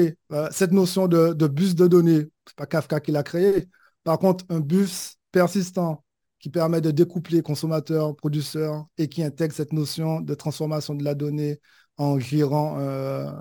cette 0.52 0.72
notion 0.72 1.08
de, 1.08 1.48
bus 1.48 1.76
de 1.76 1.88
données, 1.88 2.20
ce 2.20 2.22
n'est 2.22 2.56
pas 2.56 2.68
Kafka 2.68 3.02
qui 3.02 3.12
l'a 3.12 3.24
créé. 3.24 3.68
Par 4.06 4.18
contre, 4.18 4.46
un 4.50 4.62
bus 4.62 5.18
persistant 5.32 6.06
qui 6.40 6.50
permet 6.50 6.80
de 6.80 6.92
découpler 6.92 7.42
consommateur, 7.42 8.16
producteur 8.16 8.86
et 8.98 9.10
qui 9.10 9.24
intègre 9.24 9.54
cette 9.54 9.74
notion 9.74 10.22
de 10.22 10.34
transformation 10.36 10.96
de 10.96 11.04
la 11.04 11.16
donnée 11.16 11.60
en 11.98 12.20
gérant 12.20 12.78
euh, 12.80 13.32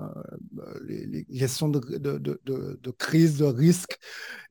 les, 0.87 1.25
gestions 1.29 1.69
de, 1.69 1.79
de, 1.97 2.17
de, 2.17 2.91
crise, 2.91 3.37
de 3.37 3.45
risque 3.45 3.97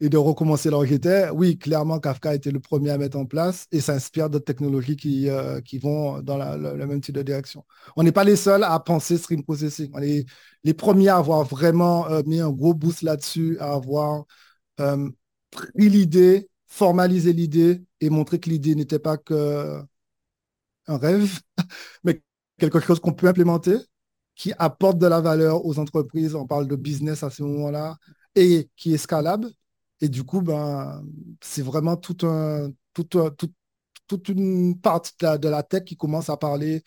et 0.01 0.09
de 0.09 0.17
recommencer 0.17 0.71
j'étais. 0.85 1.29
Oui, 1.31 1.59
clairement, 1.59 1.99
Kafka 1.99 2.31
a 2.31 2.35
été 2.35 2.51
le 2.51 2.61
premier 2.61 2.91
à 2.91 2.99
mettre 2.99 3.19
en 3.19 3.27
place 3.27 3.67
et 3.73 3.81
s'inspire 3.81 4.31
d'autres 4.31 4.45
technologies 4.45 4.97
qui, 4.97 5.29
euh, 5.29 5.61
qui 5.61 5.79
vont 5.79 6.21
dans 6.21 6.37
la, 6.37 6.57
le, 6.57 6.87
même 6.87 7.01
type 7.01 7.15
de 7.15 7.23
direction. 7.23 7.65
On 7.97 8.03
n'est 8.03 8.13
pas 8.13 8.25
les 8.25 8.37
seuls 8.37 8.65
à 8.65 8.79
penser 8.81 9.19
stream 9.19 9.43
processing. 9.43 9.91
On 9.95 10.03
est 10.03 10.25
les 10.65 10.75
premiers 10.75 11.09
à 11.09 11.17
avoir 11.17 11.45
vraiment 11.45 12.09
euh, 12.09 12.23
mis 12.27 12.41
un 12.41 12.51
gros 12.51 12.75
boost 12.75 13.03
là-dessus, 13.03 13.59
à 13.61 13.73
avoir 13.73 14.25
pris 14.77 15.89
l'idée 15.89 16.49
formaliser 16.67 17.33
l'idée 17.33 17.83
et 18.01 18.11
montrer 18.11 18.39
que 18.41 18.51
l'idée 18.51 18.75
n'était 18.75 18.99
pas 18.99 19.17
que 19.17 19.81
un 20.87 20.99
rêve, 20.99 21.41
mais 22.05 22.23
quelque 22.59 22.81
chose 22.81 23.01
qu'on 23.01 23.13
peut 23.13 23.29
implémenter, 23.29 23.77
qui 24.37 24.53
apporte 24.59 24.99
de 24.99 25.07
la 25.07 25.21
valeur 25.21 25.65
aux 25.67 25.79
entreprises. 25.79 26.35
On 26.35 26.47
parle 26.47 26.69
de 26.69 26.77
business 26.77 27.23
à 27.23 27.31
ce 27.31 27.43
moment-là 27.43 27.97
et 28.35 28.71
qui 28.77 28.95
est 28.95 28.99
scalable. 28.99 29.51
Et 30.01 30.09
du 30.09 30.25
coup, 30.25 30.43
ben, 30.43 31.03
c'est 31.41 31.63
vraiment 31.63 31.97
toute 31.97 32.23
une 34.29 34.79
partie 34.81 35.13
de 35.21 35.49
la, 35.49 35.63
tech 35.63 35.85
qui 35.85 35.97
commence 35.97 36.29
à 36.29 36.37
parler 36.37 36.83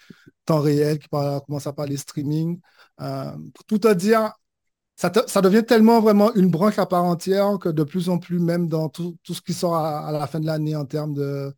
temps 0.45 0.61
réel, 0.61 0.99
qui 0.99 1.07
commence 1.09 1.67
à 1.67 1.73
parler 1.73 1.97
streaming. 1.97 2.59
Euh, 3.01 3.31
tout 3.67 3.81
à 3.83 3.95
dire, 3.95 4.31
ça, 4.95 5.41
devient 5.41 5.63
tellement 5.65 6.01
vraiment 6.01 6.33
une 6.35 6.51
branche 6.51 6.77
à 6.77 6.85
part 6.85 7.05
entière 7.05 7.57
que 7.59 7.69
de 7.69 7.83
plus 7.83 8.09
en 8.09 8.19
plus, 8.19 8.39
même 8.39 8.67
dans 8.67 8.89
tout, 8.89 9.17
ce 9.23 9.41
qui 9.41 9.53
sort 9.53 9.75
à, 9.75 10.11
la 10.11 10.27
fin 10.27 10.39
de 10.39 10.45
l'année 10.45 10.75
en 10.75 10.85
termes 10.85 11.13
de, 11.13 11.53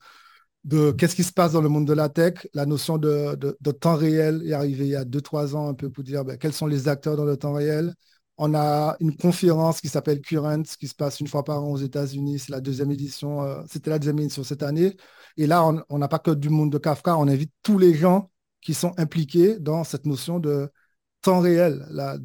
de 0.63 0.91
qu'est-ce 0.91 1.15
qui 1.15 1.23
se 1.23 1.33
passe 1.33 1.53
dans 1.53 1.61
le 1.61 1.69
monde 1.69 1.87
de 1.87 1.93
la 1.93 2.09
tech, 2.09 2.47
la 2.53 2.65
notion 2.65 2.97
de, 2.97 3.35
temps 3.79 3.95
réel 3.95 4.43
est 4.45 4.53
arrivée 4.53 4.85
il 4.85 4.91
y 4.91 4.95
a 4.95 5.05
2-3 5.05 5.55
ans 5.55 5.67
un 5.69 5.73
peu 5.73 5.89
pour 5.89 6.03
dire 6.03 6.23
ben, 6.23 6.37
quels 6.37 6.53
sont 6.53 6.67
les 6.67 6.87
acteurs 6.87 7.15
dans 7.15 7.25
le 7.25 7.37
temps 7.37 7.53
réel. 7.53 7.93
On 8.37 8.53
a 8.55 8.95
une 8.99 9.15
conférence 9.15 9.81
qui 9.81 9.87
s'appelle 9.89 10.21
Current, 10.21 10.63
qui 10.79 10.87
se 10.87 10.95
passe 10.95 11.19
une 11.19 11.27
fois 11.27 11.43
par 11.43 11.63
an 11.63 11.71
aux 11.71 11.77
États-Unis. 11.77 12.39
C'est 12.39 12.51
la 12.51 12.61
deuxième 12.61 12.91
édition. 12.91 13.43
Euh, 13.43 13.61
c'était 13.69 13.91
la 13.91 13.99
deuxième 13.99 14.19
édition 14.19 14.43
cette 14.43 14.63
année. 14.63 14.95
Et 15.37 15.47
là, 15.47 15.63
on 15.89 15.97
n'a 15.99 16.07
pas 16.07 16.19
que 16.19 16.31
du 16.31 16.49
monde 16.49 16.71
de 16.71 16.77
Kafka. 16.77 17.17
On 17.17 17.27
invite 17.27 17.51
tous 17.63 17.77
les 17.77 17.93
gens 17.93 18.31
qui 18.61 18.73
sont 18.73 18.93
impliqués 18.97 19.59
dans 19.59 19.83
cette 19.83 20.05
notion 20.05 20.39
de 20.39 20.69
temps 21.21 21.39
réel, 21.39 21.85
la, 21.91 22.17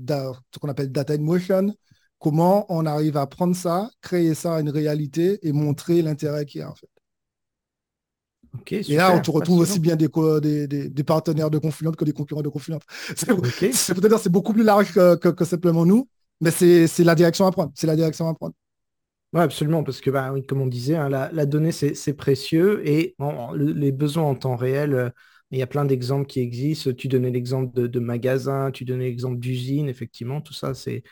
ce 0.55 0.59
qu'on 0.59 0.69
appelle 0.69 0.93
data 0.93 1.15
in 1.15 1.19
motion, 1.19 1.75
comment 2.19 2.67
on 2.69 2.87
arrive 2.87 3.17
à 3.17 3.27
prendre 3.27 3.55
ça, 3.57 3.91
créer 4.01 4.35
ça 4.35 4.61
une 4.61 4.71
réalité 4.71 5.39
et 5.47 5.53
montrer 5.53 6.03
l'intérêt 6.03 6.47
qu'il 6.47 6.61
y 6.61 6.63
a 6.65 6.71
en 6.71 6.75
fait. 6.75 6.89
Et 8.71 8.97
là, 8.97 9.15
on 9.15 9.21
te 9.21 9.31
retrouve 9.31 9.61
aussi 9.61 9.79
bien 9.79 9.97
des, 9.97 10.09
des, 10.67 11.05
partenaires 11.05 11.51
de 11.51 11.59
Confluent 11.59 11.97
que 11.97 12.05
des 12.05 12.13
concurrents 12.13 12.43
de 12.43 12.49
Confluent. 12.49 12.79
C'est 13.17 13.95
peut-être 13.95 14.19
c'est 14.19 14.31
beaucoup 14.31 14.53
plus 14.53 14.65
large 14.65 14.93
que, 14.93 15.45
simplement 15.45 15.87
nous, 15.87 16.09
mais 16.41 16.51
c'est 16.51 17.05
la 17.05 17.15
direction 17.15 17.47
à 17.47 17.53
prendre. 17.53 17.73
C'est 17.75 17.87
la 17.87 17.97
direction 17.97 18.29
à 18.29 18.35
prendre. 18.35 18.55
Oui, 19.33 19.41
absolument, 19.41 19.83
parce 19.83 20.01
que 20.01 20.11
bah, 20.11 20.33
oui, 20.33 20.45
comme 20.47 20.61
on 20.61 20.67
disait, 20.67 20.97
hein, 20.97 21.09
la, 21.09 21.47
donnée, 21.47 21.73
c'est 21.73 22.15
précieux 22.15 22.87
et 22.87 23.17
les 23.57 23.93
besoins 23.93 24.25
en 24.25 24.35
temps 24.35 24.57
réel, 24.57 24.95
euh, 24.95 25.11
il 25.51 25.59
y 25.59 25.63
a 25.63 25.67
plein 25.67 25.85
d'exemples 25.85 26.27
qui 26.27 26.41
existent. 26.41 26.93
Tu 26.93 27.09
donnais 27.09 27.31
l'exemple 27.31 27.75
de, 27.75 27.87
de 27.87 28.01
magasins, 28.01 28.71
tu 28.71 28.85
donnais 28.85 29.05
l'exemple 29.05 29.39
d'usines, 29.39 29.89
effectivement, 29.89 30.41
tout 30.41 30.55
ça, 30.55 30.75
c'est 30.75 31.03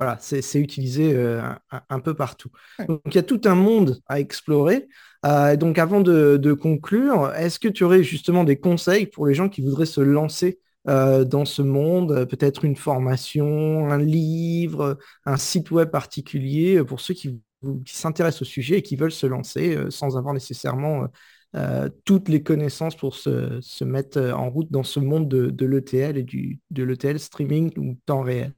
voilà, 0.00 0.18
utilisé 0.54 1.14
euh, 1.14 1.42
un, 1.90 2.00
peu 2.00 2.14
partout. 2.14 2.50
Donc 2.88 3.02
il 3.04 3.16
y 3.16 3.18
a 3.18 3.22
tout 3.22 3.42
un 3.44 3.54
monde 3.54 4.00
à 4.06 4.18
explorer. 4.18 4.88
Euh, 5.26 5.56
donc 5.56 5.78
avant 5.78 6.00
de, 6.00 6.52
conclure, 6.52 7.32
est-ce 7.34 7.58
que 7.58 7.68
tu 7.68 7.84
aurais 7.84 8.02
justement 8.02 8.44
des 8.44 8.58
conseils 8.58 9.06
pour 9.06 9.26
les 9.26 9.34
gens 9.34 9.48
qui 9.48 9.60
voudraient 9.60 9.86
se 9.86 10.00
lancer 10.00 10.60
euh, 10.88 11.24
dans 11.24 11.44
ce 11.44 11.60
monde, 11.60 12.26
peut-être 12.30 12.64
une 12.64 12.76
formation, 12.76 13.90
un 13.90 13.98
livre, 13.98 14.98
un 15.26 15.36
site 15.36 15.70
web 15.70 15.90
particulier, 15.90 16.82
pour 16.84 17.00
ceux 17.00 17.14
qui, 17.14 17.40
s'intéressent 17.84 18.42
au 18.42 18.46
sujet 18.46 18.78
et 18.78 18.82
qui 18.82 18.96
veulent 18.96 19.12
se 19.12 19.26
lancer 19.26 19.76
sans 19.90 20.16
avoir 20.16 20.32
nécessairement 20.32 21.08
euh, 21.56 21.88
toutes 22.04 22.28
les 22.28 22.44
connaissances 22.44 22.94
pour 22.94 23.16
se, 23.16 23.84
mettre 23.84 24.18
euh, 24.18 24.32
en 24.32 24.50
route 24.50 24.70
dans 24.70 24.84
ce 24.84 25.00
monde 25.00 25.28
de, 25.28 25.66
l'ETL 25.66 26.16
et 26.16 26.22
du, 26.22 26.60
de 26.70 26.84
l'ETL 26.84 27.18
streaming 27.18 27.76
ou 27.76 27.96
temps 28.06 28.22
réel? 28.22 28.54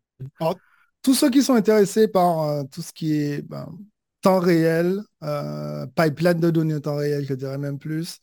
Tous 1.00 1.14
ceux 1.14 1.30
qui 1.30 1.42
sont 1.42 1.54
intéressés 1.54 2.06
par 2.06 2.42
euh, 2.42 2.64
tout 2.70 2.82
ce 2.82 2.92
qui 2.92 3.14
est 3.14 3.42
ben, 3.42 3.66
temps 4.22 4.38
réel, 4.38 5.02
pipeline 5.94 6.40
de 6.40 6.50
données 6.50 6.76
en 6.76 6.80
temps 6.80 6.96
réel, 6.96 7.26
je 7.26 7.34
dirais 7.34 7.58
même 7.58 7.78
plus, 7.78 8.18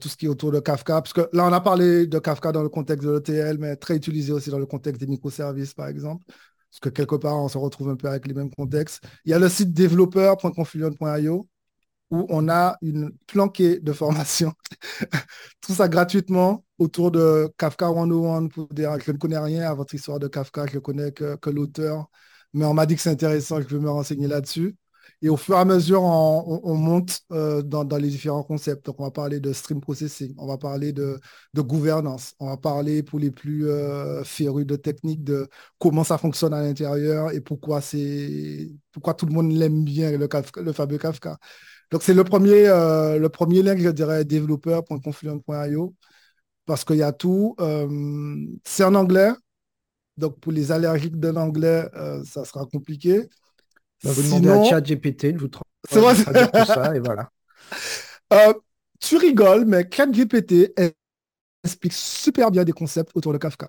tout 0.00 0.08
ce 0.08 0.16
qui 0.16 0.26
est 0.26 0.28
autour 0.28 0.52
de 0.52 0.60
Kafka, 0.60 1.00
parce 1.00 1.12
que 1.12 1.28
là, 1.32 1.46
on 1.46 1.52
a 1.52 1.60
parlé 1.60 2.06
de 2.06 2.18
Kafka 2.18 2.52
dans 2.52 2.62
le 2.62 2.68
contexte 2.68 3.06
de 3.06 3.12
l'ETL, 3.12 3.58
mais 3.58 3.76
très 3.76 3.96
utilisé 3.96 4.32
aussi 4.32 4.50
dans 4.50 4.58
le 4.58 4.66
contexte 4.66 5.00
des 5.00 5.06
microservices, 5.06 5.74
par 5.74 5.86
exemple, 5.88 6.24
parce 6.26 6.80
que 6.80 6.88
quelque 6.88 7.14
part, 7.16 7.36
on 7.36 7.48
se 7.48 7.56
retrouve 7.58 7.88
un 7.88 7.96
peu 7.96 8.08
avec 8.08 8.26
les 8.26 8.34
mêmes 8.34 8.50
contextes. 8.50 9.02
Il 9.24 9.30
y 9.30 9.34
a 9.34 9.38
le 9.38 9.48
site 9.48 9.72
développeur.confluent.io, 9.72 11.48
où 12.10 12.26
on 12.30 12.48
a 12.48 12.76
une 12.80 13.12
planquée 13.26 13.80
de 13.80 13.92
formation, 13.92 14.52
tout 15.60 15.74
ça 15.74 15.88
gratuitement 15.88 16.64
autour 16.78 17.10
de 17.10 17.52
Kafka 17.58 17.86
101 17.88 18.48
pour 18.48 18.68
dire 18.68 18.98
je 19.04 19.12
ne 19.12 19.18
connais 19.18 19.38
rien 19.38 19.70
à 19.70 19.74
votre 19.74 19.94
histoire 19.94 20.18
de 20.18 20.26
Kafka, 20.26 20.66
je 20.66 20.78
connais 20.78 21.12
que, 21.12 21.50
l'auteur, 21.50 22.08
mais 22.54 22.64
on 22.64 22.74
m'a 22.74 22.86
dit 22.86 22.96
que 22.96 23.02
c'est 23.02 23.10
intéressant, 23.10 23.60
je 23.60 23.66
vais 23.68 23.78
me 23.78 23.90
renseigner 23.90 24.26
là-dessus. 24.26 24.74
Et 25.20 25.28
au 25.28 25.36
fur 25.36 25.56
et 25.56 25.58
à 25.58 25.64
mesure, 25.64 26.02
on, 26.02 26.74
monte 26.76 27.22
euh, 27.32 27.60
dans, 27.62 27.84
les 27.96 28.08
différents 28.08 28.44
concepts. 28.44 28.86
Donc, 28.86 29.00
on 29.00 29.04
va 29.04 29.10
parler 29.10 29.40
de 29.40 29.52
stream 29.52 29.80
processing, 29.80 30.32
on 30.38 30.46
va 30.46 30.58
parler 30.58 30.92
de, 30.92 31.20
gouvernance, 31.56 32.34
on 32.38 32.46
va 32.46 32.56
parler 32.56 33.02
pour 33.02 33.18
les 33.18 33.32
plus 33.32 33.68
euh, 33.68 34.22
férus 34.22 34.64
de 34.64 34.76
technique 34.76 35.24
de 35.24 35.48
comment 35.78 36.04
ça 36.04 36.18
fonctionne 36.18 36.54
à 36.54 36.62
l'intérieur 36.62 37.32
et 37.32 37.40
pourquoi, 37.40 37.80
pourquoi 38.92 39.14
tout 39.14 39.26
le 39.26 39.32
monde 39.32 39.50
l'aime 39.52 39.82
bien, 39.82 40.12
le, 40.16 40.28
le 40.62 40.72
fameux 40.72 40.98
Kafka. 40.98 41.36
Donc, 41.90 42.02
c'est 42.04 42.14
le 42.14 42.22
premier, 42.24 42.68
euh, 42.68 43.18
le 43.18 43.28
premier 43.28 43.62
lien 43.62 43.76
je 43.76 43.88
dirais 43.90 44.24
développeur.confluent.io 44.24 45.94
parce 46.66 46.84
qu'il 46.84 46.96
y 46.96 47.02
a 47.02 47.12
tout. 47.12 47.56
Euh, 47.60 47.88
c'est 48.64 48.84
en 48.84 48.94
anglais. 48.94 49.32
Donc, 50.16 50.38
pour 50.40 50.52
les 50.52 50.72
allergiques 50.72 51.18
de 51.18 51.28
l'anglais, 51.28 51.88
ça 52.24 52.44
sera 52.44 52.66
compliqué. 52.66 53.28
Vous 54.02 54.22
demandez 54.22 54.48
à 54.48 54.64
ChatGPT 54.64 55.36
vous 55.36 55.48
traduire 55.48 56.50
tout 56.50 56.64
ça 56.64 56.94
et 56.94 57.00
voilà. 57.00 57.30
tu 59.00 59.16
rigoles, 59.16 59.64
mais 59.64 59.88
ChatGPT 59.90 60.72
explique 61.64 61.92
super 61.92 62.50
bien 62.50 62.64
des 62.64 62.72
concepts 62.72 63.10
autour 63.14 63.32
de 63.32 63.38
Kafka. 63.38 63.68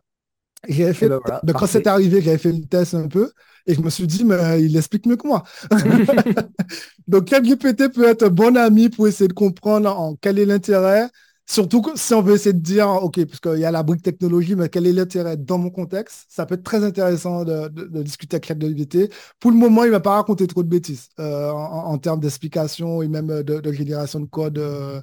J'avais 0.67 0.93
fait, 0.93 1.07
ben 1.07 1.53
quand 1.53 1.67
c'est 1.67 1.87
arrivé, 1.87 2.21
j'avais 2.21 2.37
fait 2.37 2.51
le 2.51 2.65
test 2.65 2.93
un 2.93 3.07
peu 3.07 3.31
et 3.65 3.73
je 3.73 3.81
me 3.81 3.89
suis 3.89 4.07
dit, 4.07 4.25
mais 4.25 4.61
il 4.61 4.75
explique 4.75 5.05
mieux 5.05 5.15
que 5.15 5.27
moi. 5.27 5.43
Donc, 7.07 7.29
ChatGPT 7.29 7.93
peut 7.93 8.07
être 8.07 8.23
un 8.23 8.29
bon 8.29 8.57
ami 8.57 8.89
pour 8.89 9.07
essayer 9.07 9.27
de 9.27 9.33
comprendre 9.33 9.89
en 9.89 10.15
quel 10.15 10.39
est 10.39 10.45
l'intérêt, 10.45 11.07
surtout 11.49 11.83
si 11.95 12.13
on 12.13 12.21
veut 12.21 12.35
essayer 12.35 12.53
de 12.53 12.59
dire, 12.59 12.87
OK, 12.89 13.23
puisqu'il 13.25 13.59
y 13.59 13.65
a 13.65 13.71
la 13.71 13.83
brique 13.83 14.03
technologie, 14.03 14.55
mais 14.55 14.69
quel 14.69 14.85
est 14.87 14.93
l'intérêt 14.93 15.35
dans 15.37 15.57
mon 15.57 15.71
contexte? 15.71 16.25
Ça 16.29 16.45
peut 16.45 16.55
être 16.55 16.63
très 16.63 16.83
intéressant 16.83 17.43
de, 17.43 17.67
discuter 18.03 18.35
avec 18.35 18.45
ChatGPT. 18.45 19.11
Pour 19.39 19.51
le 19.51 19.57
moment, 19.57 19.83
il 19.83 19.87
ne 19.87 19.93
m'a 19.93 19.99
pas 19.99 20.15
raconté 20.15 20.47
trop 20.47 20.63
de 20.63 20.69
bêtises 20.69 21.09
euh, 21.19 21.49
en, 21.51 21.97
termes 21.97 22.19
d'explication 22.19 23.01
et 23.01 23.07
même 23.07 23.43
de, 23.43 23.71
génération 23.73 24.19
de 24.19 24.25
code 24.27 24.59
euh, 24.59 25.01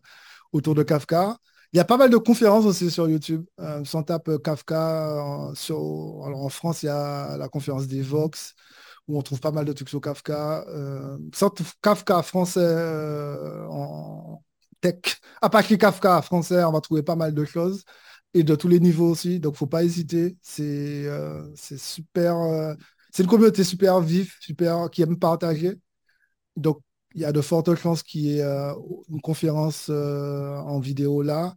autour 0.53 0.75
de 0.75 0.83
Kafka. 0.83 1.37
Il 1.73 1.77
y 1.79 1.81
a 1.81 1.85
pas 1.85 1.97
mal 1.97 2.11
de 2.11 2.17
conférences 2.17 2.65
aussi 2.65 2.91
sur 2.91 3.09
YouTube. 3.09 3.45
Euh, 3.61 3.85
si 3.85 3.97
on 3.97 4.03
tape 4.03 4.43
Kafka, 4.43 4.77
alors 5.09 6.45
en 6.45 6.49
France, 6.49 6.83
il 6.83 6.87
y 6.87 6.89
a 6.89 7.37
la 7.37 7.49
conférence 7.49 7.89
des 7.89 8.03
Vox, 8.03 8.55
où 9.09 9.19
on 9.19 9.23
trouve 9.23 9.41
pas 9.41 9.53
mal 9.53 9.65
de 9.65 9.73
trucs 9.73 9.89
sur 9.89 10.01
Kafka. 10.01 10.65
Euh, 10.69 11.19
Kafka 11.83 12.23
français 12.23 12.61
en 13.69 14.43
tech, 14.93 15.21
à 15.43 15.51
part 15.51 15.67
Kafka 15.67 16.23
français, 16.23 16.63
on 16.65 16.73
va 16.73 16.81
trouver 16.81 17.03
pas 17.03 17.17
mal 17.17 17.35
de 17.35 17.45
choses 17.45 17.85
et 18.35 18.43
de 18.43 18.55
tous 18.55 18.69
les 18.69 18.81
niveaux 18.81 19.11
aussi. 19.11 19.41
Donc, 19.41 19.57
faut 19.57 19.67
pas 19.67 19.85
hésiter. 19.85 20.37
C'est 20.43 21.07
c'est 21.57 21.79
super. 21.79 22.37
c'est 23.13 23.23
une 23.23 23.29
communauté 23.29 23.65
super 23.65 24.01
vive, 24.01 24.33
super 24.41 24.91
qui 24.91 25.03
aime 25.03 25.19
partager. 25.19 25.79
Donc, 26.57 26.81
il 27.17 27.23
y 27.23 27.25
a 27.25 27.33
de 27.33 27.41
fortes 27.41 27.75
chances 27.77 28.03
qu'il 28.03 28.23
y 28.23 28.39
ait 28.39 28.43
euh, 28.43 28.75
une 29.09 29.21
conférence 29.23 29.89
euh, 29.91 30.57
en 30.59 30.81
vidéo 30.81 31.23
là 31.23 31.57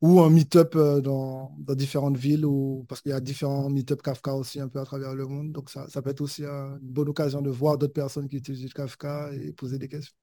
ou 0.00 0.20
un 0.20 0.30
meet-up 0.30 0.74
euh, 0.76 1.00
dans, 1.00 1.52
différentes 1.76 2.16
villes 2.16 2.46
ou 2.46 2.86
parce 2.88 3.02
qu'il 3.02 3.10
y 3.10 3.14
a 3.14 3.20
différents 3.20 3.68
meet-up 3.70 4.02
Kafka 4.02 4.34
aussi 4.34 4.60
un 4.60 4.68
peu 4.68 4.80
à 4.80 4.84
travers 4.84 5.14
le 5.14 5.26
monde. 5.26 5.52
Donc 5.52 5.70
ça, 5.70 5.88
ça 5.88 6.02
peut 6.02 6.10
être 6.10 6.20
aussi 6.20 6.44
une 6.44 6.78
bonne 6.80 7.08
occasion 7.08 7.42
de 7.42 7.50
voir 7.50 7.78
d'autres 7.78 7.92
personnes 7.92 8.28
qui 8.28 8.36
utilisent 8.36 8.72
Kafka 8.72 9.30
et 9.34 9.52
poser 9.52 9.78
des 9.78 9.88
questions. 9.88 10.14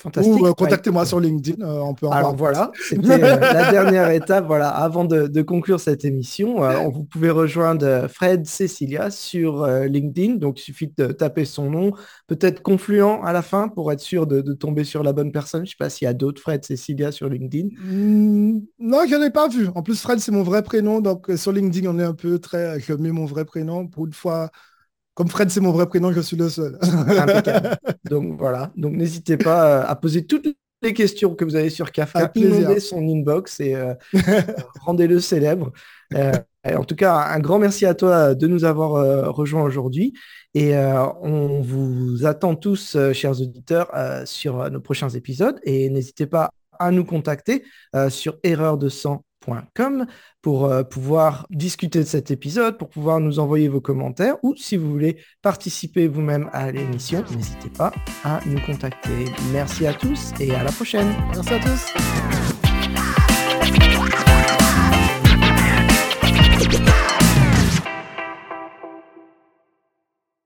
Fantastique. 0.00 0.40
Ou 0.40 0.46
euh, 0.46 0.54
contactez-moi 0.54 1.04
sur 1.04 1.20
LinkedIn, 1.20 1.62
euh, 1.62 1.80
on 1.80 1.92
peut 1.92 2.06
en 2.06 2.12
Alors 2.12 2.34
voilà, 2.34 2.72
c'était 2.88 3.22
euh, 3.22 3.36
la 3.38 3.70
dernière 3.70 4.10
étape. 4.10 4.46
Voilà, 4.46 4.70
avant 4.70 5.04
de, 5.04 5.42
conclure 5.42 5.78
cette 5.78 6.06
émission, 6.06 6.60
vous 6.90 7.04
pouvez 7.04 7.28
rejoindre 7.28 8.08
Fred 8.08 8.46
Cecilia 8.46 9.10
sur 9.10 9.66
LinkedIn. 9.66 10.36
Donc 10.36 10.58
il 10.58 10.62
suffit 10.62 10.90
de 10.96 11.08
taper 11.08 11.44
son 11.44 11.70
nom, 11.70 11.92
peut-être 12.28 12.62
Confluent 12.62 13.20
à 13.24 13.32
la 13.32 13.42
fin 13.42 13.68
pour 13.68 13.92
être 13.92 14.00
sûr 14.00 14.26
de, 14.26 14.40
tomber 14.54 14.84
sur 14.84 15.02
la 15.02 15.12
bonne 15.12 15.32
personne. 15.32 15.60
Je 15.60 15.64
ne 15.64 15.70
sais 15.70 15.76
pas 15.78 15.90
s'il 15.90 16.06
y 16.06 16.08
a 16.08 16.14
d'autres 16.14 16.40
Fred 16.40 16.64
Cecilia 16.64 17.12
sur 17.12 17.28
LinkedIn. 17.28 17.68
Hmm, 17.78 18.60
non, 18.78 19.00
je 19.06 19.16
n'en 19.16 19.22
ai 19.22 19.30
pas 19.30 19.48
vu. 19.48 19.68
En 19.74 19.82
plus, 19.82 20.00
Fred, 20.00 20.18
c'est 20.18 20.32
mon 20.32 20.42
vrai 20.42 20.62
prénom. 20.62 21.00
Donc 21.00 21.30
sur 21.36 21.52
LinkedIn, 21.52 21.88
on 21.90 21.98
est 21.98 22.04
un 22.04 22.14
peu 22.14 22.38
très. 22.38 22.80
Je 22.80 22.94
mets 22.94 23.12
mon 23.12 23.26
vrai 23.26 23.44
prénom 23.44 23.86
pour 23.86 24.06
une 24.06 24.14
fois 24.14 24.50
comme 25.14 25.28
Fred, 25.28 25.50
c'est 25.50 25.60
mon 25.60 25.72
vrai 25.72 25.86
prénom, 25.86 26.12
je 26.12 26.20
suis 26.20 26.36
le 26.36 26.48
seul. 26.48 26.78
Donc 28.04 28.38
voilà. 28.38 28.72
Donc 28.76 28.94
n'hésitez 28.94 29.36
pas 29.36 29.66
euh, 29.66 29.84
à 29.86 29.96
poser 29.96 30.24
toutes 30.24 30.48
les 30.82 30.94
questions 30.94 31.34
que 31.34 31.44
vous 31.44 31.56
avez 31.56 31.68
sur 31.68 31.92
Kafka, 31.92 32.30
inondez 32.36 32.80
son 32.80 33.06
inbox 33.06 33.60
et 33.60 33.74
euh, 33.74 33.92
rendez-le 34.80 35.20
célèbre. 35.20 35.72
Euh, 36.14 36.32
en 36.64 36.84
tout 36.84 36.96
cas, 36.96 37.14
un 37.16 37.40
grand 37.40 37.58
merci 37.58 37.84
à 37.86 37.94
toi 37.94 38.34
de 38.34 38.46
nous 38.46 38.64
avoir 38.64 39.34
rejoints 39.34 39.62
aujourd'hui. 39.62 40.12
Et 40.54 40.74
on 40.74 41.62
vous 41.62 42.26
attend 42.26 42.54
tous, 42.54 42.98
chers 43.14 43.40
auditeurs, 43.40 43.90
sur 44.26 44.70
nos 44.70 44.80
prochains 44.80 45.08
épisodes. 45.08 45.58
Et 45.62 45.88
n'hésitez 45.88 46.26
pas 46.26 46.50
à 46.78 46.90
nous 46.90 47.04
contacter 47.04 47.64
sur 48.10 48.36
erreur 48.42 48.76
de 48.76 48.90
sang 48.90 49.24
pour 50.42 50.66
euh, 50.66 50.82
pouvoir 50.82 51.46
discuter 51.50 52.00
de 52.00 52.04
cet 52.04 52.30
épisode, 52.30 52.78
pour 52.78 52.88
pouvoir 52.88 53.20
nous 53.20 53.38
envoyer 53.38 53.68
vos 53.68 53.80
commentaires 53.80 54.36
ou 54.42 54.54
si 54.56 54.76
vous 54.76 54.90
voulez 54.90 55.18
participer 55.42 56.08
vous-même 56.08 56.48
à 56.52 56.70
l'émission, 56.70 57.24
n'hésitez 57.34 57.70
pas 57.70 57.92
à 58.24 58.40
nous 58.46 58.60
contacter. 58.60 59.26
Merci 59.52 59.86
à 59.86 59.94
tous 59.94 60.32
et 60.40 60.54
à 60.54 60.62
la 60.62 60.72
prochaine. 60.72 61.08
Merci 61.34 61.54
à 61.54 61.58
tous. 61.58 62.59